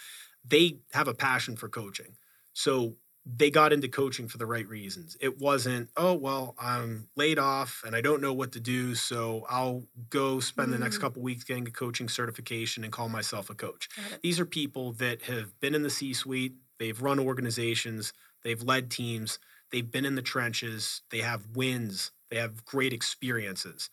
They 0.47 0.79
have 0.93 1.09
a 1.09 1.15
passion 1.15 1.57
for 1.57 1.69
coaching, 1.69 2.17
so 2.53 2.97
they 3.31 3.51
got 3.51 3.75
into 3.75 3.89
coaching 3.89 4.27
for 4.27 4.39
the 4.39 4.47
right 4.47 4.67
reasons. 4.67 5.15
It 5.21 5.39
wasn't, 5.39 5.91
oh, 5.99 6.15
well, 6.15 6.55
I'm 6.59 7.11
laid 7.15 7.39
off 7.39 7.83
and 7.85 7.95
I 7.95 8.01
don't 8.01 8.23
know 8.23 8.33
what 8.33 8.53
to 8.53 8.61
do. 8.61 8.95
So 8.95 9.45
I'll 9.51 9.85
go 10.09 10.41
spend 10.41 10.73
the 10.73 10.79
next 10.79 10.97
Mm. 10.97 11.01
couple 11.03 11.21
weeks 11.21 11.45
getting 11.45 11.69
a 11.69 11.71
coaching 11.71 12.09
certification 12.09 12.85
and 12.85 12.93
call 12.93 13.11
myself 13.11 13.51
a 13.51 13.55
coach. 13.55 13.91
These 14.23 14.41
are 14.41 14.47
people 14.47 14.93
that 14.95 15.21
have 15.23 15.61
been 15.61 15.75
in 15.75 15.83
the 15.83 15.91
C 15.91 16.15
suite, 16.15 16.55
they've 16.79 17.01
run 17.01 17.19
organizations, 17.19 18.13
they've 18.43 18.63
led 18.63 18.91
teams, 18.91 19.39
they've 19.71 19.91
been 19.91 20.05
in 20.05 20.15
the 20.15 20.23
trenches, 20.23 21.03
they 21.11 21.21
have 21.21 21.47
wins, 21.55 22.13
they 22.31 22.37
have 22.37 22.65
great 22.65 22.93
experiences. 22.93 23.91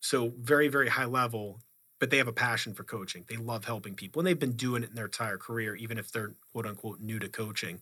So, 0.00 0.32
very, 0.38 0.68
very 0.68 0.88
high 0.88 1.06
level, 1.06 1.60
but 1.98 2.10
they 2.10 2.18
have 2.18 2.28
a 2.28 2.32
passion 2.32 2.74
for 2.74 2.84
coaching. 2.84 3.24
They 3.28 3.36
love 3.36 3.64
helping 3.64 3.94
people, 3.94 4.20
and 4.20 4.26
they've 4.26 4.38
been 4.38 4.52
doing 4.52 4.82
it 4.82 4.90
in 4.90 4.94
their 4.94 5.06
entire 5.06 5.38
career, 5.38 5.74
even 5.74 5.98
if 5.98 6.12
they're 6.12 6.34
quote 6.52 6.66
unquote 6.66 7.00
new 7.00 7.18
to 7.18 7.28
coaching. 7.28 7.80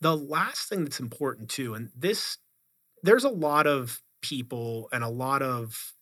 The 0.00 0.16
last 0.16 0.68
thing 0.68 0.84
that's 0.84 1.00
important 1.00 1.48
too, 1.48 1.74
and 1.74 1.90
this, 1.96 2.38
there's 3.02 3.24
a 3.24 3.30
lot 3.30 3.66
of 3.66 4.02
people 4.20 4.88
and 4.92 5.02
a 5.02 5.08
lot 5.08 5.42
of 5.42 5.94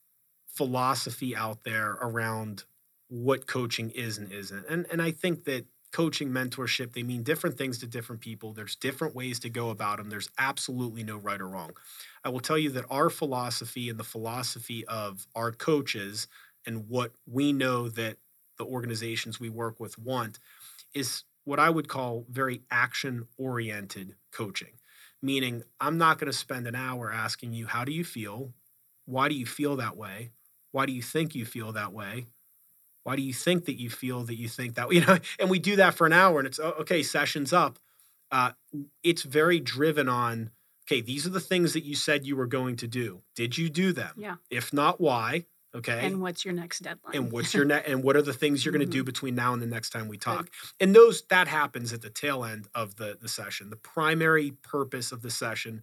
philosophy 0.47 1.37
out 1.37 1.65
there 1.65 1.93
around 2.01 2.65
what 3.09 3.47
coaching 3.47 3.91
is 3.91 4.19
and 4.19 4.33
isn't. 4.33 4.67
And 4.69 4.87
and 4.91 5.03
I 5.03 5.11
think 5.11 5.45
that 5.45 5.67
coaching 5.95 6.31
mentorship 6.31 6.93
they 6.93 7.05
mean 7.05 7.23
different 7.23 7.57
things 7.57 7.79
to 7.79 7.87
different 7.87 8.21
people. 8.21 8.53
There's 8.53 8.77
different 8.77 9.15
ways 9.15 9.39
to 9.41 9.49
go 9.51 9.71
about 9.71 9.99
them. 9.99 10.11
There's 10.11 10.29
absolutely 10.39 11.05
no 11.05 11.19
right 11.19 11.41
or 11.41 11.49
wrong. 11.49 11.71
I 12.25 12.31
will 12.31 12.41
tell 12.41 12.59
you 12.59 12.71
that 12.73 12.87
our 12.91 13.11
philosophy 13.11 13.89
and 13.89 13.99
the 14.01 14.05
philosophy 14.05 14.85
of 14.87 15.27
our 15.37 15.53
coaches 15.53 16.27
and 16.67 16.89
what 16.89 17.13
we 17.27 17.53
know 17.53 17.89
that 17.91 18.17
the 18.59 18.65
organizations 18.65 19.39
we 19.39 19.51
work 19.51 19.81
with 19.81 19.97
want 19.99 20.41
is 20.95 21.25
what 21.45 21.61
I 21.61 21.71
would 21.71 21.89
call 21.89 22.27
very 22.31 22.63
action 22.71 23.29
oriented 23.39 24.17
coaching. 24.33 24.79
Meaning, 25.23 25.65
I'm 25.81 25.99
not 25.99 26.19
going 26.19 26.31
to 26.33 26.39
spend 26.39 26.67
an 26.67 26.75
hour 26.75 27.13
asking 27.13 27.53
you, 27.55 27.67
how 27.67 27.85
do 27.85 27.93
you 27.93 28.05
feel? 28.05 28.53
Why 29.07 29.29
do 29.29 29.35
you 29.35 29.47
feel 29.47 29.77
that 29.77 29.97
way? 29.97 30.31
Why 30.73 30.87
do 30.87 30.93
you 30.93 31.03
think 31.03 31.35
you 31.35 31.47
feel 31.47 31.73
that 31.73 31.93
way? 31.93 32.27
Why 33.05 33.17
do 33.17 33.23
you 33.23 33.33
think 33.35 33.67
that 33.67 33.79
you 33.79 33.89
feel 33.91 34.25
that 34.25 34.35
you 34.37 34.49
think 34.49 34.75
that? 34.75 34.89
You 34.93 35.01
know, 35.07 35.19
and 35.39 35.49
we 35.49 35.59
do 35.59 35.77
that 35.77 35.95
for 35.95 36.07
an 36.07 36.13
hour, 36.13 36.39
and 36.41 36.47
it's 36.47 36.59
"Oh, 36.59 36.75
okay. 36.81 37.03
Session's 37.03 37.53
up. 37.53 37.79
Uh, 38.31 38.53
it's 39.03 39.23
very 39.23 39.61
driven 39.61 40.09
on. 40.09 40.51
Okay, 40.87 41.01
these 41.01 41.27
are 41.27 41.31
the 41.31 41.41
things 41.41 41.73
that 41.75 41.85
you 41.85 41.95
said 41.95 42.27
you 42.27 42.37
were 42.37 42.47
going 42.47 42.77
to 42.77 42.87
do. 42.89 43.23
Did 43.37 43.57
you 43.57 43.71
do 43.71 43.93
them? 43.93 44.13
Yeah. 44.19 44.37
If 44.51 44.73
not, 44.73 45.01
why? 45.01 45.47
Okay. 45.75 46.07
And 46.07 46.21
what's 46.23 46.45
your 46.45 46.55
next 46.55 46.81
deadline? 46.81 47.17
and 47.17 47.33
what's 47.33 47.53
your 47.55 47.65
net? 47.73 47.85
And 47.89 48.03
what 48.05 48.17
are 48.17 48.23
the 48.23 48.33
things 48.35 48.65
you're 48.65 48.73
going 48.73 48.85
to 48.87 48.91
do 48.91 49.03
Mhm. 49.03 49.07
between 49.07 49.35
now 49.35 49.53
and 49.55 49.61
the 49.63 49.67
next 49.67 49.91
time 49.91 50.09
we 50.09 50.19
talk? 50.19 50.49
And 50.81 50.95
those 50.95 51.23
that 51.31 51.49
happens 51.49 51.93
at 51.93 52.01
the 52.03 52.11
tail 52.11 52.45
end 52.45 52.69
of 52.75 52.97
the 52.97 53.19
the 53.21 53.29
session. 53.29 53.71
The 53.71 53.77
primary 53.77 54.53
purpose 54.63 55.11
of 55.11 55.23
the 55.23 55.31
session 55.31 55.83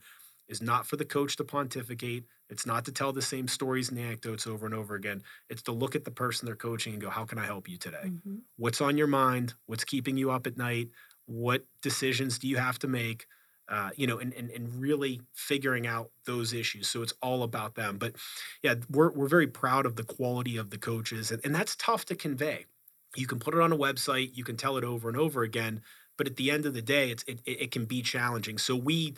is 0.51 0.61
not 0.61 0.85
for 0.85 0.97
the 0.97 1.05
coach 1.05 1.37
to 1.37 1.43
pontificate. 1.45 2.25
It's 2.49 2.65
not 2.65 2.85
to 2.85 2.91
tell 2.91 3.13
the 3.13 3.21
same 3.21 3.47
stories 3.47 3.89
and 3.89 3.97
anecdotes 3.99 4.45
over 4.47 4.65
and 4.65 4.75
over 4.75 4.95
again. 4.95 5.23
It's 5.49 5.63
to 5.63 5.71
look 5.71 5.95
at 5.95 6.05
the 6.05 6.11
person 6.11 6.45
they're 6.45 6.55
coaching 6.55 6.93
and 6.93 7.01
go, 7.01 7.09
"How 7.09 7.25
can 7.25 7.39
I 7.39 7.45
help 7.45 7.69
you 7.69 7.77
today? 7.77 8.11
Mhm. 8.11 8.43
What's 8.57 8.81
on 8.81 8.97
your 8.97 9.07
mind? 9.07 9.55
What's 9.65 9.85
keeping 9.85 10.17
you 10.17 10.31
up 10.31 10.47
at 10.47 10.57
night? 10.57 10.89
What 11.25 11.65
decisions 11.81 12.37
do 12.39 12.47
you 12.47 12.57
have 12.57 12.79
to 12.79 12.87
make?" 12.87 13.27
Uh, 13.67 13.91
you 13.95 14.05
know, 14.05 14.19
and, 14.19 14.33
and 14.33 14.49
and 14.51 14.81
really 14.81 15.21
figuring 15.33 15.87
out 15.87 16.11
those 16.25 16.51
issues. 16.51 16.89
So 16.89 17.01
it's 17.03 17.13
all 17.21 17.43
about 17.43 17.75
them. 17.75 17.97
But 17.97 18.17
yeah, 18.63 18.75
we're 18.89 19.11
we're 19.13 19.27
very 19.27 19.47
proud 19.47 19.85
of 19.85 19.95
the 19.95 20.03
quality 20.03 20.57
of 20.57 20.69
the 20.71 20.77
coaches, 20.77 21.31
and, 21.31 21.41
and 21.45 21.55
that's 21.55 21.75
tough 21.77 22.05
to 22.05 22.15
convey. 22.15 22.65
You 23.15 23.27
can 23.27 23.39
put 23.39 23.53
it 23.53 23.59
on 23.61 23.71
a 23.71 23.77
website, 23.77 24.35
you 24.35 24.43
can 24.43 24.57
tell 24.57 24.77
it 24.77 24.83
over 24.83 25.09
and 25.09 25.17
over 25.17 25.43
again, 25.43 25.81
but 26.17 26.27
at 26.27 26.37
the 26.37 26.49
end 26.51 26.65
of 26.65 26.73
the 26.73 26.81
day, 26.81 27.11
it's 27.11 27.23
it, 27.23 27.41
it 27.45 27.71
can 27.71 27.85
be 27.85 28.01
challenging. 28.01 28.57
So 28.57 28.75
we, 28.75 29.15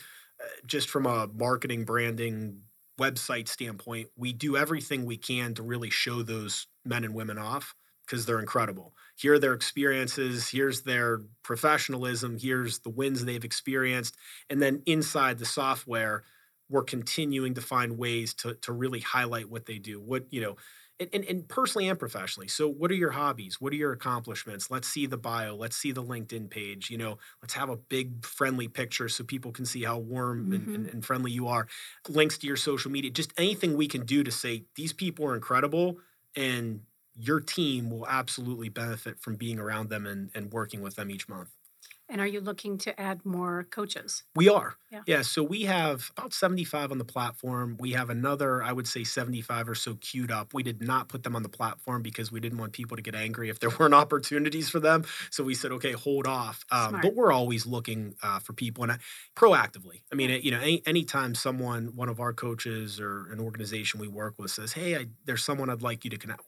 just 0.65 0.89
from 0.89 1.05
a 1.05 1.27
marketing, 1.33 1.85
branding, 1.85 2.61
website 2.99 3.47
standpoint, 3.47 4.09
we 4.15 4.33
do 4.33 4.55
everything 4.55 5.05
we 5.05 5.17
can 5.17 5.53
to 5.55 5.63
really 5.63 5.89
show 5.89 6.21
those 6.21 6.67
men 6.85 7.03
and 7.03 7.13
women 7.13 7.37
off 7.37 7.75
because 8.05 8.25
they're 8.25 8.39
incredible. 8.39 8.93
Here 9.15 9.33
are 9.33 9.39
their 9.39 9.53
experiences, 9.53 10.49
here's 10.49 10.81
their 10.81 11.21
professionalism, 11.43 12.37
here's 12.37 12.79
the 12.79 12.89
wins 12.89 13.23
they've 13.23 13.43
experienced. 13.43 14.15
And 14.49 14.61
then 14.61 14.83
inside 14.85 15.39
the 15.39 15.45
software, 15.45 16.23
we're 16.69 16.83
continuing 16.83 17.53
to 17.53 17.61
find 17.61 17.97
ways 17.97 18.33
to, 18.35 18.55
to 18.55 18.73
really 18.73 18.99
highlight 18.99 19.49
what 19.49 19.65
they 19.65 19.77
do. 19.77 19.99
What, 19.99 20.25
you 20.31 20.41
know, 20.41 20.55
and, 20.99 21.09
and, 21.13 21.23
and 21.25 21.47
personally 21.47 21.87
and 21.87 21.97
professionally. 21.97 22.47
So, 22.47 22.67
what 22.67 22.91
are 22.91 22.95
your 22.95 23.11
hobbies? 23.11 23.59
What 23.59 23.73
are 23.73 23.77
your 23.77 23.93
accomplishments? 23.93 24.69
Let's 24.69 24.87
see 24.87 25.05
the 25.05 25.17
bio. 25.17 25.55
Let's 25.55 25.75
see 25.75 25.91
the 25.91 26.03
LinkedIn 26.03 26.49
page. 26.49 26.89
You 26.89 26.97
know, 26.97 27.17
let's 27.41 27.53
have 27.53 27.69
a 27.69 27.77
big 27.77 28.25
friendly 28.25 28.67
picture 28.67 29.09
so 29.09 29.23
people 29.23 29.51
can 29.51 29.65
see 29.65 29.83
how 29.83 29.97
warm 29.97 30.51
and, 30.51 30.61
mm-hmm. 30.61 30.75
and, 30.75 30.87
and 30.87 31.05
friendly 31.05 31.31
you 31.31 31.47
are. 31.47 31.67
Links 32.07 32.37
to 32.39 32.47
your 32.47 32.57
social 32.57 32.91
media. 32.91 33.11
Just 33.11 33.33
anything 33.37 33.75
we 33.75 33.87
can 33.87 34.05
do 34.05 34.23
to 34.23 34.31
say 34.31 34.65
these 34.75 34.93
people 34.93 35.25
are 35.25 35.35
incredible 35.35 35.97
and 36.35 36.81
your 37.15 37.39
team 37.39 37.89
will 37.89 38.07
absolutely 38.07 38.69
benefit 38.69 39.19
from 39.19 39.35
being 39.35 39.59
around 39.59 39.89
them 39.89 40.07
and, 40.07 40.31
and 40.33 40.51
working 40.51 40.81
with 40.81 40.95
them 40.95 41.11
each 41.11 41.29
month. 41.29 41.49
And 42.13 42.21
are 42.21 42.27
you 42.27 42.41
looking 42.41 42.77
to 42.77 43.01
add 43.01 43.25
more 43.25 43.65
coaches? 43.71 44.21
We 44.35 44.47
are. 44.47 44.75
Yeah. 44.91 45.01
yeah. 45.07 45.21
So 45.23 45.41
we 45.41 45.63
have 45.63 46.11
about 46.15 46.31
75 46.31 46.91
on 46.91 46.99
the 46.99 47.03
platform. 47.03 47.75
We 47.79 47.93
have 47.93 48.11
another, 48.11 48.61
I 48.61 48.71
would 48.71 48.87
say 48.87 49.03
75 49.03 49.69
or 49.69 49.73
so 49.73 49.95
queued 49.95 50.29
up. 50.29 50.53
We 50.53 50.61
did 50.61 50.79
not 50.79 51.09
put 51.09 51.23
them 51.23 51.35
on 51.35 51.41
the 51.41 51.49
platform 51.49 52.03
because 52.03 52.31
we 52.31 52.39
didn't 52.39 52.59
want 52.59 52.71
people 52.71 52.95
to 52.97 53.01
get 53.01 53.15
angry 53.15 53.49
if 53.49 53.59
there 53.59 53.71
weren't 53.79 53.95
opportunities 53.95 54.69
for 54.69 54.79
them. 54.79 55.05
So 55.31 55.43
we 55.43 55.55
said, 55.55 55.71
okay, 55.71 55.93
hold 55.93 56.27
off. 56.27 56.63
Um, 56.69 56.89
Smart. 56.89 57.01
but 57.01 57.15
we're 57.15 57.31
always 57.31 57.65
looking 57.65 58.13
uh, 58.21 58.37
for 58.37 58.53
people 58.53 58.83
and 58.83 58.91
I, 58.91 58.97
proactively. 59.35 60.03
I 60.11 60.15
mean, 60.15 60.39
you 60.43 60.51
know, 60.51 60.59
any, 60.59 60.83
anytime 60.85 61.33
someone, 61.33 61.95
one 61.95 62.09
of 62.09 62.19
our 62.19 62.31
coaches 62.31 62.99
or 62.99 63.31
an 63.31 63.39
organization 63.39 63.99
we 63.99 64.07
work 64.07 64.35
with 64.37 64.51
says, 64.51 64.73
hey, 64.73 64.97
I, 64.97 65.07
there's 65.25 65.43
someone 65.43 65.71
I'd 65.71 65.81
like 65.81 66.03
you 66.03 66.11
to 66.11 66.17
connect. 66.17 66.41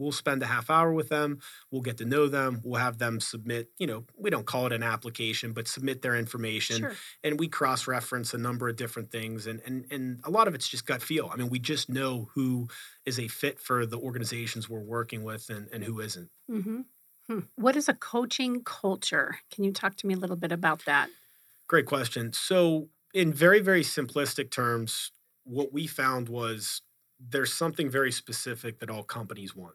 We'll 0.00 0.12
spend 0.12 0.42
a 0.42 0.46
half 0.46 0.70
hour 0.70 0.92
with 0.92 1.08
them. 1.10 1.40
We'll 1.70 1.82
get 1.82 1.98
to 1.98 2.04
know 2.04 2.26
them. 2.28 2.60
We'll 2.64 2.80
have 2.80 2.98
them 2.98 3.20
submit, 3.20 3.70
you 3.78 3.86
know, 3.86 4.06
we 4.18 4.30
don't 4.30 4.46
call 4.46 4.66
it 4.66 4.72
an 4.72 4.82
application, 4.82 5.52
but 5.52 5.68
submit 5.68 6.02
their 6.02 6.16
information 6.16 6.78
Sure. 6.78 6.96
and 7.22 7.38
we 7.38 7.48
cross 7.48 7.86
reference 7.86 8.34
a 8.34 8.38
number 8.38 8.68
of 8.68 8.76
different 8.76 9.10
things 9.12 9.46
and 9.46 9.60
and 9.66 9.86
and 9.90 10.20
a 10.24 10.30
lot 10.30 10.48
of 10.48 10.54
it's 10.54 10.68
just 10.68 10.86
gut 10.86 11.02
feel 11.02 11.28
i 11.32 11.36
mean 11.36 11.48
we 11.50 11.58
just 11.58 11.88
know 11.88 12.28
who 12.34 12.68
is 13.04 13.18
a 13.18 13.28
fit 13.28 13.58
for 13.60 13.84
the 13.86 13.98
organizations 13.98 14.68
we're 14.68 14.80
working 14.80 15.22
with 15.22 15.48
and, 15.50 15.68
and 15.72 15.84
who 15.84 16.00
isn't 16.00 16.30
hmm 16.48 16.80
What 17.54 17.76
is 17.76 17.88
a 17.88 17.94
coaching 17.94 18.64
culture? 18.64 19.38
Can 19.52 19.62
you 19.64 19.72
talk 19.72 19.96
to 19.96 20.06
me 20.06 20.14
a 20.14 20.16
little 20.16 20.36
bit 20.36 20.52
about 20.52 20.84
that? 20.86 21.10
great 21.68 21.86
question 21.86 22.32
so 22.32 22.88
in 23.14 23.32
very 23.32 23.60
very 23.60 23.82
simplistic 23.82 24.50
terms 24.50 25.12
what 25.44 25.72
we 25.72 25.86
found 25.86 26.28
was 26.28 26.82
there's 27.18 27.52
something 27.52 27.88
very 27.90 28.10
specific 28.12 28.78
that 28.80 28.90
all 28.90 29.02
companies 29.02 29.54
want 29.54 29.74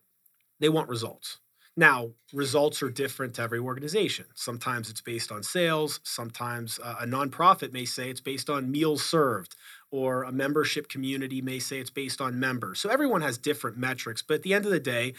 they 0.59 0.69
want 0.69 0.89
results. 0.89 1.39
Now 1.77 2.11
results 2.33 2.81
are 2.83 2.89
different 2.89 3.33
to 3.35 3.41
every 3.41 3.59
organization. 3.59 4.25
Sometimes 4.35 4.89
it's 4.89 5.01
based 5.01 5.31
on 5.31 5.43
sales 5.43 5.99
sometimes 6.03 6.79
uh, 6.81 6.95
a 7.01 7.05
nonprofit 7.05 7.73
may 7.73 7.85
say 7.85 8.09
it's 8.09 8.21
based 8.21 8.49
on 8.49 8.71
meals 8.71 9.03
served 9.05 9.55
or 9.91 10.23
a 10.23 10.31
membership 10.31 10.87
community 10.87 11.41
may 11.41 11.59
say 11.59 11.79
it's 11.79 11.89
based 11.89 12.21
on 12.21 12.39
members. 12.39 12.79
So 12.79 12.89
everyone 12.89 13.21
has 13.21 13.37
different 13.37 13.77
metrics 13.77 14.21
but 14.21 14.35
at 14.35 14.43
the 14.43 14.53
end 14.53 14.65
of 14.65 14.71
the 14.71 14.79
day 14.79 15.13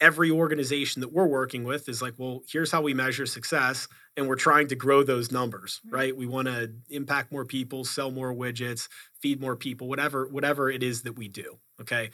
every 0.00 0.30
organization 0.30 1.00
that 1.00 1.12
we're 1.12 1.26
working 1.26 1.64
with 1.64 1.88
is 1.88 2.00
like 2.00 2.14
well 2.18 2.42
here's 2.50 2.70
how 2.70 2.80
we 2.80 2.94
measure 2.94 3.26
success 3.26 3.88
and 4.16 4.28
we're 4.28 4.36
trying 4.36 4.68
to 4.68 4.76
grow 4.76 5.02
those 5.02 5.32
numbers 5.32 5.80
Right. 5.84 5.98
right? 6.00 6.16
We 6.16 6.26
want 6.26 6.46
to 6.48 6.72
impact 6.88 7.32
more 7.32 7.44
people 7.44 7.84
sell 7.84 8.10
more 8.10 8.32
widgets 8.32 8.88
feed 9.20 9.40
more 9.40 9.56
people 9.56 9.88
whatever 9.88 10.28
whatever 10.28 10.70
it 10.70 10.82
is 10.82 11.02
that 11.02 11.14
we 11.14 11.28
do 11.28 11.58
okay 11.80 12.10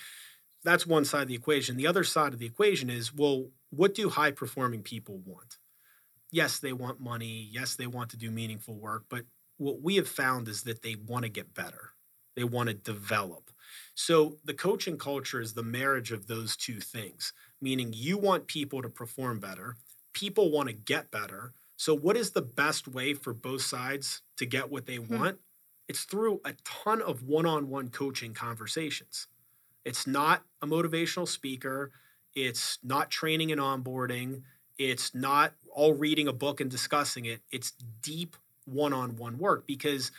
that's 0.65 0.87
one 0.87 1.05
side 1.05 1.23
of 1.23 1.29
the 1.29 1.35
equation. 1.35 1.77
The 1.77 1.87
other 1.87 2.05
side 2.05 2.33
of 2.33 2.39
the 2.39 2.47
equation 2.47 2.91
is 2.91 3.15
well 3.15 3.51
what 3.71 3.95
do 3.95 4.09
high 4.09 4.31
performing 4.31 4.83
people 4.83 5.19
want? 5.19 5.59
Yes 6.31 6.59
they 6.59 6.73
want 6.73 7.01
money. 7.01 7.49
Yes 7.51 7.77
they 7.77 7.87
want 7.87 8.11
to 8.11 8.17
do 8.17 8.31
meaningful 8.31 8.75
work. 8.79 9.05
But 9.09 9.27
what 9.57 9.81
we 9.83 9.97
have 9.97 10.09
found 10.09 10.49
is 10.49 10.63
that 10.65 10.83
they 10.83 10.97
want 10.97 11.25
to 11.25 11.29
get 11.29 11.55
better. 11.55 11.91
They 12.37 12.45
want 12.45 12.69
to 12.69 12.75
develop. 12.75 13.51
So 13.95 14.39
the 14.45 14.55
coaching 14.55 14.99
culture 14.99 15.41
is 15.41 15.55
the 15.55 15.63
marriage 15.63 16.11
of 16.13 16.27
those 16.27 16.57
two 16.57 16.81
things 16.81 17.33
meaning 17.61 17.93
you 17.95 18.19
want 18.19 18.47
people 18.47 18.83
to 18.83 18.91
perform 18.91 19.41
better. 19.41 19.77
People 20.13 20.51
want 20.51 20.69
to 20.69 20.75
get 20.75 21.11
better. 21.11 21.55
So 21.77 21.95
what 21.95 22.17
is 22.17 22.33
the 22.33 22.43
best 22.43 22.87
way 22.87 23.15
for 23.15 23.33
both 23.33 23.63
sides 23.63 24.21
to 24.37 24.45
get 24.45 24.71
what 24.71 24.85
they 24.87 24.97
Hmm. 25.09 25.17
want? 25.17 25.41
It's 25.89 26.05
through 26.05 26.41
a 26.45 26.55
ton 26.65 27.01
of 27.01 27.23
one 27.23 27.47
on 27.47 27.69
one 27.69 27.89
coaching 27.91 28.35
conversations. 28.35 29.29
It's 29.85 30.07
not 30.07 30.43
a 30.63 30.67
motivational 30.67 31.29
speaker, 31.29 31.93
it's 32.35 32.79
not 32.83 33.11
training 33.11 33.53
and 33.53 33.61
onboarding, 33.61 34.43
it's 34.79 35.15
not 35.15 35.55
all 35.73 35.95
reading 35.95 36.29
a 36.29 36.33
book 36.33 36.61
and 36.61 36.71
discussing 36.71 37.27
it. 37.27 37.41
It's 37.51 37.73
deep 38.03 38.37
one 38.65 38.93
on 38.93 39.17
one 39.17 39.39
work 39.39 39.67
because 39.67 40.11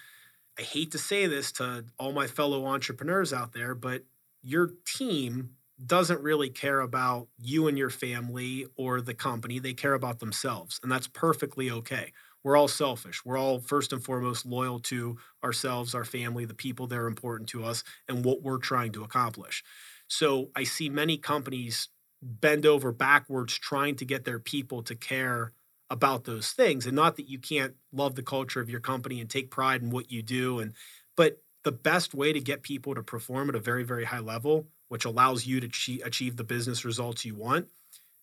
I 0.57 0.61
hate 0.61 0.91
to 0.91 0.97
say 0.97 1.27
this 1.27 1.51
to 1.53 1.85
all 1.99 2.13
my 2.13 2.27
fellow 2.27 2.65
entrepreneurs 2.65 3.33
out 3.33 3.53
there, 3.53 3.75
but 3.75 4.03
your 4.41 4.71
team 4.85 5.51
doesn't 5.85 6.21
really 6.21 6.49
care 6.49 6.79
about 6.79 7.27
you 7.37 7.67
and 7.67 7.77
your 7.77 7.89
family 7.89 8.65
or 8.77 9.01
the 9.01 9.13
company. 9.13 9.59
They 9.59 9.73
care 9.73 9.93
about 9.93 10.19
themselves, 10.19 10.79
and 10.81 10.91
that's 10.91 11.07
perfectly 11.07 11.69
okay. 11.69 12.13
We're 12.45 12.55
all 12.55 12.69
selfish. 12.69 13.25
We're 13.25 13.37
all 13.37 13.59
first 13.59 13.91
and 13.91 14.01
foremost 14.01 14.45
loyal 14.45 14.79
to 14.81 15.17
ourselves, 15.43 15.93
our 15.93 16.05
family, 16.05 16.45
the 16.45 16.53
people 16.53 16.87
that 16.87 16.97
are 16.97 17.07
important 17.07 17.49
to 17.49 17.65
us, 17.65 17.83
and 18.07 18.23
what 18.23 18.41
we're 18.41 18.59
trying 18.59 18.93
to 18.93 19.03
accomplish. 19.03 19.63
So 20.07 20.51
I 20.55 20.63
see 20.63 20.87
many 20.87 21.17
companies 21.17 21.89
bend 22.21 22.65
over 22.65 22.93
backwards 22.93 23.57
trying 23.57 23.95
to 23.97 24.05
get 24.05 24.23
their 24.23 24.39
people 24.39 24.81
to 24.83 24.95
care 24.95 25.51
about 25.89 26.23
those 26.23 26.51
things 26.51 26.85
and 26.85 26.95
not 26.95 27.17
that 27.17 27.29
you 27.29 27.37
can't 27.39 27.75
love 27.91 28.15
the 28.15 28.23
culture 28.23 28.61
of 28.61 28.69
your 28.69 28.79
company 28.79 29.19
and 29.19 29.29
take 29.29 29.51
pride 29.51 29.81
in 29.81 29.91
what 29.91 30.11
you 30.11 30.23
do 30.23 30.59
and 30.59 30.73
but 31.15 31.43
the 31.61 31.71
best 31.71 32.15
way 32.15 32.33
to 32.33 32.39
get 32.39 32.63
people 32.63 32.95
to 32.95 33.03
perform 33.03 33.49
at 33.49 33.55
a 33.55 33.59
very 33.59 33.83
very 33.83 34.03
high 34.03 34.19
level 34.19 34.65
which 34.87 35.05
allows 35.05 35.45
you 35.45 35.59
to 35.59 35.99
achieve 36.03 36.37
the 36.37 36.43
business 36.43 36.85
results 36.85 37.25
you 37.25 37.35
want, 37.35 37.67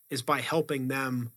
is 0.09 0.21
by 0.21 0.41
helping 0.41 0.87
them 0.87 1.31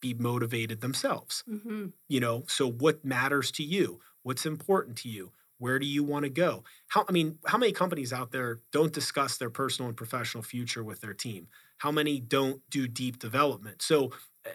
be 0.00 0.14
motivated 0.14 0.80
themselves. 0.80 1.44
Mm-hmm. 1.48 1.86
You 2.08 2.20
know, 2.20 2.44
so 2.48 2.70
what 2.70 3.04
matters 3.04 3.50
to 3.52 3.62
you? 3.62 4.00
What's 4.22 4.46
important 4.46 4.96
to 4.98 5.08
you? 5.08 5.32
Where 5.58 5.78
do 5.78 5.86
you 5.86 6.02
want 6.02 6.24
to 6.24 6.30
go? 6.30 6.64
How 6.88 7.04
I 7.08 7.12
mean, 7.12 7.38
how 7.46 7.58
many 7.58 7.72
companies 7.72 8.12
out 8.12 8.32
there 8.32 8.60
don't 8.72 8.92
discuss 8.92 9.36
their 9.36 9.50
personal 9.50 9.88
and 9.88 9.96
professional 9.96 10.42
future 10.42 10.82
with 10.82 11.00
their 11.02 11.12
team? 11.12 11.48
How 11.78 11.90
many 11.90 12.18
don't 12.18 12.62
do 12.70 12.88
deep 12.88 13.18
development? 13.18 13.82
So 13.82 14.12
eh, 14.46 14.50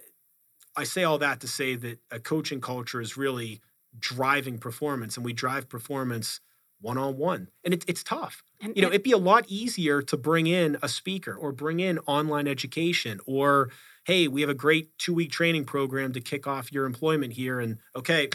I 0.75 0.83
say 0.83 1.03
all 1.03 1.19
that 1.19 1.41
to 1.41 1.47
say 1.47 1.75
that 1.75 1.99
a 2.09 2.19
coaching 2.19 2.59
culture 2.59 3.01
is 3.01 3.17
really 3.17 3.61
driving 3.97 4.57
performance 4.57 5.15
and 5.15 5.25
we 5.25 5.33
drive 5.33 5.69
performance 5.69 6.41
one 6.81 6.97
on 6.97 7.17
one. 7.17 7.49
And 7.63 7.73
it, 7.73 7.85
it's 7.87 8.03
tough. 8.03 8.43
And, 8.61 8.75
you 8.75 8.81
know, 8.81 8.89
it'd 8.89 9.03
be 9.03 9.11
a 9.11 9.17
lot 9.17 9.45
easier 9.47 10.01
to 10.03 10.17
bring 10.17 10.47
in 10.47 10.77
a 10.81 10.89
speaker 10.89 11.33
or 11.33 11.51
bring 11.51 11.79
in 11.79 11.99
online 11.99 12.47
education 12.47 13.19
or, 13.25 13.69
hey, 14.05 14.27
we 14.27 14.41
have 14.41 14.49
a 14.49 14.55
great 14.55 14.97
two 14.97 15.13
week 15.13 15.31
training 15.31 15.65
program 15.65 16.13
to 16.13 16.21
kick 16.21 16.47
off 16.47 16.71
your 16.71 16.85
employment 16.85 17.33
here. 17.33 17.59
And 17.59 17.79
okay, 17.95 18.29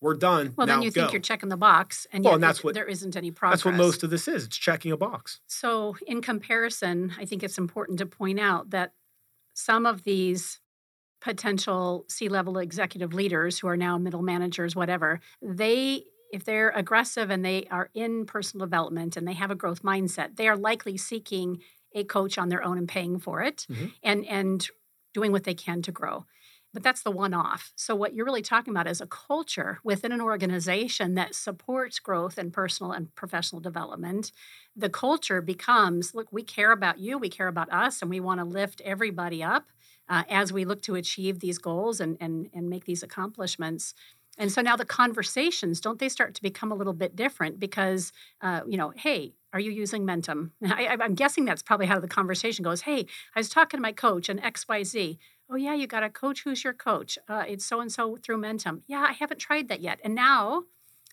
we're 0.00 0.14
done. 0.14 0.52
Well, 0.56 0.66
now 0.66 0.74
then 0.74 0.82
you 0.82 0.90
go. 0.90 1.02
think 1.02 1.12
you're 1.12 1.22
checking 1.22 1.48
the 1.48 1.56
box, 1.56 2.06
and, 2.12 2.22
well, 2.24 2.34
and 2.34 2.42
that's 2.42 2.62
what, 2.62 2.74
there 2.74 2.84
isn't 2.84 3.16
any 3.16 3.30
progress. 3.30 3.60
That's 3.60 3.64
what 3.64 3.74
most 3.74 4.02
of 4.02 4.10
this 4.10 4.28
is. 4.28 4.44
It's 4.44 4.56
checking 4.56 4.92
a 4.92 4.96
box. 4.96 5.40
So, 5.46 5.96
in 6.06 6.20
comparison, 6.20 7.12
I 7.18 7.24
think 7.24 7.42
it's 7.42 7.58
important 7.58 7.98
to 7.98 8.06
point 8.06 8.38
out 8.38 8.70
that 8.70 8.92
some 9.54 9.86
of 9.86 10.04
these 10.04 10.60
potential 11.20 12.04
C 12.08 12.28
level 12.28 12.58
executive 12.58 13.14
leaders 13.14 13.58
who 13.58 13.68
are 13.68 13.76
now 13.76 13.96
middle 13.96 14.22
managers, 14.22 14.76
whatever, 14.76 15.20
they 15.42 16.04
if 16.32 16.44
they're 16.44 16.70
aggressive 16.70 17.30
and 17.30 17.44
they 17.44 17.66
are 17.70 17.88
in 17.94 18.26
personal 18.26 18.66
development 18.66 19.16
and 19.16 19.26
they 19.26 19.32
have 19.32 19.50
a 19.50 19.54
growth 19.54 19.82
mindset, 19.82 20.36
they 20.36 20.48
are 20.48 20.56
likely 20.56 20.96
seeking 20.96 21.62
a 21.94 22.04
coach 22.04 22.36
on 22.36 22.48
their 22.48 22.62
own 22.62 22.76
and 22.76 22.88
paying 22.88 23.18
for 23.18 23.42
it 23.42 23.66
mm-hmm. 23.70 23.86
and 24.02 24.26
and 24.26 24.68
doing 25.16 25.32
what 25.32 25.44
they 25.44 25.54
can 25.66 25.80
to 25.82 25.92
grow. 26.00 26.16
But 26.74 26.82
that's 26.82 27.02
the 27.02 27.10
one 27.24 27.32
off. 27.32 27.72
So 27.74 27.94
what 27.96 28.12
you're 28.14 28.26
really 28.26 28.42
talking 28.42 28.74
about 28.74 28.86
is 28.86 29.00
a 29.00 29.06
culture 29.06 29.78
within 29.82 30.12
an 30.12 30.20
organization 30.20 31.14
that 31.14 31.34
supports 31.34 31.98
growth 31.98 32.36
and 32.36 32.52
personal 32.52 32.92
and 32.92 33.14
professional 33.14 33.62
development. 33.62 34.30
The 34.84 34.90
culture 34.90 35.40
becomes, 35.40 36.14
look, 36.14 36.28
we 36.30 36.42
care 36.42 36.72
about 36.72 36.98
you, 36.98 37.16
we 37.16 37.30
care 37.30 37.48
about 37.48 37.72
us, 37.72 38.02
and 38.02 38.10
we 38.10 38.20
want 38.20 38.40
to 38.40 38.44
lift 38.44 38.82
everybody 38.84 39.42
up 39.42 39.64
uh, 40.12 40.24
as 40.28 40.52
we 40.52 40.66
look 40.66 40.82
to 40.82 40.96
achieve 40.96 41.40
these 41.40 41.58
goals 41.58 41.98
and 42.04 42.16
and 42.20 42.50
and 42.52 42.68
make 42.68 42.84
these 42.84 43.02
accomplishments. 43.02 43.94
And 44.38 44.52
so 44.52 44.60
now 44.60 44.76
the 44.76 44.84
conversations, 44.84 45.80
don't 45.80 45.98
they 45.98 46.10
start 46.10 46.34
to 46.34 46.42
become 46.42 46.70
a 46.70 46.74
little 46.74 46.92
bit 47.04 47.16
different 47.16 47.58
because, 47.58 48.12
uh, 48.42 48.60
you 48.66 48.76
know, 48.76 48.90
hey, 48.90 49.32
are 49.56 49.60
you 49.60 49.70
using 49.70 50.04
Mentumm? 50.04 50.50
I, 50.62 50.98
am 51.00 51.14
guessing 51.14 51.46
that's 51.46 51.62
probably 51.62 51.86
how 51.86 51.98
the 51.98 52.06
conversation 52.06 52.62
goes. 52.62 52.82
Hey, 52.82 53.06
I 53.34 53.40
was 53.40 53.48
talking 53.48 53.78
to 53.78 53.82
my 53.82 53.92
coach 53.92 54.28
and 54.28 54.42
XYZ. 54.42 55.16
Oh, 55.50 55.56
yeah, 55.56 55.74
you 55.74 55.86
got 55.86 56.02
a 56.02 56.10
coach. 56.10 56.42
Who's 56.44 56.62
your 56.62 56.74
coach? 56.74 57.18
Uh, 57.26 57.44
it's 57.48 57.64
so 57.64 57.80
and 57.80 57.90
so 57.90 58.18
through 58.22 58.36
Mentumm. 58.36 58.82
Yeah, 58.86 59.06
I 59.08 59.12
haven't 59.12 59.38
tried 59.38 59.68
that 59.68 59.80
yet. 59.80 59.98
And 60.04 60.14
now, 60.14 60.64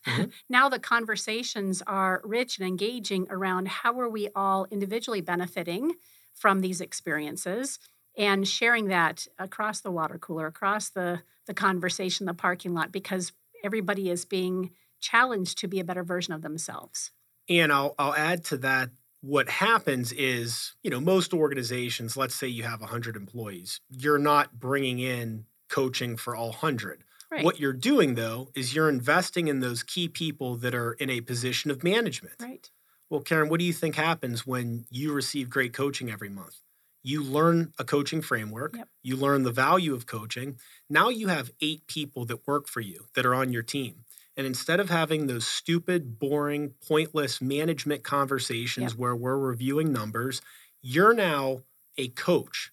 mm-hmm. 0.06 0.24
now 0.50 0.68
the 0.68 0.78
conversations 0.78 1.82
are 1.86 2.20
rich 2.22 2.58
and 2.58 2.68
engaging 2.68 3.26
around 3.30 3.68
how 3.68 3.98
are 3.98 4.10
we 4.10 4.28
all 4.36 4.66
individually 4.70 5.22
benefiting 5.22 5.94
from 6.34 6.60
these 6.60 6.82
experiences 6.82 7.78
and 8.18 8.46
sharing 8.46 8.88
that 8.88 9.26
across 9.38 9.80
the 9.80 9.90
water 9.90 10.18
cooler, 10.18 10.46
across 10.46 10.90
the, 10.90 11.22
the 11.46 11.54
conversation, 11.54 12.26
the 12.26 12.34
parking 12.34 12.74
lot, 12.74 12.92
because 12.92 13.32
everybody 13.64 14.10
is 14.10 14.26
being 14.26 14.70
challenged 15.00 15.56
to 15.58 15.66
be 15.66 15.80
a 15.80 15.84
better 15.84 16.04
version 16.04 16.34
of 16.34 16.42
themselves. 16.42 17.10
And 17.48 17.72
I'll, 17.72 17.94
I'll 17.98 18.14
add 18.14 18.44
to 18.46 18.56
that 18.58 18.90
what 19.20 19.48
happens 19.48 20.12
is, 20.12 20.74
you 20.82 20.90
know, 20.90 21.00
most 21.00 21.32
organizations, 21.32 22.16
let's 22.16 22.34
say 22.34 22.46
you 22.46 22.62
have 22.62 22.80
100 22.80 23.16
employees, 23.16 23.80
you're 23.90 24.18
not 24.18 24.58
bringing 24.58 24.98
in 24.98 25.46
coaching 25.68 26.16
for 26.16 26.36
all 26.36 26.48
100. 26.48 27.02
Right. 27.30 27.44
What 27.44 27.58
you're 27.58 27.72
doing, 27.72 28.14
though, 28.14 28.50
is 28.54 28.74
you're 28.74 28.90
investing 28.90 29.48
in 29.48 29.60
those 29.60 29.82
key 29.82 30.08
people 30.08 30.56
that 30.56 30.74
are 30.74 30.92
in 30.92 31.08
a 31.10 31.22
position 31.22 31.70
of 31.70 31.82
management. 31.82 32.34
Right. 32.40 32.70
Well, 33.08 33.20
Karen, 33.20 33.48
what 33.48 33.60
do 33.60 33.64
you 33.64 33.72
think 33.72 33.96
happens 33.96 34.46
when 34.46 34.84
you 34.90 35.12
receive 35.12 35.48
great 35.48 35.72
coaching 35.72 36.10
every 36.10 36.28
month? 36.28 36.60
you 37.04 37.22
learn 37.22 37.72
a 37.78 37.84
coaching 37.84 38.22
framework, 38.22 38.74
yep. 38.76 38.88
you 39.02 39.14
learn 39.14 39.42
the 39.42 39.52
value 39.52 39.94
of 39.94 40.06
coaching. 40.06 40.58
Now 40.88 41.10
you 41.10 41.28
have 41.28 41.52
eight 41.60 41.86
people 41.86 42.24
that 42.24 42.46
work 42.48 42.66
for 42.66 42.80
you 42.80 43.06
that 43.14 43.26
are 43.26 43.34
on 43.34 43.52
your 43.52 43.62
team. 43.62 44.03
And 44.36 44.46
instead 44.46 44.80
of 44.80 44.90
having 44.90 45.26
those 45.26 45.46
stupid, 45.46 46.18
boring, 46.18 46.74
pointless 46.86 47.40
management 47.40 48.02
conversations 48.02 48.92
yep. 48.92 48.98
where 48.98 49.14
we're 49.14 49.38
reviewing 49.38 49.92
numbers, 49.92 50.42
you're 50.82 51.14
now 51.14 51.62
a 51.96 52.08
coach, 52.08 52.72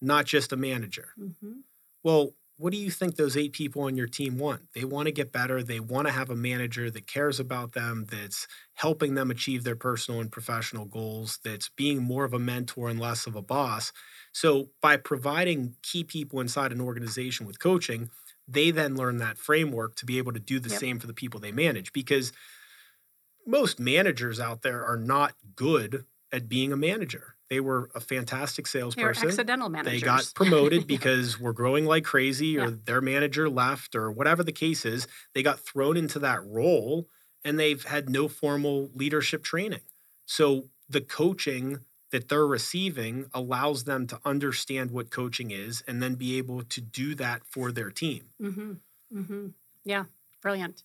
not 0.00 0.26
just 0.26 0.52
a 0.52 0.56
manager. 0.56 1.08
Mm-hmm. 1.18 1.60
Well, 2.04 2.34
what 2.62 2.72
do 2.72 2.78
you 2.78 2.92
think 2.92 3.16
those 3.16 3.36
eight 3.36 3.52
people 3.52 3.82
on 3.82 3.96
your 3.96 4.06
team 4.06 4.38
want? 4.38 4.60
They 4.72 4.84
want 4.84 5.06
to 5.06 5.12
get 5.12 5.32
better. 5.32 5.64
They 5.64 5.80
want 5.80 6.06
to 6.06 6.12
have 6.12 6.30
a 6.30 6.36
manager 6.36 6.90
that 6.90 7.08
cares 7.08 7.40
about 7.40 7.72
them, 7.72 8.06
that's 8.08 8.46
helping 8.74 9.14
them 9.14 9.32
achieve 9.32 9.64
their 9.64 9.74
personal 9.74 10.20
and 10.20 10.30
professional 10.30 10.84
goals, 10.84 11.40
that's 11.44 11.70
being 11.70 12.02
more 12.02 12.24
of 12.24 12.32
a 12.32 12.38
mentor 12.38 12.88
and 12.88 13.00
less 13.00 13.26
of 13.26 13.34
a 13.34 13.42
boss. 13.42 13.92
So, 14.30 14.68
by 14.80 14.96
providing 14.96 15.74
key 15.82 16.04
people 16.04 16.40
inside 16.40 16.70
an 16.70 16.80
organization 16.80 17.46
with 17.46 17.58
coaching, 17.58 18.10
they 18.52 18.70
then 18.70 18.96
learn 18.96 19.18
that 19.18 19.38
framework 19.38 19.96
to 19.96 20.06
be 20.06 20.18
able 20.18 20.32
to 20.32 20.40
do 20.40 20.58
the 20.58 20.70
yep. 20.70 20.80
same 20.80 20.98
for 20.98 21.06
the 21.06 21.14
people 21.14 21.40
they 21.40 21.52
manage 21.52 21.92
because 21.92 22.32
most 23.46 23.80
managers 23.80 24.38
out 24.38 24.62
there 24.62 24.84
are 24.84 24.96
not 24.96 25.34
good 25.56 26.04
at 26.32 26.48
being 26.48 26.72
a 26.72 26.76
manager. 26.76 27.36
They 27.50 27.60
were 27.60 27.90
a 27.94 28.00
fantastic 28.00 28.66
salesperson. 28.66 29.20
They 29.20 29.26
were 29.26 29.30
accidental 29.32 29.68
managers. 29.68 30.00
They 30.00 30.04
got 30.04 30.32
promoted 30.34 30.86
because 30.86 31.38
we're 31.38 31.52
growing 31.52 31.84
like 31.84 32.04
crazy, 32.04 32.58
or 32.58 32.68
yeah. 32.68 32.76
their 32.84 33.00
manager 33.00 33.50
left, 33.50 33.94
or 33.94 34.10
whatever 34.10 34.42
the 34.42 34.52
case 34.52 34.86
is. 34.86 35.06
They 35.34 35.42
got 35.42 35.60
thrown 35.60 35.96
into 35.96 36.18
that 36.20 36.44
role 36.46 37.08
and 37.44 37.58
they've 37.58 37.82
had 37.82 38.08
no 38.08 38.28
formal 38.28 38.90
leadership 38.94 39.42
training. 39.42 39.80
So 40.24 40.68
the 40.88 41.00
coaching 41.00 41.80
that 42.12 42.28
they're 42.28 42.46
receiving 42.46 43.26
allows 43.34 43.84
them 43.84 44.06
to 44.06 44.20
understand 44.24 44.90
what 44.92 45.10
coaching 45.10 45.50
is 45.50 45.82
and 45.86 46.02
then 46.02 46.14
be 46.14 46.38
able 46.38 46.62
to 46.62 46.80
do 46.80 47.14
that 47.16 47.42
for 47.44 47.72
their 47.72 47.90
team. 47.90 48.26
Mm-hmm. 48.40 48.72
Mm-hmm. 49.14 49.46
Yeah, 49.84 50.04
brilliant 50.40 50.84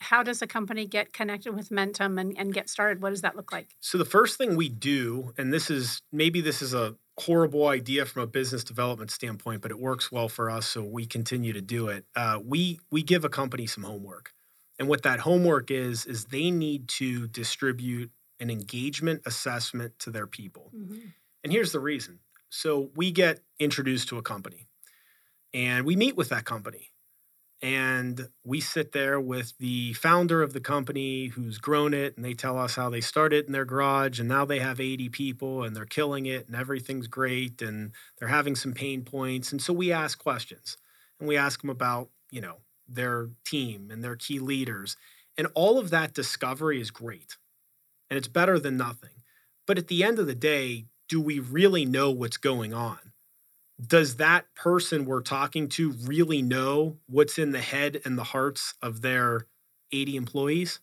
how 0.00 0.22
does 0.22 0.42
a 0.42 0.46
company 0.46 0.86
get 0.86 1.12
connected 1.12 1.54
with 1.54 1.70
Mentumm 1.70 2.20
and, 2.20 2.36
and 2.38 2.54
get 2.54 2.68
started? 2.68 3.02
What 3.02 3.10
does 3.10 3.22
that 3.22 3.36
look 3.36 3.52
like? 3.52 3.74
So 3.80 3.98
the 3.98 4.04
first 4.04 4.38
thing 4.38 4.56
we 4.56 4.68
do, 4.68 5.34
and 5.36 5.52
this 5.52 5.70
is 5.70 6.02
maybe 6.12 6.40
this 6.40 6.62
is 6.62 6.74
a 6.74 6.94
horrible 7.18 7.66
idea 7.66 8.06
from 8.06 8.22
a 8.22 8.26
business 8.26 8.62
development 8.62 9.10
standpoint, 9.10 9.60
but 9.60 9.70
it 9.70 9.78
works 9.78 10.12
well 10.12 10.28
for 10.28 10.50
us, 10.50 10.66
so 10.66 10.82
we 10.82 11.04
continue 11.04 11.52
to 11.52 11.60
do 11.60 11.88
it. 11.88 12.04
Uh, 12.14 12.38
we 12.44 12.78
we 12.90 13.02
give 13.02 13.24
a 13.24 13.28
company 13.28 13.66
some 13.66 13.82
homework, 13.82 14.32
and 14.78 14.88
what 14.88 15.02
that 15.02 15.20
homework 15.20 15.70
is 15.70 16.06
is 16.06 16.26
they 16.26 16.50
need 16.50 16.88
to 16.88 17.26
distribute 17.28 18.10
an 18.40 18.50
engagement 18.50 19.22
assessment 19.26 19.98
to 20.00 20.10
their 20.10 20.26
people. 20.26 20.70
Mm-hmm. 20.76 20.98
And 21.44 21.52
here's 21.52 21.72
the 21.72 21.80
reason: 21.80 22.20
so 22.50 22.90
we 22.94 23.10
get 23.10 23.40
introduced 23.58 24.08
to 24.08 24.18
a 24.18 24.22
company, 24.22 24.66
and 25.52 25.84
we 25.84 25.96
meet 25.96 26.16
with 26.16 26.28
that 26.30 26.44
company. 26.44 26.90
And 27.60 28.28
we 28.44 28.60
sit 28.60 28.92
there 28.92 29.20
with 29.20 29.52
the 29.58 29.92
founder 29.94 30.42
of 30.42 30.52
the 30.52 30.60
company 30.60 31.26
who's 31.26 31.58
grown 31.58 31.92
it 31.92 32.16
and 32.16 32.24
they 32.24 32.34
tell 32.34 32.56
us 32.56 32.76
how 32.76 32.88
they 32.88 33.00
started 33.00 33.46
in 33.46 33.52
their 33.52 33.64
garage 33.64 34.20
and 34.20 34.28
now 34.28 34.44
they 34.44 34.60
have 34.60 34.78
80 34.78 35.08
people 35.08 35.64
and 35.64 35.74
they're 35.74 35.84
killing 35.84 36.26
it 36.26 36.46
and 36.46 36.54
everything's 36.54 37.08
great 37.08 37.60
and 37.60 37.90
they're 38.18 38.28
having 38.28 38.54
some 38.54 38.74
pain 38.74 39.02
points. 39.02 39.50
And 39.50 39.60
so 39.60 39.72
we 39.72 39.90
ask 39.90 40.18
questions 40.18 40.76
and 41.18 41.28
we 41.28 41.36
ask 41.36 41.60
them 41.60 41.70
about 41.70 42.10
you 42.30 42.40
know 42.40 42.58
their 42.86 43.30
team 43.44 43.90
and 43.90 44.04
their 44.04 44.16
key 44.16 44.38
leaders. 44.38 44.96
And 45.36 45.48
all 45.54 45.78
of 45.78 45.90
that 45.90 46.14
discovery 46.14 46.80
is 46.80 46.92
great 46.92 47.36
and 48.10 48.16
it's 48.16 48.28
better 48.28 48.58
than 48.58 48.76
nothing. 48.76 49.10
But 49.66 49.78
at 49.78 49.88
the 49.88 50.02
end 50.02 50.18
of 50.18 50.26
the 50.26 50.34
day, 50.34 50.86
do 51.08 51.20
we 51.20 51.38
really 51.38 51.84
know 51.84 52.10
what's 52.10 52.36
going 52.36 52.72
on? 52.72 52.98
Does 53.84 54.16
that 54.16 54.52
person 54.54 55.04
we're 55.04 55.22
talking 55.22 55.68
to 55.70 55.92
really 56.04 56.42
know 56.42 56.96
what's 57.06 57.38
in 57.38 57.52
the 57.52 57.60
head 57.60 58.00
and 58.04 58.18
the 58.18 58.24
hearts 58.24 58.74
of 58.82 59.02
their 59.02 59.46
80 59.92 60.16
employees? 60.16 60.80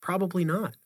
Probably 0.00 0.44
not. 0.44 0.76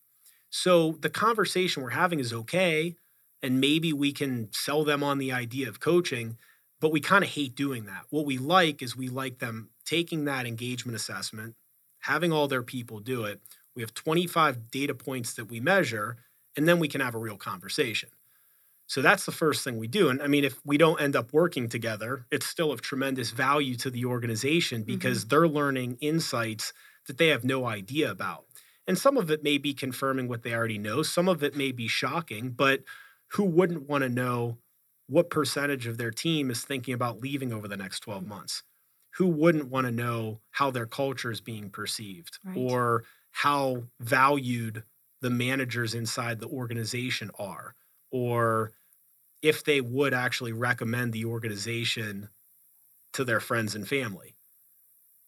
So 0.51 0.93
the 1.01 1.11
conversation 1.11 1.83
we're 1.83 1.91
having 1.91 2.21
is 2.21 2.33
okay. 2.33 2.95
And 3.43 3.61
maybe 3.61 3.93
we 3.93 4.13
can 4.13 4.49
sell 4.53 4.85
them 4.85 5.03
on 5.03 5.19
the 5.19 5.33
idea 5.33 5.69
of 5.69 5.81
coaching, 5.81 6.37
but 6.81 6.93
we 6.93 7.01
kind 7.01 7.23
of 7.23 7.31
hate 7.31 7.55
doing 7.55 7.87
that. 7.87 8.05
What 8.11 8.27
we 8.27 8.39
like 8.39 8.83
is 8.83 8.97
we 8.97 9.09
like 9.09 9.39
them 9.39 9.71
taking 9.85 10.25
that 10.25 10.47
engagement 10.47 10.97
assessment, 10.97 11.55
having 12.01 12.33
all 12.33 12.49
their 12.49 12.63
people 12.63 13.01
do 13.01 13.25
it. 13.25 13.41
We 13.79 13.83
have 13.83 13.95
25 13.95 14.73
data 14.73 14.93
points 14.93 15.35
that 15.35 15.45
we 15.45 15.61
measure, 15.61 16.17
and 16.57 16.67
then 16.67 16.81
we 16.81 16.89
can 16.89 17.01
have 17.01 17.15
a 17.15 17.19
real 17.19 17.37
conversation. 17.37 18.09
So 18.89 19.03
that's 19.03 19.25
the 19.25 19.31
first 19.31 19.63
thing 19.63 19.79
we 19.79 19.87
do. 19.87 20.09
And 20.09 20.21
I 20.21 20.27
mean, 20.27 20.43
if 20.43 20.59
we 20.67 20.77
don't 20.79 21.01
end 21.01 21.15
up 21.15 21.33
working 21.33 21.69
together, 21.69 22.27
it's 22.33 22.45
still 22.45 22.73
of 22.73 22.81
tremendous 22.81 23.31
value 23.31 23.77
to 23.77 23.89
the 23.89 24.05
organization 24.07 24.83
because 24.83 25.21
mm-hmm. 25.21 25.29
they're 25.29 25.47
learning 25.47 25.99
insights 26.01 26.73
that 27.07 27.19
they 27.19 27.29
have 27.29 27.45
no 27.45 27.67
idea 27.67 28.11
about. 28.11 28.47
And 28.89 28.99
some 28.99 29.17
of 29.17 29.31
it 29.31 29.45
may 29.45 29.59
be 29.59 29.75
confirming 29.75 30.27
what 30.27 30.43
they 30.43 30.55
already 30.55 30.79
know, 30.79 31.05
some 31.05 31.29
of 31.29 31.45
it 31.45 31.55
may 31.55 31.71
be 31.71 31.87
shocking, 31.87 32.51
but 32.51 32.83
who 33.29 33.45
wouldn't 33.45 33.89
want 33.89 34.03
to 34.03 34.09
know 34.09 34.59
what 35.07 35.31
percentage 35.31 35.87
of 35.87 35.99
their 35.99 36.11
team 36.11 36.51
is 36.51 36.65
thinking 36.65 36.95
about 36.95 37.21
leaving 37.21 37.53
over 37.53 37.69
the 37.69 37.77
next 37.77 38.01
12 38.01 38.25
mm. 38.25 38.27
months? 38.27 38.65
Who 39.19 39.29
wouldn't 39.29 39.69
want 39.69 39.87
to 39.87 39.93
know 39.93 40.41
how 40.51 40.73
their 40.73 40.87
culture 40.87 41.31
is 41.31 41.41
being 41.41 41.71
perceived 41.71 42.41
right. 42.45 42.57
or 42.57 43.05
how 43.31 43.85
valued 44.01 44.83
the 45.21 45.31
managers 45.31 45.95
inside 45.95 46.41
the 46.41 46.49
organization 46.49 47.31
are 47.39 47.75
or 48.11 48.73
if 49.43 49.65
they 49.65 49.81
would 49.81 50.15
actually 50.15 50.53
recommend 50.53 51.13
the 51.13 51.25
organization 51.25 52.29
to 53.13 53.25
their 53.25 53.41
friends 53.41 53.75
and 53.75 53.87
family. 53.87 54.35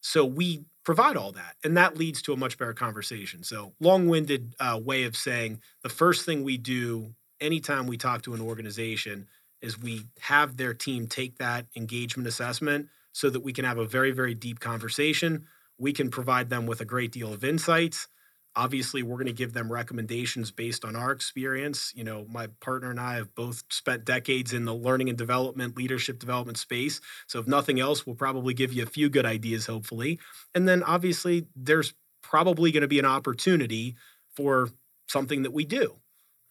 So 0.01 0.25
we 0.25 0.65
provide 0.85 1.17
all 1.17 1.33
that, 1.33 1.57
and 1.63 1.77
that 1.77 1.97
leads 1.97 2.23
to 2.23 2.33
a 2.33 2.37
much 2.37 2.59
better 2.59 2.73
conversation. 2.73 3.43
So, 3.43 3.75
long 3.81 4.09
winded 4.09 4.55
uh, 4.59 4.81
way 4.83 5.05
of 5.05 5.17
saying 5.17 5.61
the 5.83 5.89
first 5.89 6.25
thing 6.25 6.43
we 6.43 6.57
do 6.57 7.15
anytime 7.41 7.87
we 7.87 7.97
talk 7.97 8.23
to 8.23 8.35
an 8.35 8.41
organization 8.41 9.27
is 9.63 9.79
we 9.79 10.07
have 10.21 10.57
their 10.57 10.73
team 10.73 11.07
take 11.07 11.37
that 11.39 11.67
engagement 11.77 12.27
assessment 12.27 12.89
so 13.13 13.29
that 13.29 13.41
we 13.41 13.53
can 13.53 13.65
have 13.65 13.79
a 13.79 13.85
very, 13.85 14.11
very 14.11 14.35
deep 14.35 14.61
conversation. 14.61 15.47
We 15.81 15.93
can 15.93 16.11
provide 16.11 16.51
them 16.51 16.67
with 16.67 16.81
a 16.81 16.85
great 16.85 17.11
deal 17.11 17.33
of 17.33 17.43
insights. 17.43 18.07
Obviously 18.55 19.03
we're 19.03 19.17
going 19.17 19.27
to 19.27 19.33
give 19.33 19.53
them 19.53 19.73
recommendations 19.73 20.51
based 20.51 20.85
on 20.85 20.95
our 20.95 21.11
experience. 21.13 21.93
You 21.95 22.05
know 22.05 22.27
my 22.29 22.49
partner 22.61 22.91
and 22.91 23.01
i 23.01 23.15
have 23.15 23.35
both 23.35 23.65
spent 23.71 24.05
decades 24.05 24.53
in 24.53 24.65
the 24.65 24.75
learning 24.75 25.09
and 25.09 25.17
development 25.17 25.77
leadership 25.77 26.19
development 26.19 26.59
space. 26.59 27.01
So 27.27 27.39
if 27.41 27.47
nothing 27.47 27.81
else 27.81 28.05
we'll 28.07 28.17
probably 28.17 28.53
give 28.55 28.73
you 28.73 28.83
a 28.83 28.87
few 28.87 29.09
good 29.09 29.25
ideas 29.27 29.67
hopefully. 29.67 30.21
And 30.55 30.69
then 30.69 30.83
obviously 30.83 31.47
there's 31.57 31.95
probably 32.23 32.71
going 32.73 32.83
to 32.83 32.89
be 32.89 32.99
an 32.99 33.07
opportunity 33.07 33.97
for 34.35 34.69
something 35.09 35.43
that 35.43 35.53
we 35.53 35.65
do. 35.65 35.97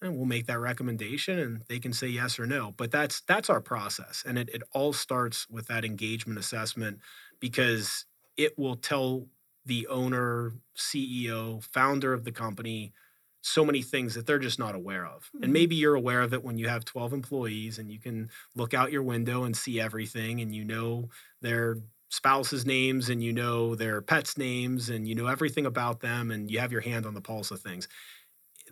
And 0.02 0.16
we'll 0.16 0.26
make 0.26 0.48
that 0.48 0.60
recommendation 0.60 1.38
and 1.38 1.62
they 1.68 1.78
can 1.80 1.92
say 1.92 2.08
yes 2.08 2.40
or 2.40 2.46
no. 2.46 2.74
But 2.78 2.92
that's 2.92 3.22
that's 3.22 3.50
our 3.50 3.60
process. 3.62 4.24
And 4.26 4.38
it, 4.38 4.50
it 4.54 4.64
all 4.72 4.94
starts 4.94 5.48
with 5.50 5.68
that 5.68 5.84
engagement 5.84 6.40
assessment 6.40 7.00
because 7.42 8.06
it 8.40 8.58
will 8.58 8.78
tell 8.78 9.28
the 9.66 9.86
owner, 9.88 10.54
CEO, 10.78 11.62
founder 11.62 12.14
of 12.14 12.24
the 12.24 12.32
company 12.32 12.94
so 13.42 13.66
many 13.66 13.82
things 13.82 14.16
that 14.16 14.26
they're 14.26 14.40
just 14.40 14.60
not 14.60 14.76
aware 14.76 15.06
of. 15.06 15.24
Mm-hmm. 15.24 15.44
And 15.44 15.54
maybe 15.54 15.76
you're 15.76 15.96
aware 15.96 16.22
of 16.22 16.34
it 16.34 16.44
when 16.44 16.58
you 16.58 16.70
have 16.70 16.86
12 16.86 17.12
employees 17.14 17.78
and 17.78 17.92
you 17.92 18.00
can 18.00 18.30
look 18.56 18.74
out 18.74 18.92
your 18.94 19.04
window 19.04 19.44
and 19.44 19.56
see 19.56 19.80
everything 19.80 20.40
and 20.40 20.56
you 20.56 20.64
know 20.64 21.10
their 21.42 21.78
spouses' 22.10 22.66
names 22.66 23.10
and 23.10 23.22
you 23.22 23.34
know 23.34 23.76
their 23.76 24.02
pets' 24.02 24.38
names 24.38 24.90
and 24.90 25.08
you 25.08 25.16
know 25.16 25.28
everything 25.28 25.66
about 25.66 26.00
them 26.00 26.32
and 26.32 26.50
you 26.50 26.60
have 26.60 26.72
your 26.72 26.82
hand 26.82 27.06
on 27.06 27.14
the 27.14 27.22
pulse 27.22 27.52
of 27.52 27.60
things. 27.60 27.88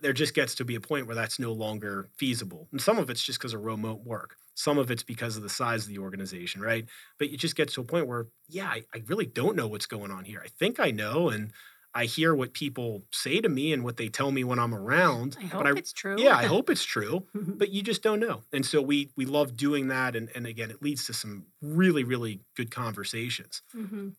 There 0.01 0.13
just 0.13 0.33
gets 0.33 0.55
to 0.55 0.65
be 0.65 0.75
a 0.75 0.81
point 0.81 1.07
where 1.07 1.15
that's 1.15 1.39
no 1.39 1.51
longer 1.51 2.07
feasible. 2.15 2.67
And 2.71 2.81
some 2.81 2.99
of 2.99 3.09
it's 3.09 3.23
just 3.23 3.39
because 3.39 3.53
of 3.53 3.65
remote 3.65 4.05
work. 4.05 4.37
Some 4.57 4.79
of 4.79 4.89
it's 4.89 5.03
because 5.03 5.37
of 5.37 5.43
the 5.43 5.49
size 5.49 5.83
of 5.83 5.89
the 5.89 5.99
organization, 5.99 6.61
right? 6.61 6.87
But 7.19 7.29
you 7.29 7.37
just 7.37 7.55
get 7.55 7.69
to 7.69 7.81
a 7.81 7.83
point 7.83 8.07
where, 8.07 8.25
yeah, 8.49 8.67
I, 8.67 8.83
I 8.91 9.03
really 9.05 9.27
don't 9.27 9.55
know 9.55 9.67
what's 9.67 9.85
going 9.85 10.09
on 10.09 10.25
here. 10.25 10.41
I 10.43 10.47
think 10.47 10.79
I 10.79 10.89
know, 10.89 11.29
and 11.29 11.53
I 11.93 12.05
hear 12.05 12.33
what 12.33 12.53
people 12.53 13.03
say 13.11 13.39
to 13.39 13.49
me 13.49 13.71
and 13.71 13.83
what 13.83 13.97
they 13.97 14.09
tell 14.09 14.31
me 14.31 14.43
when 14.43 14.57
I'm 14.57 14.73
around. 14.73 15.37
I 15.39 15.45
hope 15.45 15.65
I, 15.67 15.73
it's 15.73 15.93
true. 15.93 16.19
Yeah, 16.19 16.35
I 16.35 16.45
hope 16.55 16.71
it's 16.71 16.83
true, 16.83 17.27
but 17.35 17.69
you 17.69 17.83
just 17.83 18.01
don't 18.01 18.19
know. 18.19 18.41
And 18.51 18.65
so 18.65 18.81
we 18.81 19.11
we 19.15 19.25
love 19.25 19.55
doing 19.55 19.89
that, 19.89 20.15
and 20.15 20.29
and 20.33 20.47
again, 20.47 20.71
it 20.71 20.81
leads 20.81 21.05
to 21.05 21.13
some 21.13 21.45
really 21.61 22.03
really 22.03 22.41
good 22.55 22.71
conversations. 22.71 23.61
Mm-hmm. 23.75 24.09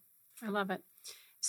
I 0.42 0.48
love 0.51 0.70
it. 0.70 0.83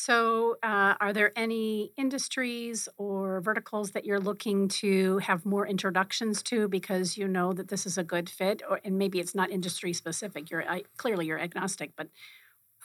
So, 0.02 0.56
uh, 0.64 0.96
are 1.02 1.12
there 1.12 1.34
any 1.36 1.92
industries 1.98 2.88
or 2.96 3.42
verticals 3.42 3.92
that 3.92 4.06
you're 4.06 4.22
looking 4.22 4.70
to 4.80 5.18
have 5.18 5.46
more 5.46 5.68
introductions 5.68 6.42
to 6.44 6.70
because 6.70 7.18
you 7.18 7.28
know 7.28 7.52
that 7.52 7.68
this 7.68 7.86
is 7.86 7.98
a 7.98 8.04
good 8.04 8.30
fit, 8.30 8.62
or 8.70 8.80
and 8.86 8.98
maybe 8.98 9.20
it's 9.20 9.36
not 9.36 9.52
industry 9.52 9.92
specific? 9.92 10.50
You're 10.50 10.64
I, 10.64 10.84
clearly 10.96 11.26
you're 11.26 11.38
agnostic, 11.38 11.92
but 11.98 12.08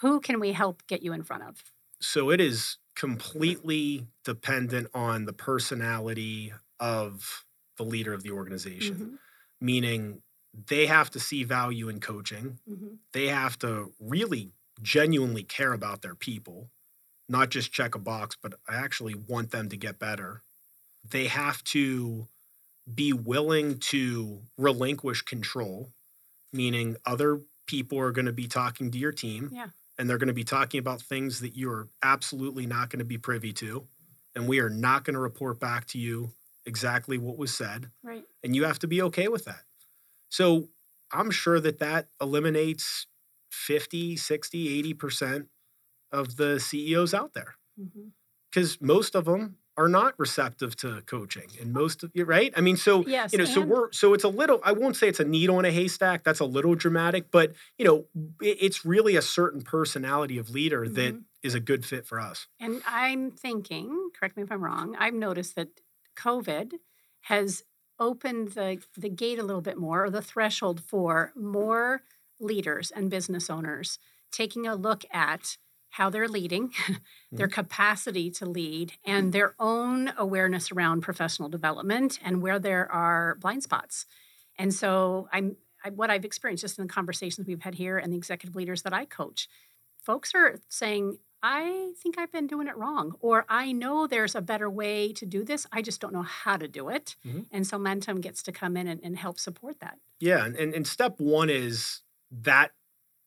who 0.01 0.19
can 0.19 0.41
we 0.41 0.55
help 0.55 0.85
get 0.89 1.05
you 1.05 1.13
in 1.13 1.23
front 1.23 1.45
of? 1.45 1.63
So 2.01 2.31
it 2.31 2.41
is 2.41 2.79
completely 2.97 4.09
dependent 4.25 4.89
on 4.93 5.25
the 5.25 5.33
personality 5.33 6.53
of 6.81 7.45
the 7.77 7.85
leader 7.85 8.13
of 8.13 8.25
the 8.25 8.33
organization, 8.33 8.95
mm-hmm. 8.97 9.15
meaning 9.61 10.21
they 10.67 10.87
have 10.87 11.11
to 11.11 11.21
see 11.21 11.45
value 11.45 11.89
in 11.89 12.01
coaching. 12.01 12.59
Mm-hmm. 12.69 12.95
They 13.13 13.29
have 13.29 13.57
to 13.61 13.93
really 14.01 14.51
genuinely 14.83 15.45
care 15.45 15.73
about 15.73 16.03
their 16.03 16.17
people 16.17 16.71
not 17.29 17.51
just 17.51 17.73
check 17.73 17.95
a 17.95 17.99
box, 17.99 18.37
but 18.41 18.55
I 18.69 18.77
actually 18.77 19.15
want 19.15 19.51
them 19.51 19.69
to 19.71 19.77
get 19.77 19.99
better. 19.99 20.43
They 21.09 21.27
have 21.27 21.63
to 21.65 22.27
be 22.93 23.13
willing 23.13 23.79
to 23.79 24.41
relinquish 24.59 25.23
control, 25.23 25.91
meaning 26.53 26.97
other 27.07 27.41
people 27.67 27.99
are 27.99 28.13
going 28.13 28.27
to 28.27 28.33
be 28.33 28.47
talking 28.47 28.91
to 28.91 28.99
your 28.99 29.13
team. 29.13 29.51
Yeah. 29.53 29.69
And 29.99 30.11
they're 30.11 30.19
going 30.19 30.29
to 30.29 30.35
be 30.35 30.45
talking 30.45 30.81
about 30.81 31.01
things 31.01 31.41
that 31.41 31.57
you're 31.57 31.89
absolutely 32.03 32.67
not 32.67 32.91
going 32.91 32.99
to 32.99 33.05
be 33.05 33.17
privy 33.17 33.53
to. 33.55 33.87
And 34.35 34.49
we 34.49 34.59
are 34.59 34.69
not 34.71 35.05
going 35.05 35.15
to 35.15 35.21
report 35.21 35.61
back 35.61 35.87
to 35.89 35.99
you 35.99 36.33
exactly 36.67 37.17
what 37.17 37.39
was 37.39 37.55
said. 37.55 37.91
Right. 38.03 38.25
And 38.43 38.57
you 38.57 38.65
have 38.65 38.81
to 38.81 38.89
be 38.89 39.01
okay 39.03 39.29
with 39.29 39.45
that. 39.45 39.63
So 40.31 40.69
I'm 41.13 41.31
sure 41.31 41.61
that 41.61 41.79
that 41.79 42.09
eliminates 42.21 43.07
50, 43.51 44.17
60, 44.17 44.95
80% 44.95 45.47
of 46.15 46.37
the 46.37 46.61
CEOs 46.61 47.13
out 47.13 47.35
there 47.35 47.57
because 48.51 48.77
mm-hmm. 48.77 48.87
most 48.87 49.15
of 49.15 49.25
them 49.25 49.57
are 49.77 49.89
not 49.89 50.15
receptive 50.19 50.77
to 50.77 51.03
coaching 51.07 51.49
and 51.61 51.73
most 51.73 52.05
of 52.05 52.11
you 52.15 52.25
right 52.25 52.53
i 52.57 52.61
mean 52.61 52.77
so 52.77 53.05
yes, 53.07 53.33
you 53.33 53.39
know 53.39 53.45
so 53.45 53.61
we're 53.61 53.91
so 53.93 54.15
it's 54.15 54.25
a 54.25 54.29
little 54.29 54.61
i 54.65 54.73
won't 54.73 54.97
say 54.97 55.09
it's 55.09 55.21
a 55.21 55.25
needle 55.25 55.59
in 55.59 55.65
a 55.65 55.71
haystack 55.71 56.23
that's 56.23 56.41
a 56.41 56.45
little 56.45 56.75
dramatic 56.75 57.31
but 57.31 57.53
you 57.77 57.85
know 57.85 58.05
it's 58.41 58.85
really 58.85 59.17
a 59.17 59.23
certain 59.23 59.63
personality 59.63 60.39
of 60.39 60.51
leader 60.51 60.85
mm-hmm. 60.85 60.95
that 60.95 61.21
is 61.43 61.55
a 61.55 61.61
good 61.61 61.85
fit 61.85 62.07
for 62.07 62.21
us 62.21 62.47
and 62.61 62.83
i'm 62.87 63.31
thinking 63.31 64.11
correct 64.19 64.37
me 64.37 64.43
if 64.43 64.53
i'm 64.53 64.63
wrong 64.63 64.95
i've 64.99 65.15
noticed 65.15 65.57
that 65.57 65.69
covid 66.17 66.75
has 67.23 67.65
opened 67.99 68.49
the 68.53 68.79
the 68.97 69.09
gate 69.09 69.39
a 69.39 69.43
little 69.43 69.63
bit 69.63 69.77
more 69.77 70.05
or 70.05 70.11
the 70.11 70.23
threshold 70.23 70.81
for 70.81 71.33
more 71.35 72.03
leaders 72.41 72.91
and 72.91 73.11
business 73.11 73.51
owners 73.51 73.99
taking 74.31 74.67
a 74.67 74.75
look 74.75 75.05
at 75.13 75.57
how 75.95 76.11
they're 76.11 76.27
leading, 76.27 76.73
their 77.31 77.47
mm-hmm. 77.47 77.55
capacity 77.55 78.29
to 78.29 78.45
lead, 78.45 78.95
and 79.05 79.33
their 79.33 79.55
own 79.61 80.13
awareness 80.19 80.73
around 80.73 81.03
professional 81.03 81.49
development 81.49 82.19
and 82.25 82.43
where 82.43 82.59
there 82.59 82.91
are 82.91 83.37
blind 83.37 83.63
spots. 83.63 84.05
And 84.59 84.75
so, 84.75 85.29
I'm 85.33 85.57
I, 85.85 85.91
what 85.91 86.11
I've 86.11 86.25
experienced 86.25 86.63
just 86.63 86.79
in 86.79 86.87
the 86.87 86.93
conversations 86.93 87.47
we've 87.47 87.63
had 87.63 87.77
here 87.77 87.97
and 87.97 88.13
the 88.13 88.17
executive 88.17 88.57
leaders 88.57 88.83
that 88.83 88.93
I 88.93 89.05
coach, 89.05 89.49
folks 90.03 90.35
are 90.35 90.59
saying, 90.69 91.19
I 91.45 91.93
think 92.03 92.19
I've 92.19 92.33
been 92.33 92.49
doing 92.49 92.67
it 92.67 92.77
wrong, 92.77 93.15
or 93.21 93.45
I 93.49 93.71
know 93.71 94.09
there's 94.09 94.35
a 94.35 94.41
better 94.41 94.69
way 94.69 95.13
to 95.13 95.27
do 95.27 95.45
this. 95.45 95.65
I 95.71 95.81
just 95.81 96.01
don't 96.01 96.13
know 96.13 96.23
how 96.23 96.57
to 96.57 96.67
do 96.67 96.89
it. 96.89 97.15
Mm-hmm. 97.25 97.43
And 97.53 97.67
so 97.67 97.79
Mentumm 97.79 98.21
gets 98.21 98.43
to 98.45 98.53
come 98.53 98.77
in 98.77 98.89
and, 98.89 99.01
and 99.05 99.17
help 99.17 99.39
support 99.39 99.79
that. 99.79 99.99
Yeah. 100.19 100.45
And, 100.45 100.75
and 100.75 100.87
step 100.87 101.21
one 101.21 101.51
is 101.51 102.01
that 102.33 102.73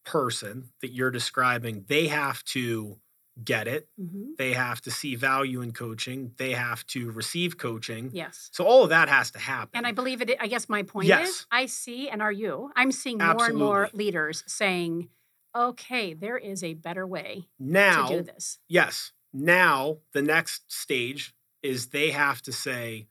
person 0.08 0.70
that 0.82 0.94
you're 0.94 1.12
describing, 1.12 1.84
they 1.88 2.08
have 2.08 2.44
to 2.46 2.98
get 3.44 3.68
it. 3.68 3.88
Mm-hmm. 4.02 4.32
They 4.38 4.54
have 4.54 4.82
to 4.82 4.92
see 4.92 5.16
value 5.16 5.62
in 5.62 5.72
coaching. 5.72 6.32
They 6.38 6.54
have 6.54 6.88
to 6.88 7.12
receive 7.12 7.58
coaching. 7.58 8.10
Yes. 8.14 8.50
So 8.52 8.66
all 8.66 8.84
of 8.84 8.90
that 8.90 9.10
has 9.10 9.32
to 9.32 9.40
happen. 9.40 9.72
And 9.76 9.86
I 9.86 9.92
believe 9.92 10.22
it. 10.22 10.36
I 10.40 10.48
guess 10.48 10.68
my 10.70 10.84
point 10.84 11.08
yes. 11.08 11.30
is, 11.30 11.46
I 11.52 11.68
see, 11.68 12.10
and 12.10 12.22
are 12.22 12.32
you? 12.32 12.72
I'm 12.76 12.92
seeing 12.92 13.20
more 13.20 13.46
and 13.46 13.58
more 13.58 13.90
leaders 13.94 14.44
saying, 14.48 15.10
"Okay, 15.56 16.16
there 16.16 16.38
is 16.38 16.64
a 16.64 16.74
better 16.74 17.06
way 17.06 17.48
now 17.60 18.08
to 18.08 18.18
do 18.18 18.24
this." 18.24 18.60
Yes. 18.68 19.12
now 19.34 19.98
the 20.14 20.22
next 20.22 20.72
stage 20.72 21.36
is 21.62 21.88
they 21.88 22.12
have 22.12 22.42
to 22.44 22.52
say, 22.52 23.08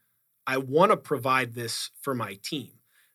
I 0.46 0.58
want 0.58 0.92
to 0.92 0.96
provide 0.96 1.54
this 1.54 1.90
for 2.00 2.14
my 2.14 2.38
team. 2.42 2.70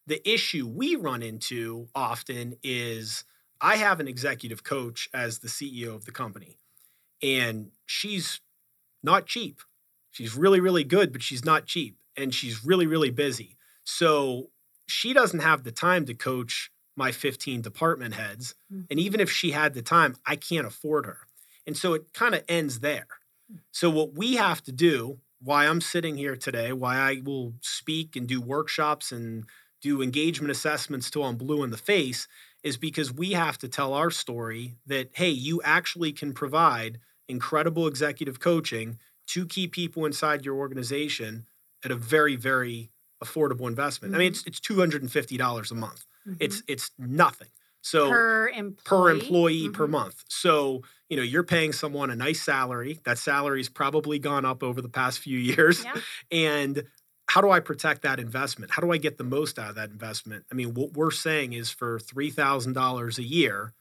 The 0.07 0.27
issue 0.29 0.67
we 0.67 0.95
run 0.95 1.23
into 1.23 1.87
often 1.95 2.55
is 2.63 3.23
I 3.61 3.75
have 3.77 3.99
an 3.99 4.07
executive 4.07 4.63
coach 4.63 5.07
as 5.13 5.39
the 5.39 5.47
CEO 5.47 5.95
of 5.95 6.05
the 6.05 6.11
company, 6.11 6.57
and 7.21 7.71
she's 7.85 8.41
not 9.03 9.25
cheap. 9.25 9.61
She's 10.11 10.35
really, 10.35 10.59
really 10.59 10.83
good, 10.83 11.11
but 11.11 11.23
she's 11.23 11.45
not 11.45 11.65
cheap. 11.65 11.97
And 12.17 12.33
she's 12.33 12.65
really, 12.65 12.85
really 12.85 13.09
busy. 13.09 13.57
So 13.83 14.49
she 14.87 15.13
doesn't 15.13 15.39
have 15.39 15.63
the 15.63 15.71
time 15.71 16.05
to 16.05 16.13
coach 16.13 16.71
my 16.95 17.11
15 17.11 17.61
department 17.61 18.15
heads. 18.15 18.53
Mm-hmm. 18.71 18.83
And 18.91 18.99
even 18.99 19.19
if 19.19 19.31
she 19.31 19.51
had 19.51 19.73
the 19.73 19.81
time, 19.81 20.17
I 20.25 20.35
can't 20.35 20.67
afford 20.67 21.05
her. 21.05 21.19
And 21.65 21.77
so 21.77 21.93
it 21.93 22.13
kind 22.13 22.35
of 22.35 22.43
ends 22.49 22.79
there. 22.79 23.07
Hmm. 23.49 23.57
So 23.71 23.89
what 23.89 24.13
we 24.13 24.35
have 24.35 24.61
to 24.63 24.71
do, 24.71 25.19
why 25.41 25.67
I'm 25.67 25.81
sitting 25.81 26.17
here 26.17 26.35
today, 26.35 26.73
why 26.73 26.97
I 26.97 27.21
will 27.23 27.53
speak 27.61 28.15
and 28.15 28.27
do 28.27 28.41
workshops 28.41 29.11
and 29.11 29.45
do 29.81 30.01
engagement 30.01 30.51
assessments 30.51 31.09
till 31.09 31.23
I'm 31.23 31.37
blue 31.37 31.63
in 31.63 31.71
the 31.71 31.77
face, 31.77 32.27
is 32.63 32.77
because 32.77 33.11
we 33.11 33.31
have 33.31 33.57
to 33.59 33.67
tell 33.67 33.93
our 33.93 34.11
story 34.11 34.75
that, 34.85 35.09
hey, 35.13 35.29
you 35.29 35.61
actually 35.63 36.11
can 36.11 36.33
provide 36.33 36.99
incredible 37.27 37.87
executive 37.87 38.39
coaching 38.39 38.97
to 39.27 39.45
key 39.45 39.67
people 39.67 40.05
inside 40.05 40.45
your 40.45 40.55
organization 40.55 41.45
at 41.83 41.91
a 41.91 41.95
very, 41.95 42.35
very 42.35 42.91
affordable 43.23 43.67
investment. 43.67 44.13
Mm-hmm. 44.13 44.19
I 44.19 44.23
mean, 44.23 44.31
it's 44.31 44.45
it's 44.45 44.59
two 44.59 44.79
hundred 44.79 45.01
and 45.01 45.11
fifty 45.11 45.37
dollars 45.37 45.71
a 45.71 45.75
month. 45.75 46.05
Mm-hmm. 46.27 46.37
It's 46.39 46.61
it's 46.67 46.91
nothing. 46.97 47.47
So 47.81 48.09
per 48.09 48.49
employee, 48.49 48.75
per, 48.85 49.09
employee 49.09 49.63
mm-hmm. 49.63 49.71
per 49.73 49.87
month. 49.87 50.23
So 50.27 50.83
you 51.09 51.17
know 51.17 51.23
you're 51.23 51.43
paying 51.43 51.73
someone 51.73 52.11
a 52.11 52.15
nice 52.15 52.41
salary. 52.41 52.99
That 53.05 53.17
salary's 53.17 53.69
probably 53.69 54.19
gone 54.19 54.45
up 54.45 54.63
over 54.63 54.81
the 54.81 54.89
past 54.89 55.19
few 55.19 55.37
years. 55.37 55.83
Yeah. 55.83 55.95
And 56.31 56.83
how 57.31 57.39
do 57.39 57.49
I 57.49 57.61
protect 57.61 58.01
that 58.01 58.19
investment? 58.19 58.71
How 58.71 58.81
do 58.81 58.91
I 58.91 58.97
get 58.97 59.17
the 59.17 59.23
most 59.23 59.57
out 59.57 59.69
of 59.69 59.75
that 59.75 59.89
investment? 59.89 60.43
I 60.51 60.55
mean, 60.55 60.73
what 60.73 60.91
we're 60.91 61.11
saying 61.11 61.53
is 61.53 61.71
for 61.71 61.97
three 61.97 62.29
thousand 62.29 62.73
dollars 62.73 63.17
a 63.17 63.23
year, 63.23 63.71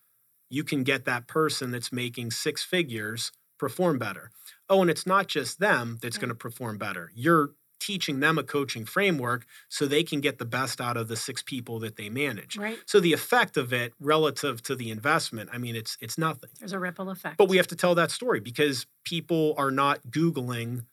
you 0.48 0.62
can 0.62 0.84
get 0.84 1.04
that 1.06 1.26
person 1.26 1.72
that's 1.72 1.90
making 1.90 2.30
six 2.30 2.62
figures 2.62 3.32
perform 3.58 3.98
better. 3.98 4.30
Oh, 4.68 4.82
and 4.82 4.88
it's 4.88 5.04
not 5.04 5.26
just 5.26 5.58
them 5.58 5.98
that's 6.00 6.16
going 6.16 6.28
to 6.28 6.34
perform 6.36 6.78
better. 6.78 7.10
You're 7.12 7.50
teaching 7.80 8.20
them 8.20 8.38
a 8.38 8.44
coaching 8.44 8.84
framework 8.84 9.46
so 9.68 9.84
they 9.84 10.04
can 10.04 10.20
get 10.20 10.38
the 10.38 10.44
best 10.44 10.80
out 10.80 10.96
of 10.96 11.08
the 11.08 11.16
six 11.16 11.42
people 11.42 11.80
that 11.80 11.96
they 11.96 12.08
manage. 12.08 12.56
Right. 12.56 12.78
So 12.86 13.00
the 13.00 13.12
effect 13.12 13.56
of 13.56 13.72
it 13.72 13.94
relative 13.98 14.62
to 14.64 14.76
the 14.76 14.92
investment, 14.92 15.50
I 15.52 15.58
mean, 15.58 15.74
it's 15.74 15.96
it's 16.00 16.16
nothing. 16.16 16.50
There's 16.60 16.72
a 16.72 16.78
ripple 16.78 17.10
effect. 17.10 17.36
But 17.36 17.48
we 17.48 17.56
have 17.56 17.66
to 17.66 17.76
tell 17.76 17.96
that 17.96 18.12
story 18.12 18.38
because 18.38 18.86
people 19.04 19.54
are 19.58 19.72
not 19.72 20.02
Googling 20.08 20.84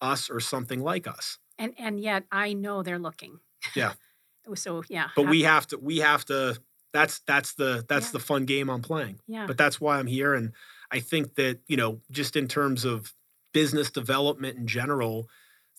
us 0.00 0.28
or 0.28 0.40
something 0.40 0.80
like 0.80 1.06
us. 1.06 1.38
And 1.60 1.74
and 1.78 2.00
yet 2.00 2.24
I 2.32 2.54
know 2.54 2.82
they're 2.82 2.98
looking. 2.98 3.38
Yeah. 3.76 3.92
Oh, 4.48 4.54
so 4.54 4.82
yeah. 4.88 5.08
But 5.14 5.28
we 5.28 5.42
have 5.42 5.66
to 5.66 5.76
we 5.76 5.98
have 5.98 6.24
to 6.24 6.58
that's 6.94 7.20
that's 7.26 7.52
the 7.54 7.84
that's 7.86 8.06
yeah. 8.06 8.12
the 8.12 8.20
fun 8.20 8.46
game 8.46 8.70
I'm 8.70 8.80
playing. 8.80 9.20
Yeah. 9.28 9.46
But 9.46 9.58
that's 9.58 9.78
why 9.78 9.98
I'm 9.98 10.06
here. 10.06 10.32
And 10.32 10.52
I 10.90 11.00
think 11.00 11.34
that, 11.34 11.58
you 11.68 11.76
know, 11.76 12.00
just 12.10 12.36
in 12.36 12.48
terms 12.48 12.86
of 12.86 13.12
business 13.52 13.90
development 13.90 14.56
in 14.56 14.66
general, 14.66 15.28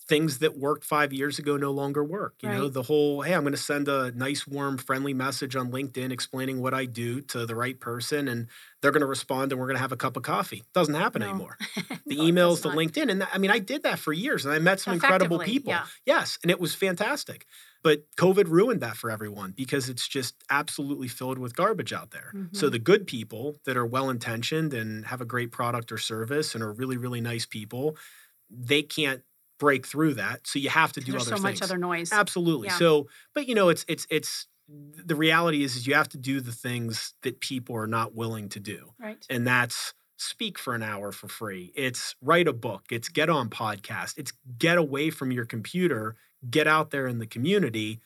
things 0.08 0.38
that 0.38 0.58
worked 0.58 0.84
five 0.84 1.12
years 1.12 1.38
ago 1.38 1.56
no 1.56 1.70
longer 1.70 2.02
work. 2.02 2.34
You 2.42 2.48
right. 2.48 2.58
know, 2.58 2.68
the 2.68 2.82
whole, 2.82 3.22
hey, 3.22 3.34
I'm 3.34 3.42
going 3.42 3.52
to 3.52 3.58
send 3.58 3.88
a 3.88 4.10
nice, 4.12 4.46
warm, 4.46 4.78
friendly 4.78 5.14
message 5.14 5.54
on 5.56 5.70
LinkedIn 5.70 6.10
explaining 6.10 6.60
what 6.60 6.74
I 6.74 6.86
do 6.86 7.20
to 7.22 7.46
the 7.46 7.54
right 7.54 7.78
person, 7.78 8.28
and 8.28 8.48
they're 8.80 8.90
going 8.90 9.02
to 9.02 9.06
respond 9.06 9.52
and 9.52 9.60
we're 9.60 9.68
going 9.68 9.76
to 9.76 9.82
have 9.82 9.92
a 9.92 9.96
cup 9.96 10.16
of 10.16 10.24
coffee. 10.24 10.64
Doesn't 10.74 10.94
happen 10.94 11.20
no. 11.20 11.28
anymore. 11.28 11.56
The 12.04 12.16
no, 12.16 12.24
emails 12.24 12.62
the 12.62 12.68
LinkedIn. 12.68 13.10
And 13.10 13.26
I 13.32 13.38
mean, 13.38 13.50
I 13.50 13.58
did 13.58 13.84
that 13.84 13.98
for 13.98 14.12
years 14.12 14.44
and 14.44 14.52
I 14.52 14.58
met 14.58 14.80
some 14.80 14.94
incredible 14.94 15.38
people. 15.38 15.70
Yeah. 15.70 15.84
Yes. 16.04 16.36
And 16.42 16.50
it 16.50 16.60
was 16.60 16.74
fantastic. 16.74 17.46
But 17.82 18.04
COVID 18.16 18.48
ruined 18.48 18.80
that 18.80 18.96
for 18.96 19.10
everyone 19.10 19.52
because 19.56 19.88
it's 19.88 20.06
just 20.06 20.34
absolutely 20.50 21.08
filled 21.08 21.38
with 21.38 21.56
garbage 21.56 21.92
out 21.92 22.10
there. 22.10 22.32
Mm-hmm. 22.34 22.54
So 22.56 22.68
the 22.68 22.78
good 22.78 23.06
people 23.06 23.56
that 23.64 23.76
are 23.76 23.86
well 23.86 24.10
intentioned 24.10 24.74
and 24.74 25.06
have 25.06 25.20
a 25.20 25.24
great 25.24 25.52
product 25.52 25.92
or 25.92 25.98
service 25.98 26.54
and 26.54 26.62
are 26.62 26.72
really, 26.72 26.96
really 26.96 27.20
nice 27.20 27.46
people, 27.46 27.96
they 28.50 28.82
can't 28.82 29.22
break 29.58 29.86
through 29.86 30.14
that. 30.14 30.46
So 30.46 30.58
you 30.58 30.70
have 30.70 30.92
to 30.92 31.00
do 31.00 31.12
other 31.12 31.18
things. 31.18 31.28
There's 31.28 31.40
so 31.40 31.46
things. 31.46 31.60
much 31.60 31.70
other 31.70 31.78
noise. 31.78 32.12
Absolutely. 32.12 32.68
Yeah. 32.68 32.76
So, 32.76 33.08
but 33.34 33.48
you 33.48 33.54
know, 33.54 33.68
it's 33.68 33.84
it's 33.88 34.06
it's 34.10 34.46
the 34.68 35.16
reality 35.16 35.62
is 35.62 35.76
is 35.76 35.86
you 35.86 35.94
have 35.94 36.08
to 36.10 36.18
do 36.18 36.40
the 36.40 36.52
things 36.52 37.14
that 37.22 37.40
people 37.40 37.76
are 37.76 37.86
not 37.86 38.14
willing 38.14 38.48
to 38.50 38.60
do. 38.60 38.92
Right. 38.98 39.24
And 39.28 39.46
that's 39.46 39.94
speak 40.16 40.58
for 40.58 40.74
an 40.74 40.82
hour 40.82 41.12
for 41.12 41.28
free. 41.28 41.72
It's 41.74 42.14
write 42.22 42.48
a 42.48 42.52
book. 42.52 42.84
It's 42.90 43.08
get 43.08 43.28
on 43.28 43.50
podcast. 43.50 44.18
It's 44.18 44.32
get 44.58 44.78
away 44.78 45.10
from 45.10 45.32
your 45.32 45.44
computer 45.44 46.16
get 46.48 46.66
out 46.66 46.90
there 46.90 47.06
in 47.06 47.18
the 47.18 47.26
community. 47.26 48.00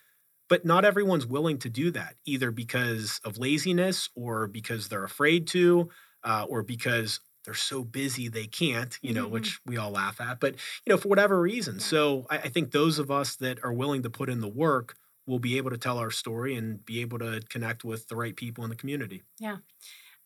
But 0.48 0.64
not 0.64 0.84
everyone's 0.84 1.26
willing 1.26 1.58
to 1.58 1.68
do 1.68 1.90
that, 1.92 2.14
either 2.24 2.52
because 2.52 3.20
of 3.24 3.36
laziness 3.36 4.08
or 4.14 4.46
because 4.46 4.88
they're 4.88 5.02
afraid 5.02 5.48
to, 5.48 5.88
uh, 6.22 6.46
or 6.48 6.62
because 6.62 7.18
they're 7.46 7.54
so 7.54 7.82
busy 7.82 8.28
they 8.28 8.46
can't, 8.46 8.98
you 9.00 9.14
know, 9.14 9.24
mm-hmm. 9.24 9.32
which 9.32 9.60
we 9.64 9.78
all 9.78 9.90
laugh 9.90 10.20
at, 10.20 10.40
but, 10.40 10.54
you 10.84 10.92
know, 10.92 10.98
for 10.98 11.08
whatever 11.08 11.40
reason. 11.40 11.80
So 11.80 12.26
I, 12.28 12.38
I 12.38 12.48
think 12.48 12.72
those 12.72 12.98
of 12.98 13.10
us 13.10 13.36
that 13.36 13.64
are 13.64 13.72
willing 13.72 14.02
to 14.02 14.10
put 14.10 14.28
in 14.28 14.40
the 14.40 14.48
work 14.48 14.96
will 15.26 15.38
be 15.38 15.56
able 15.56 15.70
to 15.70 15.78
tell 15.78 15.98
our 15.98 16.10
story 16.10 16.54
and 16.54 16.84
be 16.84 17.00
able 17.00 17.18
to 17.18 17.40
connect 17.48 17.84
with 17.84 18.08
the 18.08 18.16
right 18.16 18.36
people 18.36 18.64
in 18.64 18.70
the 18.70 18.76
community. 18.76 19.22
Yeah. 19.38 19.58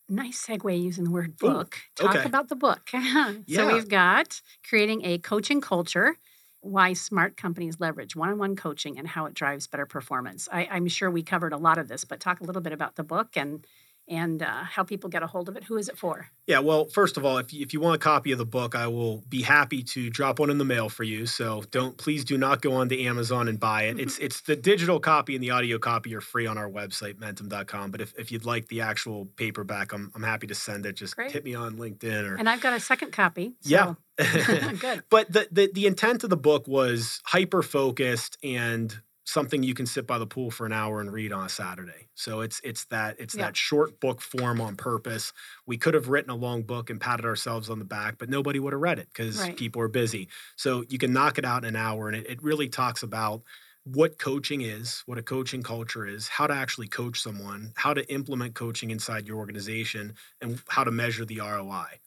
Nice 0.08 0.44
segue 0.44 0.82
using 0.82 1.04
the 1.04 1.10
word 1.10 1.36
book. 1.36 1.76
Ooh, 1.76 2.04
Talk 2.04 2.16
okay. 2.16 2.26
about 2.26 2.48
the 2.48 2.56
book. 2.56 2.88
so 2.90 2.98
yeah. 3.46 3.72
we've 3.72 3.88
got 3.88 4.40
creating 4.68 5.04
a 5.04 5.18
coaching 5.18 5.60
culture 5.60 6.16
why 6.62 6.92
smart 6.92 7.36
companies 7.36 7.80
leverage 7.80 8.14
one 8.14 8.28
on 8.28 8.38
one 8.38 8.54
coaching 8.54 8.98
and 8.98 9.08
how 9.08 9.26
it 9.26 9.34
drives 9.34 9.66
better 9.66 9.86
performance. 9.86 10.48
I, 10.52 10.64
am 10.64 10.88
sure 10.88 11.10
we 11.10 11.22
covered 11.22 11.52
a 11.52 11.56
lot 11.56 11.78
of 11.78 11.88
this, 11.88 12.04
but 12.04 12.20
talk 12.20 12.40
a 12.40 12.44
little 12.44 12.62
bit 12.62 12.72
about 12.72 12.96
the 12.96 13.04
book 13.04 13.28
and 13.34 13.66
and 14.10 14.42
uh, 14.42 14.64
how 14.64 14.82
people 14.82 15.08
get 15.08 15.22
a 15.22 15.26
hold 15.26 15.48
of 15.48 15.56
it. 15.56 15.64
Who 15.64 15.76
is 15.76 15.88
it 15.88 15.96
for? 15.96 16.26
Yeah, 16.46 16.58
well, 16.58 16.86
first 16.86 17.16
of 17.16 17.24
all, 17.24 17.38
if 17.38 17.52
you, 17.52 17.62
if 17.62 17.72
you 17.72 17.80
want 17.80 17.94
a 17.94 17.98
copy 17.98 18.32
of 18.32 18.38
the 18.38 18.44
book, 18.44 18.74
I 18.74 18.88
will 18.88 19.22
be 19.28 19.40
happy 19.40 19.84
to 19.84 20.10
drop 20.10 20.40
one 20.40 20.50
in 20.50 20.58
the 20.58 20.64
mail 20.64 20.88
for 20.88 21.04
you. 21.04 21.26
So 21.26 21.62
don't 21.70 21.96
please 21.96 22.24
do 22.24 22.36
not 22.36 22.60
go 22.60 22.72
on 22.74 22.88
to 22.88 23.02
Amazon 23.04 23.46
and 23.46 23.58
buy 23.58 23.84
it. 23.84 24.00
It's 24.00 24.18
it's 24.18 24.40
the 24.42 24.56
digital 24.56 24.98
copy 24.98 25.36
and 25.36 25.42
the 25.42 25.50
audio 25.50 25.78
copy 25.78 26.14
are 26.16 26.20
free 26.20 26.46
on 26.46 26.58
our 26.58 26.68
website 26.68 27.14
mentumm.com. 27.14 27.92
But 27.92 28.00
if, 28.00 28.12
if 28.18 28.32
you'd 28.32 28.44
like 28.44 28.66
the 28.68 28.80
actual 28.80 29.26
paperback, 29.36 29.92
I'm 29.92 30.10
I'm 30.14 30.24
happy 30.24 30.48
to 30.48 30.54
send 30.54 30.86
it. 30.86 30.96
Just 30.96 31.14
Great. 31.14 31.30
hit 31.30 31.44
me 31.44 31.54
on 31.54 31.76
LinkedIn 31.76 32.28
or 32.28 32.34
and 32.34 32.48
I've 32.48 32.60
got 32.60 32.72
a 32.72 32.80
second 32.80 33.12
copy. 33.12 33.54
So. 33.60 33.70
Yeah. 33.70 33.94
Good. 34.80 35.04
But 35.08 35.32
the, 35.32 35.48
the 35.52 35.70
the 35.72 35.86
intent 35.86 36.24
of 36.24 36.30
the 36.30 36.36
book 36.36 36.66
was 36.66 37.20
hyper 37.24 37.62
focused 37.62 38.36
and 38.42 38.94
something 39.30 39.62
you 39.62 39.74
can 39.74 39.86
sit 39.86 40.06
by 40.06 40.18
the 40.18 40.26
pool 40.26 40.50
for 40.50 40.66
an 40.66 40.72
hour 40.72 41.00
and 41.00 41.12
read 41.12 41.32
on 41.32 41.46
a 41.46 41.48
Saturday. 41.48 42.08
So 42.14 42.40
it's 42.40 42.60
it's 42.64 42.84
that 42.86 43.16
it's 43.18 43.34
yeah. 43.34 43.46
that 43.46 43.56
short 43.56 44.00
book 44.00 44.20
form 44.20 44.60
on 44.60 44.76
purpose. 44.76 45.32
We 45.66 45.78
could 45.78 45.94
have 45.94 46.08
written 46.08 46.30
a 46.30 46.36
long 46.36 46.62
book 46.62 46.90
and 46.90 47.00
patted 47.00 47.24
ourselves 47.24 47.70
on 47.70 47.78
the 47.78 47.84
back, 47.84 48.18
but 48.18 48.28
nobody 48.28 48.58
would 48.58 48.72
have 48.72 48.82
read 48.82 48.98
it 48.98 49.08
because 49.12 49.38
right. 49.38 49.56
people 49.56 49.80
are 49.82 49.88
busy. 49.88 50.28
So 50.56 50.84
you 50.88 50.98
can 50.98 51.12
knock 51.12 51.38
it 51.38 51.44
out 51.44 51.64
in 51.64 51.70
an 51.70 51.76
hour, 51.76 52.08
and 52.08 52.16
it, 52.16 52.26
it 52.28 52.42
really 52.42 52.68
talks 52.68 53.02
about 53.02 53.42
what 53.84 54.18
coaching 54.18 54.60
is, 54.60 55.02
what 55.06 55.16
a 55.16 55.22
coaching 55.22 55.62
culture 55.62 56.06
is, 56.06 56.28
how 56.28 56.46
to 56.46 56.54
actually 56.54 56.88
coach 56.88 57.20
someone, 57.20 57.72
how 57.76 57.94
to 57.94 58.12
implement 58.12 58.54
coaching 58.54 58.90
inside 58.90 59.26
your 59.26 59.38
organization, 59.38 60.14
and 60.40 60.60
how 60.68 60.84
to 60.84 60.90
measure 60.90 61.24
the 61.24 61.40
ROI 61.40 62.00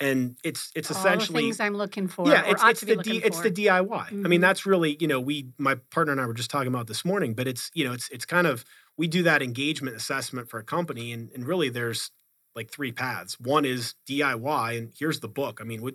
and 0.00 0.36
it's 0.44 0.70
it's 0.74 0.90
All 0.90 0.96
essentially 0.96 1.44
things 1.44 1.60
I'm 1.60 1.74
looking 1.74 2.08
for. 2.08 2.28
Yeah, 2.28 2.44
it's 2.46 2.62
it's 2.62 2.80
the 2.82 2.96
D, 2.96 3.20
it's 3.24 3.40
the 3.40 3.50
DIY. 3.50 3.88
Mm-hmm. 3.88 4.14
I 4.14 4.14
mean, 4.14 4.24
mm-hmm. 4.24 4.42
that's 4.42 4.66
really 4.66 4.96
you 5.00 5.08
know 5.08 5.20
we 5.20 5.48
my 5.58 5.76
partner 5.90 6.12
and 6.12 6.20
I 6.20 6.26
were 6.26 6.34
just 6.34 6.50
talking 6.50 6.68
about 6.68 6.86
this 6.86 7.04
morning, 7.04 7.34
but 7.34 7.46
it's 7.46 7.70
you 7.74 7.84
know 7.84 7.92
it's 7.92 8.08
it's 8.10 8.24
kind 8.24 8.46
of 8.46 8.64
we 8.96 9.08
do 9.08 9.22
that 9.24 9.42
engagement 9.42 9.96
assessment 9.96 10.48
for 10.48 10.58
a 10.58 10.64
company, 10.64 11.12
and 11.12 11.30
and 11.32 11.46
really 11.46 11.68
there's 11.68 12.10
like 12.54 12.70
three 12.70 12.92
paths. 12.92 13.38
One 13.38 13.64
is 13.64 13.94
DIY, 14.08 14.78
and 14.78 14.92
here's 14.98 15.20
the 15.20 15.28
book. 15.28 15.60
I 15.60 15.64
mean, 15.64 15.82
we, 15.82 15.92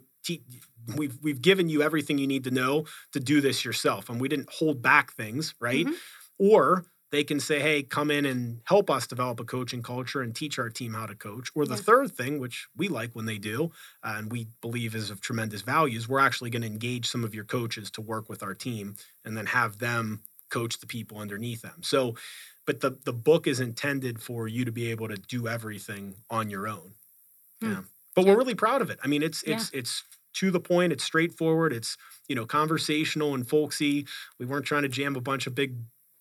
we've 0.95 1.17
we've 1.21 1.41
given 1.41 1.69
you 1.69 1.81
everything 1.81 2.17
you 2.17 2.27
need 2.27 2.43
to 2.45 2.51
know 2.51 2.85
to 3.13 3.19
do 3.19 3.41
this 3.41 3.65
yourself, 3.65 4.09
and 4.09 4.21
we 4.21 4.29
didn't 4.29 4.49
hold 4.51 4.81
back 4.81 5.13
things, 5.13 5.53
right? 5.59 5.85
Mm-hmm. 5.85 5.95
Or 6.39 6.85
they 7.11 7.23
can 7.25 7.39
say, 7.39 7.59
hey, 7.59 7.83
come 7.83 8.09
in 8.09 8.25
and 8.25 8.61
help 8.63 8.89
us 8.89 9.05
develop 9.05 9.39
a 9.39 9.43
coaching 9.43 9.83
culture 9.83 10.21
and 10.21 10.33
teach 10.33 10.57
our 10.57 10.69
team 10.69 10.93
how 10.93 11.05
to 11.05 11.15
coach. 11.15 11.49
Or 11.53 11.65
the 11.65 11.75
yeah. 11.75 11.81
third 11.81 12.11
thing, 12.11 12.39
which 12.39 12.67
we 12.75 12.87
like 12.87 13.11
when 13.13 13.25
they 13.25 13.37
do, 13.37 13.71
uh, 14.03 14.15
and 14.17 14.31
we 14.31 14.47
believe 14.61 14.95
is 14.95 15.09
of 15.09 15.19
tremendous 15.19 15.61
value, 15.61 15.97
is 15.97 16.07
we're 16.07 16.19
actually 16.19 16.49
going 16.49 16.61
to 16.61 16.67
engage 16.67 17.07
some 17.07 17.23
of 17.23 17.35
your 17.35 17.43
coaches 17.43 17.91
to 17.91 18.01
work 18.01 18.29
with 18.29 18.41
our 18.41 18.53
team 18.53 18.95
and 19.25 19.35
then 19.35 19.45
have 19.45 19.77
them 19.79 20.21
coach 20.49 20.79
the 20.79 20.87
people 20.87 21.17
underneath 21.17 21.61
them. 21.61 21.81
So, 21.81 22.15
but 22.65 22.79
the, 22.79 22.97
the 23.03 23.13
book 23.13 23.45
is 23.45 23.59
intended 23.59 24.21
for 24.21 24.47
you 24.47 24.63
to 24.63 24.71
be 24.71 24.89
able 24.91 25.09
to 25.09 25.17
do 25.17 25.47
everything 25.47 26.15
on 26.29 26.49
your 26.49 26.67
own. 26.67 26.93
Hmm. 27.61 27.71
Yeah. 27.71 27.81
But 28.15 28.25
yeah. 28.25 28.31
we're 28.31 28.37
really 28.37 28.55
proud 28.55 28.81
of 28.81 28.89
it. 28.89 28.99
I 29.03 29.07
mean, 29.07 29.21
it's, 29.21 29.43
it's, 29.43 29.71
yeah. 29.73 29.79
it's, 29.79 30.03
to 30.33 30.49
the 30.49 30.59
point. 30.59 30.93
It's 30.93 31.03
straightforward. 31.03 31.73
It's 31.73 31.97
you 32.29 32.35
know 32.35 32.45
conversational 32.45 33.33
and 33.33 33.45
folksy. 33.47 34.07
We 34.39 34.45
weren't 34.45 34.65
trying 34.65 34.83
to 34.83 34.87
jam 34.87 35.15
a 35.17 35.21
bunch 35.21 35.45
of 35.45 35.55
big 35.55 35.75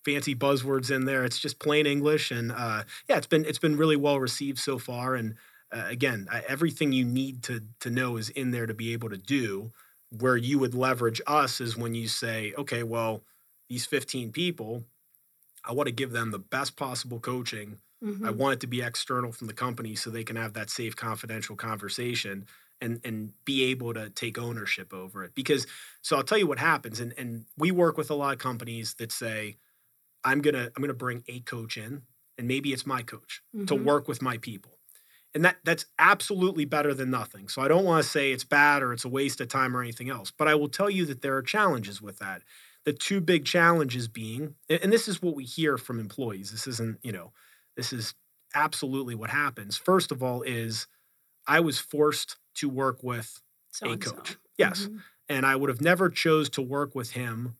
fancy 0.05 0.35
buzzwords 0.35 0.93
in 0.93 1.05
there. 1.05 1.23
It's 1.23 1.39
just 1.39 1.59
plain 1.59 1.85
English, 1.85 2.31
and 2.31 2.51
uh, 2.51 2.83
yeah, 3.09 3.17
it's 3.17 3.27
been 3.27 3.45
it's 3.45 3.59
been 3.59 3.77
really 3.77 3.95
well 3.95 4.19
received 4.19 4.59
so 4.59 4.77
far. 4.77 5.15
And 5.15 5.35
uh, 5.71 5.85
again, 5.87 6.27
uh, 6.31 6.41
everything 6.47 6.91
you 6.91 7.05
need 7.05 7.43
to 7.43 7.61
to 7.81 7.89
know 7.89 8.17
is 8.17 8.29
in 8.29 8.51
there 8.51 8.65
to 8.67 8.73
be 8.73 8.93
able 8.93 9.09
to 9.09 9.17
do. 9.17 9.71
Where 10.19 10.35
you 10.35 10.59
would 10.59 10.73
leverage 10.75 11.21
us 11.25 11.61
is 11.61 11.77
when 11.77 11.95
you 11.95 12.09
say, 12.09 12.53
okay, 12.57 12.83
well, 12.83 13.23
these 13.69 13.85
15 13.85 14.31
people, 14.33 14.83
I 15.63 15.73
want 15.73 15.87
to 15.87 15.93
give 15.93 16.11
them 16.11 16.31
the 16.31 16.39
best 16.39 16.75
possible 16.75 17.19
coaching. 17.19 17.79
Mhm. 18.01 18.25
I 18.25 18.31
want 18.31 18.53
it 18.55 18.59
to 18.61 18.67
be 18.67 18.81
external 18.81 19.31
from 19.31 19.47
the 19.47 19.53
company 19.53 19.95
so 19.95 20.09
they 20.09 20.23
can 20.23 20.35
have 20.35 20.53
that 20.53 20.69
safe, 20.69 20.95
confidential 20.95 21.55
conversation 21.55 22.45
and 22.79 22.99
and 23.03 23.33
be 23.45 23.63
able 23.65 23.93
to 23.93 24.09
take 24.09 24.37
ownership 24.37 24.93
over 24.93 25.23
it. 25.23 25.33
Because 25.35 25.67
so 26.01 26.17
I'll 26.17 26.23
tell 26.23 26.37
you 26.37 26.47
what 26.47 26.59
happens, 26.59 26.99
and 26.99 27.13
and 27.17 27.45
we 27.57 27.71
work 27.71 27.97
with 27.97 28.09
a 28.11 28.15
lot 28.15 28.33
of 28.33 28.39
companies 28.39 28.95
that 28.95 29.11
say, 29.11 29.57
I'm 30.23 30.41
gonna 30.41 30.71
I'm 30.75 30.81
gonna 30.81 30.93
bring 30.93 31.23
a 31.27 31.41
coach 31.41 31.77
in, 31.77 32.03
and 32.37 32.47
maybe 32.47 32.73
it's 32.73 32.85
my 32.85 33.03
coach 33.03 33.41
to 33.67 33.75
Mhm. 33.75 33.75
work 33.75 34.07
with 34.07 34.21
my 34.21 34.37
people. 34.37 34.79
And 35.33 35.45
that 35.45 35.57
that's 35.63 35.85
absolutely 35.99 36.65
better 36.65 36.93
than 36.93 37.09
nothing. 37.09 37.47
So 37.47 37.61
I 37.61 37.67
don't 37.69 37.85
want 37.85 38.03
to 38.03 38.09
say 38.09 38.31
it's 38.33 38.43
bad 38.43 38.83
or 38.83 38.91
it's 38.93 39.05
a 39.05 39.09
waste 39.09 39.39
of 39.41 39.47
time 39.47 39.75
or 39.77 39.81
anything 39.81 40.09
else, 40.09 40.31
but 40.31 40.47
I 40.47 40.55
will 40.55 40.69
tell 40.69 40.89
you 40.89 41.05
that 41.05 41.21
there 41.21 41.37
are 41.37 41.41
challenges 41.41 42.01
with 42.01 42.19
that. 42.19 42.43
The 42.83 42.93
two 42.93 43.21
big 43.21 43.45
challenges 43.45 44.07
being, 44.07 44.55
and 44.69 44.91
this 44.91 45.07
is 45.07 45.21
what 45.21 45.35
we 45.35 45.45
hear 45.45 45.77
from 45.77 45.99
employees. 45.99 46.51
This 46.51 46.67
isn't, 46.67 46.99
you 47.03 47.11
know, 47.13 47.31
this 47.77 47.93
is 47.93 48.13
absolutely 48.55 49.15
what 49.15 49.29
happens. 49.29 49.77
First 49.77 50.11
of 50.11 50.21
all, 50.23 50.41
is 50.41 50.87
I 51.47 51.59
was 51.59 51.79
forced 51.79 52.37
to 52.55 52.69
work 52.69 53.03
with 53.03 53.41
a 53.85 53.97
So-and-so. 53.97 53.97
coach. 53.97 54.37
Yes. 54.57 54.89
Mhm. 54.89 55.03
and 55.29 55.45
I 55.45 55.55
would 55.55 55.69
have 55.69 55.81
never 55.81 56.09
chose 56.09 56.49
to 56.51 56.61
work 56.61 56.95
with 56.95 57.11
him 57.11 57.57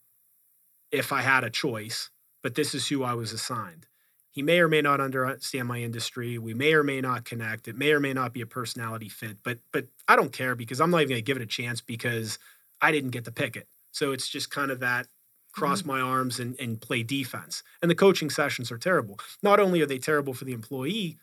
if 0.91 1.11
I 1.13 1.21
had 1.21 1.43
a 1.43 1.49
choice, 1.49 2.11
but 2.41 2.55
this 2.55 2.73
is 2.73 2.87
who 2.87 3.03
I 3.03 3.13
was 3.13 3.31
assigned. 3.31 3.87
He 4.31 4.41
may 4.41 4.59
or 4.59 4.69
may 4.69 4.81
not 4.81 5.01
understand 5.01 5.67
my 5.67 5.79
industry. 5.79 6.37
We 6.37 6.53
may 6.53 6.73
or 6.73 6.83
may 6.83 7.01
not 7.01 7.25
connect. 7.25 7.67
It 7.67 7.77
may 7.77 7.91
or 7.91 7.99
may 7.99 8.13
not 8.13 8.33
be 8.33 8.39
a 8.41 8.45
personality 8.45 9.09
fit, 9.09 9.37
but 9.43 9.59
but 9.73 9.87
I 10.07 10.15
don't 10.15 10.31
care 10.31 10.55
because 10.55 10.79
I'm 10.79 10.89
not 10.89 11.01
even 11.01 11.09
going 11.09 11.19
to 11.19 11.25
give 11.25 11.37
it 11.37 11.43
a 11.43 11.47
chance 11.47 11.81
because 11.81 12.39
I 12.81 12.91
didn't 12.91 13.09
get 13.11 13.25
to 13.25 13.31
pick 13.31 13.55
it. 13.57 13.67
So 13.91 14.13
it's 14.13 14.29
just 14.29 14.49
kind 14.49 14.71
of 14.71 14.79
that 14.79 15.07
cross 15.51 15.79
mm-hmm. 15.79 15.91
my 15.91 16.01
arms 16.01 16.39
and, 16.39 16.57
and 16.59 16.79
play 16.79 17.03
defense. 17.03 17.61
And 17.81 17.91
the 17.91 17.95
coaching 17.95 18.29
sessions 18.29 18.71
are 18.71 18.77
terrible. 18.77 19.19
Not 19.43 19.59
only 19.59 19.81
are 19.81 19.85
they 19.85 19.97
terrible 19.97 20.33
for 20.33 20.45
the 20.45 20.53
employee, 20.53 21.17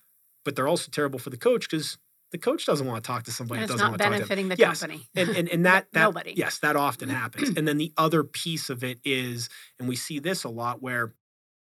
but 0.45 0.55
they're 0.55 0.69
also 0.69 0.91
terrible 0.91 1.19
for 1.19 1.31
the 1.31 1.37
coach 1.39 1.69
because 1.69 1.97
the 2.33 2.39
coach 2.39 2.67
doesn't 2.67 2.87
want 2.87 3.03
to 3.03 3.07
talk 3.07 3.25
to 3.25 3.33
somebody 3.33 3.61
And 3.61 3.69
that 3.69 3.73
doesn't 3.73 3.85
not 3.85 3.91
want 3.91 4.01
to 4.01 4.07
talk 4.07 4.17
to 4.19 4.25
him. 4.25 4.29
benefiting 4.29 4.49
the 4.49 4.57
Yes. 4.57 4.81
company. 4.81 5.09
and 5.17 5.31
and, 5.31 5.49
and 5.49 5.67
that 5.67 5.93
that 5.93 6.05
Nobody. 6.05 6.35
yes 6.35 6.59
that 6.61 6.77
often 6.77 7.09
happens. 7.09 7.53
And 7.57 7.67
then 7.67 7.79
the 7.79 7.93
other 7.97 8.25
piece 8.25 8.71
of 8.71 8.85
it 8.85 9.01
is 9.05 9.49
and 9.79 9.89
we 9.89 9.97
see 9.97 10.19
this 10.19 10.45
a 10.45 10.49
lot 10.49 10.83
where 10.83 11.15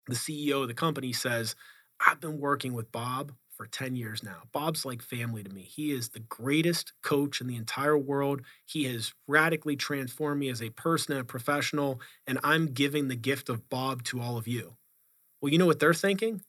the 0.08 0.16
ceo 0.16 0.62
of 0.64 0.68
the 0.68 0.74
company 0.74 1.14
says 1.14 1.56
i've 2.06 2.20
been 2.20 2.40
working 2.40 2.74
with 2.74 2.92
bob 2.92 3.34
for 3.52 3.68
10 3.68 3.96
years 3.96 4.24
now. 4.24 4.42
Bob's 4.52 4.84
like 4.84 5.02
family 5.04 5.44
to 5.44 5.50
me. 5.52 5.62
He 5.62 5.92
is 5.92 6.10
the 6.10 6.22
greatest 6.22 6.92
coach 7.04 7.40
in 7.40 7.46
the 7.46 7.56
entire 7.56 7.96
world. 7.98 8.42
He 8.66 8.86
has 8.86 9.14
radically 9.28 9.76
transformed 9.76 10.40
me 10.40 10.50
as 10.50 10.60
a 10.62 10.72
person 10.72 11.14
and 11.14 11.22
a 11.22 11.26
professional 11.26 12.02
and 12.28 12.40
i'm 12.44 12.68
giving 12.74 13.10
the 13.10 13.16
gift 13.16 13.50
of 13.50 13.70
bob 13.70 14.04
to 14.06 14.20
all 14.22 14.38
of 14.38 14.48
you. 14.48 14.76
Well 15.42 15.52
you 15.52 15.60
know 15.60 15.68
what 15.68 15.80
they're 15.80 15.94
thinking 15.94 16.42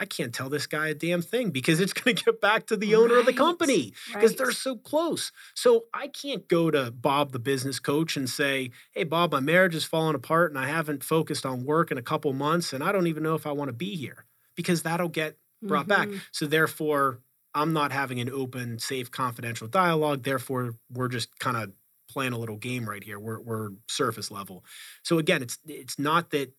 i 0.00 0.04
can't 0.06 0.34
tell 0.34 0.48
this 0.48 0.66
guy 0.66 0.88
a 0.88 0.94
damn 0.94 1.22
thing 1.22 1.50
because 1.50 1.78
it's 1.78 1.92
going 2.00 2.16
to 2.16 2.24
get 2.24 2.40
back 2.40 2.66
to 2.66 2.76
the 2.76 2.94
owner 2.96 3.18
of 3.18 3.26
the 3.26 3.32
company 3.32 3.92
because 4.12 4.30
Right. 4.32 4.38
they're 4.38 4.52
so 4.52 4.74
close. 4.76 5.30
So 5.54 5.84
I 5.94 6.08
can't 6.08 6.48
go 6.48 6.70
to 6.70 6.90
Bob, 6.90 7.32
the 7.32 7.38
business 7.38 7.78
coach, 7.78 8.16
and 8.16 8.28
say, 8.28 8.70
Hey, 8.92 9.04
Bob, 9.04 9.30
my 9.32 9.40
marriage 9.40 9.74
is 9.74 9.84
falling 9.84 10.14
apart 10.16 10.50
and 10.50 10.58
I 10.58 10.66
haven't 10.68 11.04
focused 11.04 11.44
on 11.46 11.64
work 11.64 11.90
in 11.90 11.98
a 11.98 12.02
couple 12.02 12.32
months 12.32 12.72
and 12.72 12.82
I 12.82 12.90
don't 12.92 13.06
even 13.06 13.22
know 13.22 13.34
if 13.34 13.46
I 13.46 13.52
want 13.52 13.68
to 13.68 13.72
be 13.74 13.94
here 13.94 14.24
because 14.56 14.82
that'll 14.82 15.08
get 15.08 15.36
brought 15.62 15.86
back. 15.86 16.08
Mhm. 16.08 16.20
So 16.32 16.46
therefore, 16.46 17.20
I'm 17.54 17.72
not 17.72 17.92
having 17.92 18.20
an 18.20 18.30
open, 18.30 18.78
safe, 18.78 19.10
confidential 19.10 19.68
dialogue. 19.68 20.22
Therefore, 20.22 20.76
we're 20.90 21.08
just 21.08 21.38
kind 21.38 21.56
of 21.56 21.72
playing 22.08 22.32
a 22.32 22.38
little 22.38 22.56
game 22.56 22.88
right 22.88 23.04
here. 23.04 23.18
We're, 23.20 23.40
we're 23.40 23.70
surface 23.88 24.30
level. 24.30 24.64
So 25.02 25.18
again, 25.18 25.42
it's 25.42 25.58
it's 25.66 25.98
not 25.98 26.30
that 26.30 26.52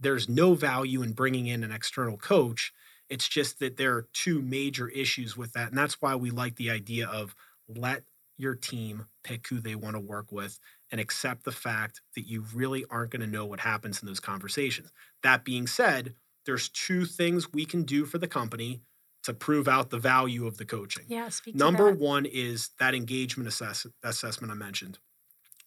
there's 0.00 0.28
no 0.28 0.54
value 0.54 1.02
in 1.02 1.12
bringing 1.12 1.46
in 1.46 1.62
an 1.62 1.70
external 1.72 2.16
coach. 2.16 2.72
It's 3.10 3.28
just 3.28 3.58
that 3.58 3.76
there 3.76 3.92
are 3.94 4.08
two 4.12 4.40
major 4.40 4.88
issues 4.88 5.36
with 5.36 5.52
that. 5.52 5.68
And 5.68 5.76
that's 5.76 6.00
why 6.00 6.14
we 6.14 6.30
like 6.30 6.56
the 6.56 6.70
idea 6.70 7.08
of 7.08 7.34
let 7.68 8.04
your 8.38 8.54
team 8.54 9.06
pick 9.22 9.46
who 9.48 9.60
they 9.60 9.74
want 9.74 9.96
to 9.96 10.00
work 10.00 10.32
with 10.32 10.58
and 10.90 11.00
accept 11.00 11.44
the 11.44 11.52
fact 11.52 12.00
that 12.14 12.26
you 12.26 12.44
really 12.54 12.84
aren't 12.88 13.10
going 13.10 13.20
to 13.20 13.26
know 13.26 13.44
what 13.44 13.60
happens 13.60 14.00
in 14.00 14.06
those 14.06 14.20
conversations. 14.20 14.90
That 15.22 15.44
being 15.44 15.66
said, 15.66 16.14
there's 16.46 16.70
two 16.70 17.04
things 17.04 17.52
we 17.52 17.66
can 17.66 17.82
do 17.82 18.06
for 18.06 18.18
the 18.18 18.28
company 18.28 18.80
to 19.24 19.34
prove 19.34 19.68
out 19.68 19.90
the 19.90 19.98
value 19.98 20.46
of 20.46 20.56
the 20.56 20.64
coaching. 20.64 21.04
Yeah, 21.08 21.28
speak 21.28 21.54
Number 21.54 21.92
one 21.92 22.24
is 22.24 22.70
that 22.78 22.94
engagement 22.94 23.48
assess- 23.48 23.86
assessment 24.02 24.50
I 24.50 24.56
mentioned. 24.56 24.98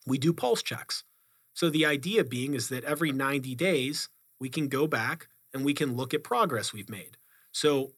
We 0.08 0.18
do 0.18 0.34
pulse 0.34 0.64
checks. 0.64 1.04
So 1.54 1.70
the 1.70 1.86
idea 1.86 2.24
being 2.24 2.56
is 2.56 2.70
that 2.70 2.84
every 2.84 3.12
90 3.12 3.54
days, 3.54 4.10
we 4.40 4.50
can 4.50 4.68
go 4.68 4.88
back 4.88 5.28
and 5.54 5.64
we 5.64 5.76
can 5.76 5.96
look 5.96 6.14
at 6.14 6.24
progress 6.24 6.74
we've 6.74 6.90
made. 6.90 7.18
So, 7.54 7.94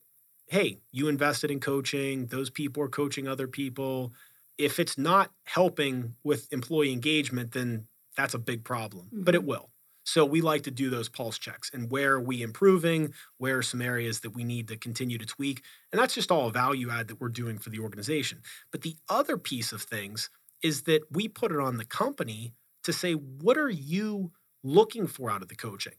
hey, 0.48 0.78
you 0.92 1.08
invested 1.08 1.50
in 1.50 1.58
coaching, 1.58 2.26
those 2.26 2.50
people 2.50 2.82
are 2.84 2.88
coaching 2.88 3.26
other 3.26 3.48
people. 3.48 4.12
If 4.58 4.78
it's 4.78 4.96
not 4.96 5.32
helping 5.44 6.14
with 6.22 6.46
employee 6.52 6.92
engagement, 6.92 7.52
then 7.52 7.88
that's 8.16 8.34
a 8.34 8.38
big 8.38 8.64
problem, 8.64 9.08
but 9.12 9.34
it 9.34 9.38
mm-hmm. 9.38 9.48
will. 9.48 9.70
So 10.04 10.24
we 10.24 10.40
like 10.40 10.62
to 10.62 10.70
do 10.70 10.88
those 10.88 11.08
pulse 11.08 11.36
checks 11.36 11.68
and 11.74 11.90
where 11.90 12.12
are 12.12 12.20
we 12.20 12.40
improving, 12.42 13.12
where 13.38 13.58
are 13.58 13.62
some 13.62 13.82
areas 13.82 14.20
that 14.20 14.30
we 14.30 14.44
need 14.44 14.68
to 14.68 14.76
continue 14.76 15.18
to 15.18 15.26
tweak. 15.26 15.64
And 15.90 16.00
that's 16.00 16.14
just 16.14 16.30
all 16.30 16.46
a 16.46 16.52
value 16.52 16.90
add 16.90 17.08
that 17.08 17.20
we're 17.20 17.28
doing 17.28 17.58
for 17.58 17.70
the 17.70 17.80
organization. 17.80 18.42
But 18.70 18.82
the 18.82 18.96
other 19.08 19.36
piece 19.36 19.72
of 19.72 19.82
things 19.82 20.30
is 20.62 20.82
that 20.82 21.02
we 21.10 21.26
put 21.26 21.50
it 21.50 21.58
on 21.58 21.76
the 21.76 21.84
company 21.84 22.54
to 22.84 22.92
say, 22.92 23.14
what 23.14 23.58
are 23.58 23.68
you 23.68 24.30
looking 24.62 25.08
for 25.08 25.28
out 25.28 25.42
of 25.42 25.48
the 25.48 25.56
coaching? 25.56 25.96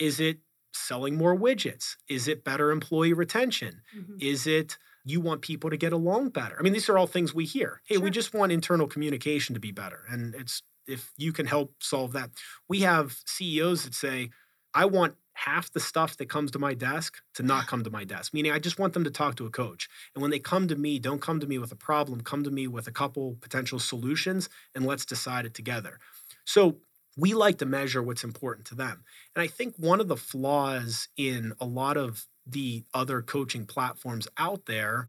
Is 0.00 0.18
it 0.18 0.40
selling 0.72 1.16
more 1.16 1.36
widgets? 1.36 1.96
Is 2.08 2.28
it 2.28 2.44
better 2.44 2.70
employee 2.70 3.12
retention? 3.12 3.82
Mhm. 3.94 4.22
Is 4.22 4.46
it 4.46 4.78
you 5.04 5.20
want 5.20 5.42
people 5.42 5.70
to 5.70 5.76
get 5.76 5.92
along 5.92 6.30
better? 6.30 6.56
I 6.58 6.62
mean, 6.62 6.72
these 6.72 6.88
are 6.88 6.98
all 6.98 7.06
things 7.06 7.34
we 7.34 7.44
hear. 7.44 7.80
Hey, 7.86 7.98
we 7.98 8.10
just 8.10 8.34
want 8.34 8.52
internal 8.52 8.86
communication 8.86 9.54
to 9.54 9.60
be 9.60 9.72
better. 9.72 10.04
And 10.08 10.34
it's 10.34 10.62
if 10.86 11.12
you 11.16 11.32
can 11.32 11.46
help 11.46 11.82
solve 11.82 12.12
that. 12.12 12.30
We 12.68 12.80
have 12.80 13.18
CEOs 13.26 13.84
that 13.84 13.94
say, 13.94 14.30
I 14.74 14.84
want 14.86 15.16
half 15.34 15.72
the 15.72 15.80
stuff 15.80 16.16
that 16.18 16.28
comes 16.28 16.50
to 16.50 16.58
my 16.58 16.74
desk 16.74 17.18
to 17.34 17.42
not 17.42 17.66
come 17.66 17.82
to 17.84 17.90
my 17.90 18.04
desk, 18.04 18.34
meaning 18.34 18.52
I 18.52 18.58
just 18.58 18.78
want 18.78 18.92
them 18.92 19.04
to 19.04 19.10
talk 19.10 19.36
to 19.36 19.46
a 19.46 19.50
coach. 19.50 19.88
And 20.14 20.22
when 20.22 20.30
they 20.30 20.38
come 20.38 20.68
to 20.68 20.76
me, 20.76 20.98
don't 20.98 21.22
come 21.22 21.40
to 21.40 21.46
me 21.46 21.58
with 21.58 21.72
a 21.72 21.76
problem, 21.76 22.20
come 22.20 22.44
to 22.44 22.50
me 22.50 22.66
with 22.66 22.86
a 22.86 22.92
couple 22.92 23.36
potential 23.40 23.78
solutions 23.78 24.48
and 24.74 24.84
let's 24.84 25.06
decide 25.06 25.46
it 25.46 25.54
together. 25.54 25.98
So 26.44 26.80
we 27.16 27.34
like 27.34 27.58
to 27.58 27.66
measure 27.66 28.02
what's 28.02 28.24
important 28.24 28.66
to 28.68 28.74
them. 28.74 29.04
And 29.34 29.42
I 29.42 29.46
think 29.46 29.74
one 29.76 30.00
of 30.00 30.08
the 30.08 30.16
flaws 30.16 31.08
in 31.16 31.52
a 31.60 31.66
lot 31.66 31.96
of 31.96 32.26
the 32.46 32.84
other 32.94 33.22
coaching 33.22 33.66
platforms 33.66 34.28
out 34.36 34.66
there, 34.66 35.08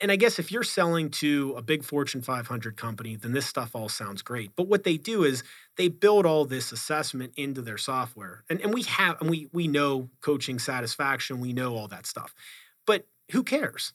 and 0.00 0.10
I 0.10 0.16
guess 0.16 0.40
if 0.40 0.50
you're 0.50 0.64
selling 0.64 1.10
to 1.10 1.54
a 1.56 1.62
big 1.62 1.84
Fortune 1.84 2.22
500 2.22 2.76
company, 2.76 3.14
then 3.14 3.32
this 3.32 3.46
stuff 3.46 3.70
all 3.74 3.88
sounds 3.88 4.20
great. 4.20 4.50
But 4.56 4.66
what 4.66 4.82
they 4.82 4.96
do 4.96 5.22
is 5.22 5.44
they 5.76 5.86
build 5.88 6.26
all 6.26 6.44
this 6.44 6.72
assessment 6.72 7.32
into 7.36 7.62
their 7.62 7.78
software. 7.78 8.42
And, 8.50 8.60
and 8.60 8.74
we 8.74 8.82
have, 8.82 9.20
and 9.20 9.30
we, 9.30 9.48
we 9.52 9.68
know 9.68 10.10
coaching 10.20 10.58
satisfaction, 10.58 11.38
we 11.38 11.52
know 11.52 11.76
all 11.76 11.86
that 11.88 12.06
stuff. 12.06 12.34
But 12.84 13.06
who 13.30 13.44
cares? 13.44 13.92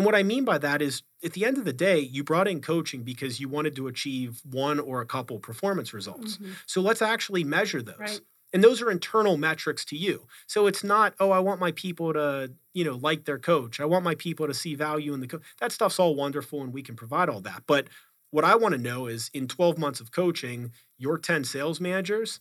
And 0.00 0.06
what 0.06 0.14
I 0.14 0.22
mean 0.22 0.46
by 0.46 0.56
that 0.56 0.80
is 0.80 1.02
at 1.22 1.34
the 1.34 1.44
end 1.44 1.58
of 1.58 1.66
the 1.66 1.74
day, 1.74 1.98
you 1.98 2.24
brought 2.24 2.48
in 2.48 2.62
coaching 2.62 3.02
because 3.02 3.38
you 3.38 3.50
wanted 3.50 3.76
to 3.76 3.86
achieve 3.86 4.40
one 4.50 4.80
or 4.80 5.02
a 5.02 5.04
couple 5.04 5.38
performance 5.38 5.92
results. 5.92 6.38
Mhm. 6.38 6.52
So 6.64 6.80
let's 6.80 7.02
actually 7.02 7.44
measure 7.44 7.82
those. 7.82 7.98
Right. 7.98 8.20
And 8.54 8.64
those 8.64 8.80
are 8.80 8.90
internal 8.90 9.36
metrics 9.36 9.84
to 9.84 9.98
you. 9.98 10.26
So 10.46 10.66
it's 10.66 10.82
not, 10.82 11.12
oh, 11.20 11.32
I 11.32 11.40
want 11.40 11.60
my 11.60 11.72
people 11.72 12.14
to, 12.14 12.50
you 12.72 12.82
know, 12.82 12.96
like 12.96 13.26
their 13.26 13.38
coach. 13.38 13.78
I 13.78 13.84
want 13.84 14.02
my 14.02 14.14
people 14.14 14.46
to 14.46 14.54
see 14.54 14.74
value 14.74 15.12
in 15.12 15.20
the 15.20 15.26
coach. 15.26 15.42
That 15.60 15.70
stuff's 15.70 15.98
all 15.98 16.14
wonderful 16.14 16.62
and 16.62 16.72
we 16.72 16.82
can 16.82 16.96
provide 16.96 17.28
all 17.28 17.42
that. 17.42 17.64
But 17.66 17.88
what 18.30 18.46
I 18.46 18.54
want 18.54 18.72
to 18.72 18.80
know 18.80 19.06
is 19.06 19.30
in 19.34 19.48
12 19.48 19.76
months 19.76 20.00
of 20.00 20.12
coaching, 20.12 20.72
your 20.96 21.18
10 21.18 21.44
sales 21.44 21.78
managers, 21.78 22.40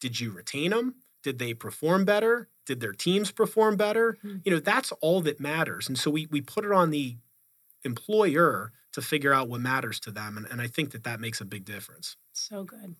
did 0.00 0.18
you 0.18 0.32
retain 0.32 0.72
them? 0.72 0.96
Did 1.26 1.40
they 1.40 1.54
perform 1.54 2.04
better? 2.04 2.48
Did 2.66 2.78
their 2.78 2.92
teams 2.92 3.32
perform 3.32 3.76
better? 3.76 4.16
Mhm. 4.24 4.42
You 4.44 4.52
know, 4.52 4.60
that's 4.60 4.92
all 5.00 5.20
that 5.22 5.40
matters. 5.40 5.88
And 5.88 5.98
so 5.98 6.08
we 6.08 6.26
we 6.30 6.40
put 6.40 6.64
it 6.64 6.70
on 6.70 6.90
the 6.90 7.16
employer 7.82 8.72
to 8.92 9.02
figure 9.02 9.32
out 9.32 9.48
what 9.48 9.60
matters 9.60 9.98
to 10.00 10.12
them. 10.12 10.36
And, 10.36 10.46
and 10.46 10.60
I 10.60 10.68
think 10.68 10.92
that 10.92 11.02
that 11.02 11.18
makes 11.18 11.40
a 11.40 11.44
big 11.44 11.64
difference. 11.64 12.16
So 12.32 12.62
good. 12.62 12.94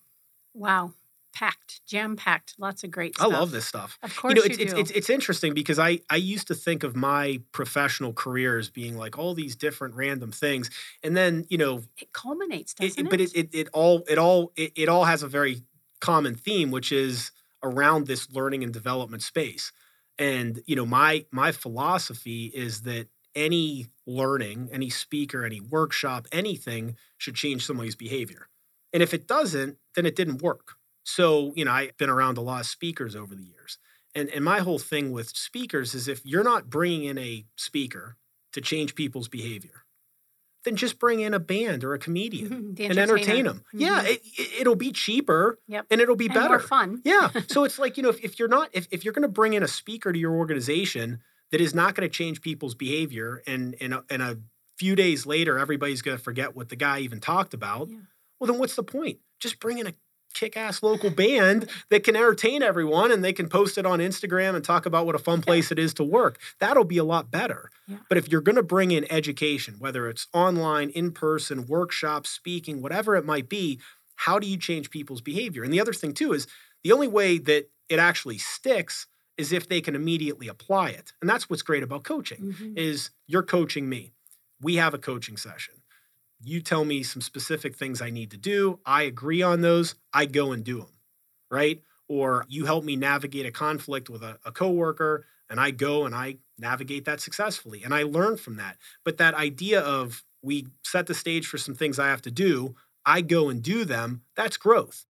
Wow. 0.53 0.93
Packed, 1.33 1.85
jam 1.85 2.17
packed, 2.17 2.55
lots 2.57 2.83
of 2.83 2.91
great 2.91 3.15
stuff. 3.15 3.31
I 3.31 3.37
love 3.37 3.51
this 3.51 3.65
stuff. 3.65 3.97
Of 4.03 4.13
course 4.17 4.33
you 4.33 4.41
know, 4.41 4.45
you 4.45 4.49
it's, 4.51 4.57
it's, 4.59 4.73
it's 4.73 4.91
it's 4.91 5.09
interesting 5.09 5.53
because 5.53 5.79
I 5.79 6.01
I 6.09 6.17
used 6.17 6.47
to 6.47 6.55
think 6.55 6.83
of 6.83 6.97
my 6.97 7.39
professional 7.53 8.11
career 8.11 8.57
as 8.57 8.69
being 8.69 8.97
like 8.97 9.17
all 9.17 9.33
these 9.35 9.55
different 9.55 9.95
random 9.95 10.31
things, 10.33 10.69
and 11.03 11.15
then 11.15 11.45
you 11.49 11.57
know, 11.57 11.83
it 11.97 12.11
culminates, 12.11 12.73
doesn't 12.73 13.07
it? 13.07 13.09
but 13.09 13.21
it, 13.21 13.31
it 13.35 13.49
it 13.53 13.69
all 13.71 14.03
it 14.09 14.17
all 14.17 14.51
it, 14.57 14.73
it 14.75 14.89
all 14.89 15.05
has 15.05 15.23
a 15.23 15.27
very 15.27 15.61
common 15.99 16.35
theme, 16.35 16.71
which 16.71 16.91
is 16.91 17.31
around 17.67 18.07
this 18.07 18.31
learning 18.31 18.63
and 18.63 18.73
development 18.73 19.23
space. 19.23 19.71
And 20.17 20.61
you 20.65 20.75
know, 20.75 20.85
my 20.85 21.25
my 21.31 21.51
philosophy 21.51 22.45
is 22.53 22.81
that 22.81 23.07
any 23.35 23.87
learning, 24.05 24.69
any 24.71 24.89
speaker, 24.89 25.45
any 25.45 25.61
workshop, 25.61 26.27
anything 26.31 26.97
should 27.17 27.35
change 27.35 27.65
somebody's 27.65 27.95
behavior. 27.95 28.47
And 28.91 29.03
if 29.03 29.13
it 29.13 29.27
doesn't, 29.27 29.77
then 29.95 30.05
it 30.05 30.15
didn't 30.15 30.41
work. 30.41 30.73
So, 31.03 31.53
you 31.55 31.63
know, 31.63 31.71
I've 31.71 31.95
been 31.97 32.09
around 32.09 32.37
a 32.37 32.41
lot 32.41 32.61
of 32.61 32.65
speakers 32.65 33.15
over 33.15 33.35
the 33.35 33.43
years. 33.43 33.77
And, 34.15 34.29
and 34.29 34.43
my 34.43 34.59
whole 34.59 34.79
thing 34.79 35.11
with 35.11 35.29
speakers 35.29 35.93
is 35.93 36.07
if 36.07 36.25
you're 36.25 36.43
not 36.43 36.69
bringing 36.69 37.03
in 37.03 37.17
a 37.17 37.45
speaker 37.55 38.17
to 38.53 38.61
change 38.61 38.95
people's 38.95 39.27
behavior, 39.27 39.83
then 40.67 40.75
just 40.75 40.99
bring 40.99 41.21
in 41.21 41.33
a 41.33 41.39
band 41.39 41.83
or 41.83 41.93
a 41.93 41.99
comedian 41.99 42.75
The 42.75 42.85
and 42.85 42.97
entertain 42.97 43.45
them. 43.45 43.63
Yeah, 43.73 44.03
Mhm. 44.03 44.09
it, 44.09 44.21
it'll 44.61 44.75
be 44.75 44.91
cheaper 44.91 45.57
Yep. 45.67 45.85
and 45.89 46.01
it'll 46.01 46.15
be 46.17 46.25
And 46.25 46.33
better. 46.35 46.49
more 46.49 46.59
fun. 46.59 47.01
Yeah. 47.05 47.29
So 47.47 47.63
it's 47.63 47.79
like, 47.79 47.95
you 47.97 48.03
know, 48.03 48.09
if, 48.09 48.23
if 48.23 48.37
you're 48.39 48.47
not, 48.49 48.69
if, 48.73 48.87
if 48.91 49.03
you're 49.05 49.13
going 49.13 49.23
to 49.23 49.27
bring 49.29 49.53
in 49.53 49.63
a 49.63 49.67
speaker 49.67 50.11
to 50.11 50.19
your 50.19 50.33
organization 50.35 51.21
that 51.51 51.61
is 51.61 51.73
not 51.73 51.95
going 51.95 52.07
to 52.07 52.13
change 52.13 52.41
people's 52.41 52.75
behavior 52.75 53.41
and, 53.47 53.75
and, 53.79 53.93
a, 53.93 54.03
and 54.09 54.21
a 54.21 54.37
few 54.77 54.95
days 54.95 55.25
later, 55.25 55.57
everybody's 55.57 56.01
going 56.01 56.17
to 56.17 56.23
forget 56.23 56.55
what 56.55 56.67
the 56.69 56.75
guy 56.75 56.99
even 56.99 57.19
talked 57.19 57.53
about, 57.53 57.89
Yeah. 57.89 57.97
well, 58.39 58.51
then 58.51 58.59
what's 58.59 58.75
the 58.75 58.83
point? 58.83 59.19
Just 59.39 59.59
bring 59.59 59.77
in 59.77 59.87
a 59.87 59.93
kick 60.33 60.55
ass 60.55 60.83
local 60.83 61.09
band 61.09 61.69
that 61.89 62.03
can 62.03 62.15
entertain 62.15 62.61
everyone 62.61 63.11
and 63.11 63.23
they 63.23 63.33
can 63.33 63.49
post 63.49 63.77
it 63.77 63.85
on 63.85 63.99
Instagram 63.99 64.55
and 64.55 64.63
talk 64.63 64.85
about 64.85 65.05
what 65.05 65.15
a 65.15 65.19
fun 65.19 65.41
place 65.41 65.71
it 65.71 65.79
is 65.79 65.93
to 65.95 66.03
work. 66.03 66.39
That'll 66.59 66.83
be 66.83 66.97
a 66.99 67.03
lot 67.03 67.31
better. 67.31 67.71
Yeah. 67.87 67.97
But 68.07 68.17
if 68.17 68.29
you're 68.31 68.41
going 68.41 68.55
to 68.57 68.63
bring 68.63 68.91
in 68.91 69.11
education, 69.11 69.75
whether 69.79 70.07
it's 70.07 70.27
online, 70.33 70.89
in 70.91 71.11
person, 71.11 71.65
workshops, 71.65 72.29
speaking, 72.29 72.81
whatever 72.81 73.15
it 73.15 73.25
might 73.25 73.49
be, 73.49 73.79
how 74.15 74.37
do 74.39 74.47
you 74.47 74.57
change 74.57 74.89
people's 74.89 75.21
behavior? 75.21 75.63
And 75.63 75.73
the 75.73 75.79
other 75.81 75.93
thing, 75.93 76.13
too, 76.13 76.33
is 76.33 76.47
the 76.83 76.91
only 76.91 77.07
way 77.07 77.37
that 77.39 77.69
it 77.89 77.99
actually 77.99 78.37
sticks 78.37 79.07
is 79.37 79.51
if 79.51 79.67
they 79.69 79.81
can 79.81 79.95
immediately 79.95 80.47
apply 80.47 80.89
it. 80.89 81.13
And 81.21 81.29
that's 81.29 81.49
what's 81.49 81.61
great 81.61 81.83
about 81.83 82.03
coaching 82.03 82.53
Mhm. 82.53 82.77
is 82.77 83.11
you're 83.27 83.43
coaching 83.43 83.87
me. 83.87 84.13
We 84.61 84.75
have 84.75 84.93
a 84.95 84.97
coaching 84.97 85.37
session. 85.37 85.75
You 86.41 86.61
tell 86.61 86.85
me 86.85 87.03
some 87.03 87.21
specific 87.21 87.75
things 87.75 88.01
I 88.01 88.09
need 88.09 88.31
to 88.31 88.37
do. 88.37 88.79
I 88.85 89.03
agree 89.03 89.41
on 89.41 89.61
those. 89.61 89.95
I 90.13 90.25
go 90.25 90.51
and 90.51 90.63
do 90.63 90.77
them, 90.79 90.91
right? 91.49 91.81
Or 92.07 92.45
you 92.47 92.65
help 92.65 92.83
me 92.83 92.95
navigate 92.95 93.45
a 93.45 93.51
conflict 93.51 94.09
with 94.09 94.23
a, 94.23 94.37
a 94.45 94.51
coworker, 94.51 95.25
and 95.49 95.59
I 95.59 95.71
go 95.71 96.05
and 96.05 96.13
I 96.15 96.37
navigate 96.57 97.05
that 97.05 97.21
successfully, 97.21 97.83
and 97.83 97.93
I 97.93 98.03
learn 98.03 98.37
from 98.37 98.57
that. 98.57 98.77
But 99.03 99.17
that 99.17 99.33
idea 99.33 99.81
of 99.81 100.23
we 100.41 100.67
set 100.83 101.07
the 101.07 101.13
stage 101.13 101.47
for 101.47 101.57
some 101.57 101.75
things 101.75 101.97
I 101.99 102.07
have 102.07 102.21
to 102.23 102.31
do, 102.31 102.75
I 103.05 103.21
go 103.21 103.49
and 103.49 103.61
do 103.63 103.83
them. 103.83 104.21
That's 104.35 104.57
growth. 104.57 105.05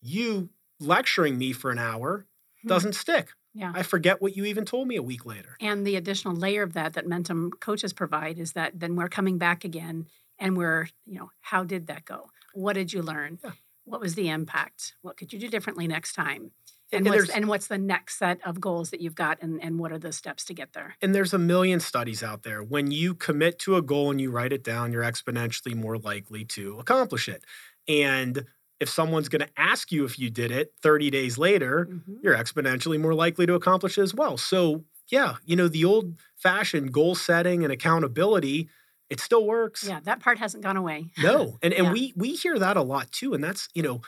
You 0.00 0.48
lecturing 0.80 1.36
me 1.38 1.52
for 1.52 1.70
an 1.70 1.78
hour 1.78 2.26
Hmm. 2.62 2.68
doesn't 2.68 2.92
stick. 2.94 3.30
Yeah. 3.54 3.72
I 3.74 3.82
forget 3.82 4.20
what 4.22 4.36
you 4.36 4.44
even 4.44 4.64
told 4.64 4.86
me 4.86 4.96
a 4.96 5.02
week 5.02 5.24
later. 5.26 5.56
And 5.60 5.86
the 5.86 5.96
additional 5.96 6.34
layer 6.34 6.62
of 6.62 6.74
that 6.74 6.92
that 6.92 7.06
Mentumm 7.06 7.50
coaches 7.58 7.92
provide 7.92 8.38
is 8.38 8.52
that 8.52 8.78
then 8.78 8.96
we're 8.96 9.08
coming 9.08 9.38
back 9.38 9.64
again 9.64 10.06
and 10.40 10.56
we're, 10.56 10.88
you 11.06 11.14
know, 11.14 11.30
how 11.40 11.64
did 11.64 11.86
that 11.88 12.04
go? 12.04 12.30
What 12.54 12.72
did 12.74 12.92
you 12.92 13.02
learn? 13.02 13.38
Yeah. 13.44 13.52
What 13.84 14.00
was 14.00 14.14
the 14.14 14.28
impact? 14.28 14.94
What 15.02 15.16
could 15.16 15.32
you 15.32 15.38
do 15.38 15.48
differently 15.48 15.86
next 15.88 16.14
time? 16.14 16.52
And 16.92 17.06
And, 17.06 17.14
what's, 17.14 17.30
and 17.30 17.48
what's 17.48 17.66
the 17.68 17.78
next 17.78 18.18
set 18.18 18.44
of 18.44 18.60
goals 18.60 18.90
that 18.90 19.00
you've 19.00 19.14
got 19.14 19.40
and, 19.42 19.62
and 19.62 19.78
what 19.78 19.92
are 19.92 19.98
the 19.98 20.12
steps 20.12 20.44
to 20.46 20.54
get 20.54 20.72
there? 20.72 20.96
And 21.00 21.14
there's 21.14 21.32
a 21.32 21.38
million 21.38 21.78
studies 21.80 22.22
out 22.22 22.42
there. 22.42 22.62
When 22.62 22.90
you 22.90 23.14
commit 23.14 23.58
to 23.60 23.76
a 23.76 23.82
goal 23.82 24.10
and 24.10 24.20
you 24.20 24.30
write 24.32 24.52
it 24.52 24.64
down, 24.64 24.92
you're 24.92 25.02
exponentially 25.04 25.74
more 25.74 25.98
likely 25.98 26.44
to 26.46 26.78
accomplish 26.80 27.28
it. 27.28 27.44
And 27.86 28.44
if 28.80 28.88
someone's 28.88 29.28
going 29.28 29.46
to 29.46 29.50
ask 29.56 29.92
you 29.92 30.04
if 30.04 30.18
you 30.18 30.30
did 30.30 30.50
it 30.50 30.72
30 30.82 31.10
days 31.10 31.38
later, 31.38 31.86
Mhm. 31.90 32.18
you're 32.22 32.36
exponentially 32.36 32.98
more 33.00 33.14
likely 33.14 33.46
to 33.46 33.54
accomplish 33.54 33.98
it 33.98 34.02
as 34.02 34.14
well. 34.14 34.36
So, 34.36 34.84
yeah, 35.08 35.36
you 35.44 35.54
know, 35.56 35.68
the 35.68 35.84
old 35.84 36.20
fashioned 36.36 36.92
goal 36.92 37.14
setting 37.14 37.62
and 37.62 37.72
accountability, 37.72 38.68
it 39.10 39.20
still 39.20 39.44
works. 39.46 39.84
Yeah, 39.86 40.00
that 40.04 40.20
part 40.20 40.38
hasn't 40.38 40.62
gone 40.62 40.76
away. 40.76 41.10
No. 41.18 41.58
And 41.62 41.74
and 41.74 41.86
Yeah. 41.86 41.92
we 41.92 42.12
we 42.16 42.32
hear 42.34 42.58
that 42.58 42.76
a 42.76 42.82
lot 42.82 43.10
too. 43.12 43.34
And 43.34 43.42
that's, 43.42 43.68
you 43.74 43.82
know, 43.82 44.00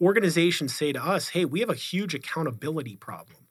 organizations 0.00 0.74
say 0.74 0.92
to 0.92 1.02
us, 1.04 1.28
hey, 1.28 1.44
we 1.44 1.60
have 1.60 1.70
a 1.70 1.74
huge 1.74 2.14
accountability 2.14 2.96
problem. 2.96 3.46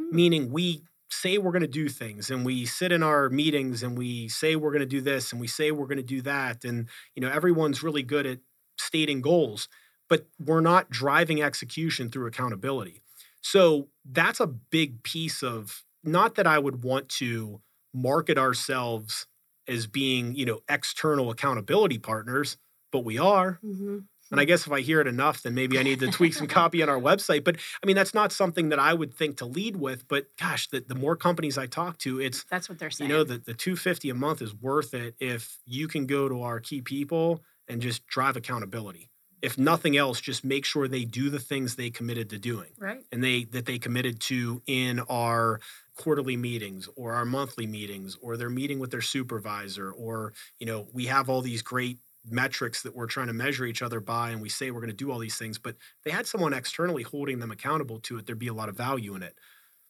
Hmm. 0.00 0.14
Meaning 0.14 0.52
we 0.52 0.82
say 1.10 1.38
we're 1.38 1.52
going 1.52 1.62
to 1.62 1.66
do 1.68 1.88
things 1.88 2.30
and 2.30 2.44
we 2.44 2.66
sit 2.66 2.92
in 2.92 3.02
our 3.02 3.30
meetings 3.30 3.82
and 3.82 3.96
we 3.96 4.28
say 4.28 4.56
we're 4.56 4.70
going 4.70 4.80
to 4.80 4.86
do 4.86 5.00
this 5.00 5.32
and 5.32 5.40
we 5.40 5.46
say 5.46 5.70
we're 5.70 5.86
going 5.86 5.96
to 5.96 6.02
do 6.02 6.20
that. 6.22 6.64
And, 6.64 6.88
you 7.14 7.22
know, 7.22 7.30
everyone's 7.30 7.82
really 7.82 8.02
good 8.02 8.26
at 8.26 8.40
stating 8.78 9.22
goals, 9.22 9.68
but 10.08 10.26
we're 10.38 10.60
not 10.60 10.90
driving 10.90 11.42
execution 11.42 12.10
through 12.10 12.26
accountability. 12.26 13.00
So 13.40 13.88
that's 14.04 14.40
a 14.40 14.46
big 14.46 15.02
piece 15.02 15.42
of 15.42 15.82
not 16.04 16.34
that 16.34 16.46
I 16.46 16.58
would 16.58 16.84
want 16.84 17.08
to 17.10 17.62
market 17.94 18.36
ourselves 18.36 19.26
as 19.68 19.86
being, 19.86 20.34
you 20.34 20.46
know, 20.46 20.60
external 20.68 21.30
accountability 21.30 21.98
partners, 21.98 22.56
but 22.92 23.00
we 23.00 23.18
are. 23.18 23.60
Mhm. 23.64 24.04
And 24.30 24.38
I 24.40 24.44
guess 24.44 24.66
if 24.66 24.72
I 24.72 24.80
hear 24.80 25.00
it 25.00 25.06
enough, 25.06 25.42
then 25.42 25.54
maybe 25.54 25.78
I 25.78 25.82
need 25.82 26.00
to 26.00 26.10
tweak 26.10 26.34
some 26.34 26.46
copy 26.60 26.82
on 26.82 26.90
our 26.90 27.00
website. 27.00 27.44
But 27.44 27.56
I 27.82 27.86
mean, 27.86 27.96
that's 27.96 28.12
not 28.12 28.30
something 28.30 28.68
that 28.68 28.78
I 28.78 28.92
would 28.92 29.14
think 29.14 29.38
to 29.38 29.46
lead 29.46 29.76
with. 29.76 30.06
But 30.06 30.26
gosh, 30.38 30.68
the, 30.68 30.80
the 30.86 30.94
more 30.94 31.16
companies 31.16 31.56
I 31.56 31.66
talk 31.66 31.96
to, 31.98 32.20
it's 32.20 32.44
That's 32.50 32.68
what 32.68 32.78
they're 32.78 32.90
saying. 32.90 33.10
you 33.10 33.16
know 33.16 33.24
the 33.24 33.38
the 33.38 33.54
two 33.54 33.74
fifty 33.76 34.10
a 34.10 34.14
month 34.14 34.42
is 34.42 34.54
worth 34.54 34.92
it 34.92 35.14
if 35.18 35.58
you 35.64 35.88
can 35.88 36.06
go 36.06 36.28
to 36.28 36.42
our 36.42 36.60
key 36.60 36.82
people 36.82 37.42
and 37.68 37.80
just 37.80 38.06
drive 38.06 38.36
accountability. 38.36 39.10
If 39.42 39.56
nothing 39.58 39.96
else, 39.96 40.20
just 40.20 40.44
make 40.44 40.64
sure 40.64 40.88
they 40.88 41.04
do 41.04 41.30
the 41.30 41.38
things 41.38 41.76
they 41.76 41.90
committed 41.90 42.30
to 42.30 42.38
doing 42.38 42.70
right? 42.78 43.04
and 43.12 43.22
they 43.22 43.44
that 43.44 43.66
they 43.66 43.78
committed 43.78 44.20
to 44.22 44.62
in 44.66 45.00
our 45.08 45.60
quarterly 45.96 46.36
meetings 46.36 46.88
or 46.96 47.14
our 47.14 47.24
monthly 47.24 47.66
meetings 47.66 48.16
or 48.20 48.36
they're 48.36 48.50
meeting 48.50 48.78
with 48.78 48.90
their 48.90 49.00
supervisor 49.00 49.90
or 49.92 50.32
you 50.58 50.66
know 50.66 50.86
we 50.92 51.06
have 51.06 51.28
all 51.28 51.40
these 51.40 51.62
great 51.62 51.98
metrics 52.30 52.82
that 52.82 52.94
we're 52.94 53.06
trying 53.06 53.26
to 53.28 53.32
measure 53.32 53.64
each 53.64 53.82
other 53.82 54.00
by 54.00 54.30
and 54.30 54.40
we 54.42 54.48
say 54.48 54.70
we're 54.70 54.80
going 54.80 54.90
to 54.90 54.96
do 55.04 55.10
all 55.10 55.18
these 55.18 55.36
things 55.38 55.58
but 55.58 55.74
they 56.04 56.10
had 56.10 56.26
someone 56.26 56.52
externally 56.52 57.02
holding 57.02 57.38
them 57.38 57.50
accountable 57.50 57.98
to 58.00 58.16
it 58.18 58.26
there'd 58.26 58.38
be 58.38 58.48
a 58.48 58.52
lot 58.54 58.68
of 58.68 58.76
value 58.76 59.14
in 59.14 59.22
it 59.22 59.34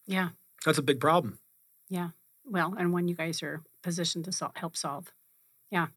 Yeah. 0.07 0.29
that's 0.65 0.77
a 0.77 0.83
big 0.83 0.99
problem 0.99 1.39
Yeah. 1.89 2.09
Well, 2.45 2.73
and 2.77 2.91
when 2.93 3.07
you 3.07 3.13
guys 3.15 3.43
are 3.43 3.61
positioned 3.83 4.25
to 4.25 4.31
sol- 4.31 4.53
help 4.55 4.75
solve. 4.75 5.13
Yeah. 5.69 5.87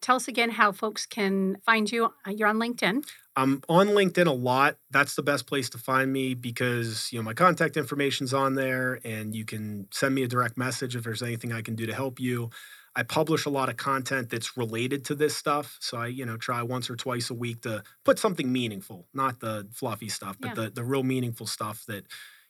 Tell 0.00 0.16
us 0.16 0.28
again 0.28 0.50
how 0.50 0.72
folks 0.72 1.06
can 1.06 1.58
find 1.66 1.90
you. 1.90 2.06
Uh, 2.26 2.30
You're 2.30 2.48
on 2.48 2.56
LinkedIn. 2.56 3.04
I'm 3.36 3.62
on 3.68 3.88
LinkedIn 3.88 4.26
a 4.26 4.32
lot. 4.32 4.76
That's 4.90 5.14
the 5.14 5.22
best 5.22 5.46
place 5.46 5.70
to 5.70 5.78
find 5.78 6.12
me 6.12 6.34
because 6.34 7.12
you 7.12 7.18
know 7.18 7.22
my 7.22 7.34
contact 7.34 7.76
information's 7.76 8.34
on 8.34 8.54
there, 8.54 8.98
and 9.04 9.34
you 9.34 9.44
can 9.44 9.86
send 9.92 10.14
me 10.14 10.22
a 10.24 10.28
direct 10.28 10.56
message 10.58 10.96
if 10.96 11.04
there's 11.04 11.22
anything 11.22 11.52
I 11.52 11.62
can 11.62 11.74
do 11.76 11.86
to 11.86 11.94
help 11.94 12.18
you. 12.18 12.50
I 12.96 13.04
publish 13.04 13.46
a 13.46 13.50
lot 13.50 13.68
of 13.68 13.76
content 13.76 14.30
that's 14.30 14.56
related 14.56 15.04
to 15.06 15.14
this 15.14 15.36
stuff, 15.36 15.78
so 15.80 15.96
I 15.98 16.08
you 16.08 16.26
know 16.26 16.36
try 16.36 16.62
once 16.62 16.90
or 16.90 16.96
twice 16.96 17.30
a 17.30 17.34
week 17.34 17.62
to 17.62 17.82
put 18.04 18.18
something 18.18 18.50
meaningful, 18.52 19.06
not 19.14 19.38
the 19.40 19.68
fluffy 19.72 20.08
stuff, 20.08 20.36
but 20.40 20.54
Yeah. 20.56 20.64
the 20.64 20.70
the 20.70 20.84
real 20.84 21.04
meaningful 21.04 21.46
stuff 21.46 21.84
that 21.86 22.06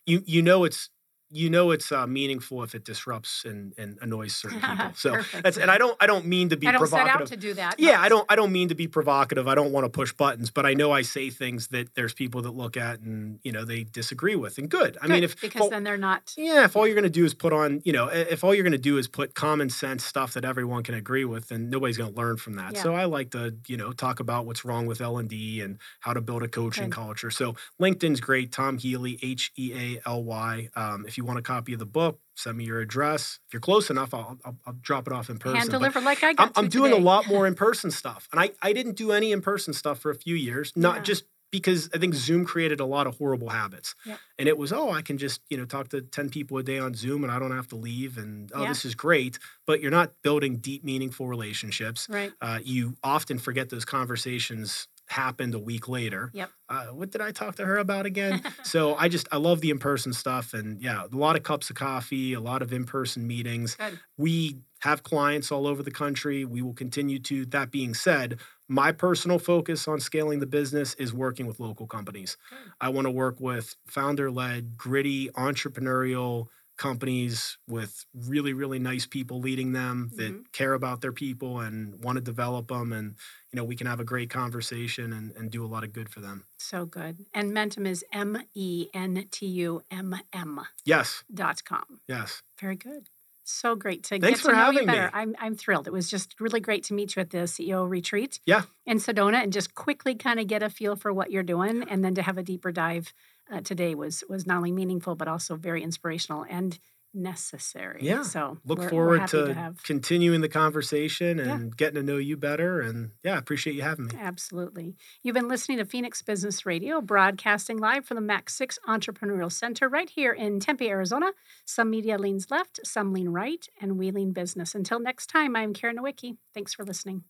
you 0.07 0.23
you 0.25 0.41
know 0.43 0.65
it's 0.65 0.89
you 1.31 1.49
know 1.51 1.71
it's 1.71 1.93
uh, 1.93 2.07
meaningful 2.07 2.63
if 2.63 2.75
it 2.75 2.85
disrupts 2.85 3.45
and, 3.45 3.73
and 3.79 3.99
annoys 4.01 4.35
certain 4.35 4.61
people. 4.61 4.91
So 4.97 5.17
that's 5.43 5.57
and 5.57 5.71
I 5.71 5.79
don't 5.79 5.97
I 6.01 6.07
don't 6.07 6.27
mean 6.27 6.49
to 6.51 6.57
be 6.57 6.67
I 6.67 6.73
don't 6.73 6.81
provocative. 6.81 7.13
set 7.13 7.21
out 7.23 7.27
to 7.29 7.37
do 7.37 7.55
that. 7.55 7.77
Yeah, 7.79 8.01
I 8.01 8.09
don't 8.09 8.27
I 8.29 8.37
don't 8.37 8.53
mean 8.53 8.69
to 8.69 8.75
be 8.75 8.89
provocative. 8.89 9.47
I 9.49 9.55
don't 9.55 9.73
want 9.73 9.85
to 9.85 9.89
push 9.89 10.13
buttons, 10.13 10.51
but 10.51 10.67
I 10.67 10.75
know 10.75 10.93
I 10.93 11.03
say 11.03 11.31
things 11.31 11.69
that 11.69 11.95
there's 11.95 12.13
people 12.13 12.43
that 12.43 12.51
look 12.51 12.77
at 12.77 13.01
and 13.01 13.39
you 13.43 13.53
know 13.53 13.65
they 13.65 13.85
disagree 13.85 14.37
with. 14.37 14.59
And 14.59 14.69
good. 14.69 14.99
I 15.01 15.07
mean 15.09 15.23
if 15.25 15.41
because 15.41 15.61
well, 15.61 15.71
then 15.71 15.85
they're 15.85 15.97
not. 15.97 16.35
yeah, 16.37 16.65
if 16.65 16.77
all 16.77 16.87
you're 16.87 16.95
going 16.95 17.05
to 17.05 17.11
do 17.11 17.25
is 17.25 17.35
put 17.35 17.53
on, 17.53 17.81
you 17.85 17.93
know, 17.93 18.09
if 18.09 18.43
all 18.45 18.55
you're 18.55 18.65
going 18.65 18.73
to 18.73 18.79
do 18.79 18.99
is 18.99 19.09
put 19.09 19.35
common 19.35 19.71
sense 19.71 20.05
stuff 20.05 20.35
that 20.35 20.45
everyone 20.45 20.83
can 20.83 20.95
agree 20.95 21.25
with, 21.25 21.49
then 21.49 21.71
nobody's 21.71 21.97
going 21.97 22.13
to 22.13 22.17
learn 22.17 22.37
from 22.37 22.55
that. 22.57 22.75
Yeah. 22.75 22.83
So 22.83 22.95
I 22.95 23.05
like 23.05 23.31
to, 23.31 23.55
you 23.67 23.77
know, 23.77 23.93
talk 23.93 24.21
about 24.21 24.47
what's 24.47 24.65
wrong 24.65 24.87
with 24.87 25.01
L 25.01 25.19
and 25.19 25.29
D 25.29 25.61
and 25.61 25.79
how 26.01 26.13
to 26.13 26.21
build 26.21 26.43
a 26.43 26.49
coaching 26.49 26.91
Good. 26.91 26.93
culture. 26.95 27.31
So 27.31 27.55
LinkedIn's 27.81 28.21
great. 28.21 28.53
Tom 28.53 28.79
Healy, 28.79 29.19
H 29.23 29.53
E 29.57 29.73
A 29.75 30.09
L 30.09 30.25
Y. 30.25 30.69
Um, 30.75 31.05
if 31.07 31.17
you 31.19 31.20
want 31.25 31.39
a 31.39 31.43
copy 31.43 31.73
of 31.73 31.79
the 31.79 31.87
book, 31.87 32.21
send 32.35 32.57
me 32.59 32.65
your 32.65 32.81
address. 32.81 33.39
If 33.47 33.53
you're 33.55 33.61
close 33.61 33.91
enough, 33.91 34.13
I'll, 34.15 34.39
I'll, 34.45 34.57
I'll 34.67 34.73
drop 34.81 35.07
it 35.07 35.13
off 35.13 35.31
in 35.31 35.39
person. 35.39 35.57
Hand 35.59 35.71
But 35.71 35.79
delivered 35.79 36.05
like 36.05 36.23
I 36.23 36.35
I'm, 36.39 36.51
I'm 36.57 36.69
doing 36.69 36.91
today. 36.93 37.03
a 37.03 37.05
lot 37.05 37.27
more 37.29 37.47
in 37.51 37.55
person 37.55 37.91
stuff, 37.91 38.29
and 38.33 38.41
I 38.41 38.51
I 38.63 38.73
didn't 38.73 38.97
do 38.97 39.13
any 39.13 39.33
in 39.33 39.41
person 39.41 39.73
stuff 39.73 39.99
for 40.01 40.11
a 40.11 40.15
few 40.15 40.35
years. 40.35 40.73
Not 40.77 40.97
Yeah. 40.97 41.03
just 41.03 41.25
because 41.53 41.91
I 41.93 41.99
think 41.99 42.15
Zoom 42.15 42.45
created 42.45 42.79
a 42.79 42.85
lot 42.85 43.09
of 43.09 43.19
horrible 43.19 43.49
habits. 43.49 43.97
Yep. 44.07 44.19
And 44.39 44.49
it 44.49 44.57
was, 44.57 44.73
oh, 44.73 44.93
I 44.93 45.03
can 45.03 45.19
just, 45.19 45.41
you 45.51 45.57
know, 45.57 45.65
talk 45.65 45.89
to 45.89 46.01
10 46.01 46.31
people 46.31 46.57
a 46.59 46.63
day 46.63 46.79
on 46.79 46.95
Zoom 46.95 47.25
and 47.25 47.33
I 47.33 47.41
don't 47.41 47.51
have 47.51 47.67
to 47.71 47.75
leave. 47.77 48.19
And 48.19 48.53
oh, 48.55 48.63
Yeah. 48.63 48.69
this 48.69 48.85
is 48.85 48.95
great. 48.95 49.41
But 49.67 49.81
you're 49.81 49.91
not 49.91 50.13
building 50.23 50.59
deep, 50.59 50.85
meaningful 50.85 51.27
relationships. 51.27 52.07
Right. 52.09 52.33
Uh, 52.41 52.61
you 52.63 52.95
often 53.03 53.41
forget 53.41 53.69
those 53.69 53.85
conversations 53.85 54.87
happened 55.11 55.55
a 55.55 55.59
week 55.59 55.89
later. 55.89 56.31
Yep. 56.33 56.51
Uh, 56.69 56.87
what 56.87 57.11
did 57.11 57.21
I 57.21 57.33
talk 57.33 57.57
to 57.57 57.67
her 57.67 57.79
about 57.79 58.07
again? 58.07 58.43
so 58.63 58.95
I 58.95 59.09
just, 59.09 59.29
I 59.33 59.39
love 59.39 59.61
the 59.61 59.71
in 59.71 59.79
person 59.79 60.13
stuff. 60.13 60.55
And 60.55 60.81
yeah, 60.81 61.05
a 61.05 61.17
lot 61.17 61.37
of 61.37 61.43
cups 61.43 61.69
of 61.69 61.77
coffee, 61.77 62.33
a 62.33 62.41
lot 62.41 62.63
of 62.63 62.73
in 62.73 62.85
person 62.85 63.27
meetings. 63.27 63.75
Good. 63.75 63.99
We 64.17 64.59
have 64.81 65.03
clients 65.03 65.51
all 65.51 65.67
over 65.67 65.83
the 65.83 65.91
country. 65.91 66.45
We 66.45 66.63
will 66.63 66.75
continue 66.75 67.19
to. 67.21 67.45
That 67.47 67.71
being 67.71 67.93
said, 67.93 68.39
my 68.69 68.93
personal 68.93 69.39
focus 69.39 69.89
on 69.89 69.99
scaling 69.99 70.39
the 70.39 70.47
business 70.47 70.95
is 70.95 71.13
working 71.13 71.47
with 71.47 71.59
local 71.59 71.87
companies. 71.87 72.37
Good. 72.49 72.73
I 72.81 72.89
want 72.91 73.07
to 73.07 73.11
work 73.11 73.41
with 73.41 73.75
founder 73.87 74.31
led, 74.31 74.77
gritty, 74.77 75.29
entrepreneurial 75.31 76.47
companies 76.81 77.59
with 77.69 78.07
really 78.15 78.55
really 78.55 78.79
nice 78.79 79.05
people 79.07 79.39
leading 79.39 79.73
them 79.73 80.11
that 80.17 80.33
Mhm. 80.33 80.51
care 80.53 80.73
about 80.73 81.03
their 81.03 81.13
people 81.13 81.61
and 81.61 82.03
want 82.03 82.17
to 82.17 82.23
develop 82.23 82.69
them 82.69 82.93
and 82.93 83.17
you 83.53 83.57
know 83.59 83.65
we 83.65 83.77
can 83.77 83.87
have 83.87 84.01
a 84.01 84.05
great 84.05 84.31
conversation 84.31 85.13
and, 85.13 85.31
and 85.37 85.51
do 85.51 85.63
a 85.63 85.69
lot 85.75 85.85
of 85.85 85.93
good 85.93 86.09
for 86.09 86.21
them 86.21 86.45
So 86.57 86.87
good. 86.87 87.27
And 87.35 87.53
Mentumm 87.53 87.87
is 87.87 88.03
M 88.13 88.43
E 88.55 88.89
N 88.95 89.27
T 89.31 89.47
U 89.47 89.83
M 89.91 90.15
M 90.33 90.61
yes 90.85 91.23
dot 91.33 91.63
com. 91.65 92.01
yes 92.09 92.43
Very 92.59 92.77
good. 92.77 93.11
So 93.45 93.75
great 93.75 94.03
to 94.05 94.19
Thanks 94.19 94.43
get 94.43 94.47
to 94.51 94.53
know 94.53 94.59
you 94.59 94.65
having 94.65 94.87
me. 94.87 94.93
better. 94.95 95.11
I'm 95.13 95.35
I'm 95.39 95.57
thrilled. 95.57 95.87
It 95.87 95.93
was 95.93 96.09
just 96.09 96.29
really 96.41 96.61
great 96.61 96.85
to 96.85 96.95
meet 96.95 97.15
you 97.17 97.21
at 97.21 97.31
the 97.31 97.45
CEO 97.55 97.85
retreat. 97.89 98.41
Yeah. 98.47 98.63
In 98.87 98.99
Sedona 98.99 99.43
and 99.43 99.53
just 99.53 99.75
quickly 99.75 100.15
kind 100.15 100.39
of 100.41 100.47
get 100.47 100.63
a 100.63 100.71
feel 100.71 100.95
for 100.97 101.13
what 101.13 101.31
you're 101.33 101.43
doing 101.55 101.83
and 101.91 102.03
then 102.05 102.15
to 102.15 102.23
have 102.23 102.39
a 102.39 102.43
deeper 102.43 102.71
dive 102.73 103.13
uh, 103.51 103.61
today 103.61 103.95
was 103.95 104.25
was 104.29 104.47
not 104.47 104.59
only 104.59 104.73
meaningful 104.73 105.15
but 105.15 105.29
also 105.29 105.57
very 105.57 105.83
inspirational 105.83 106.45
and 106.49 106.79
necessary. 107.13 108.01
Yeah. 108.03 108.23
So 108.23 108.59
look 108.65 108.79
we're, 108.79 108.85
we're 108.85 108.91
forward 108.91 109.27
to, 109.29 109.47
to 109.47 109.55
have 109.55 109.83
continuing 109.83 110.43
the 110.43 110.49
conversation 110.49 111.39
Yeah. 111.39 111.55
and 111.55 111.77
getting 111.77 111.97
to 111.97 112.03
know 112.05 112.19
you 112.19 112.37
better 112.37 112.81
and 112.81 113.11
yeah 113.25 113.37
appreciate 113.37 113.75
you 113.75 113.83
having 113.83 114.07
me 114.07 114.13
Absolutely. 114.17 114.95
You've 115.23 115.35
been 115.35 115.49
listening 115.49 115.79
to 115.79 115.85
Phoenix 115.85 116.23
Business 116.23 116.65
Radio, 116.65 117.01
broadcasting 117.01 117.79
live 117.79 118.05
from 118.07 118.15
the 118.25 118.33
MAC6 118.33 118.79
Entrepreneurial 118.87 119.51
Center 119.51 119.89
right 119.89 120.09
here 120.09 120.33
in 120.33 120.61
Tempe, 120.61 120.89
Arizona. 120.89 121.33
Some 121.65 121.91
media 121.91 122.17
leans 122.17 122.49
left, 122.51 122.79
some 122.85 123.13
lean 123.13 123.31
right, 123.31 123.67
and 123.81 123.99
we 123.99 124.13
lean 124.13 124.33
business. 124.33 124.75
Until 124.77 125.01
next 125.01 125.27
time, 125.27 125.57
I'm 125.57 125.73
Karen 125.73 125.97
Nowicki. 125.97 126.37
Thanks 126.55 126.75
for 126.75 126.85
listening. 126.85 127.25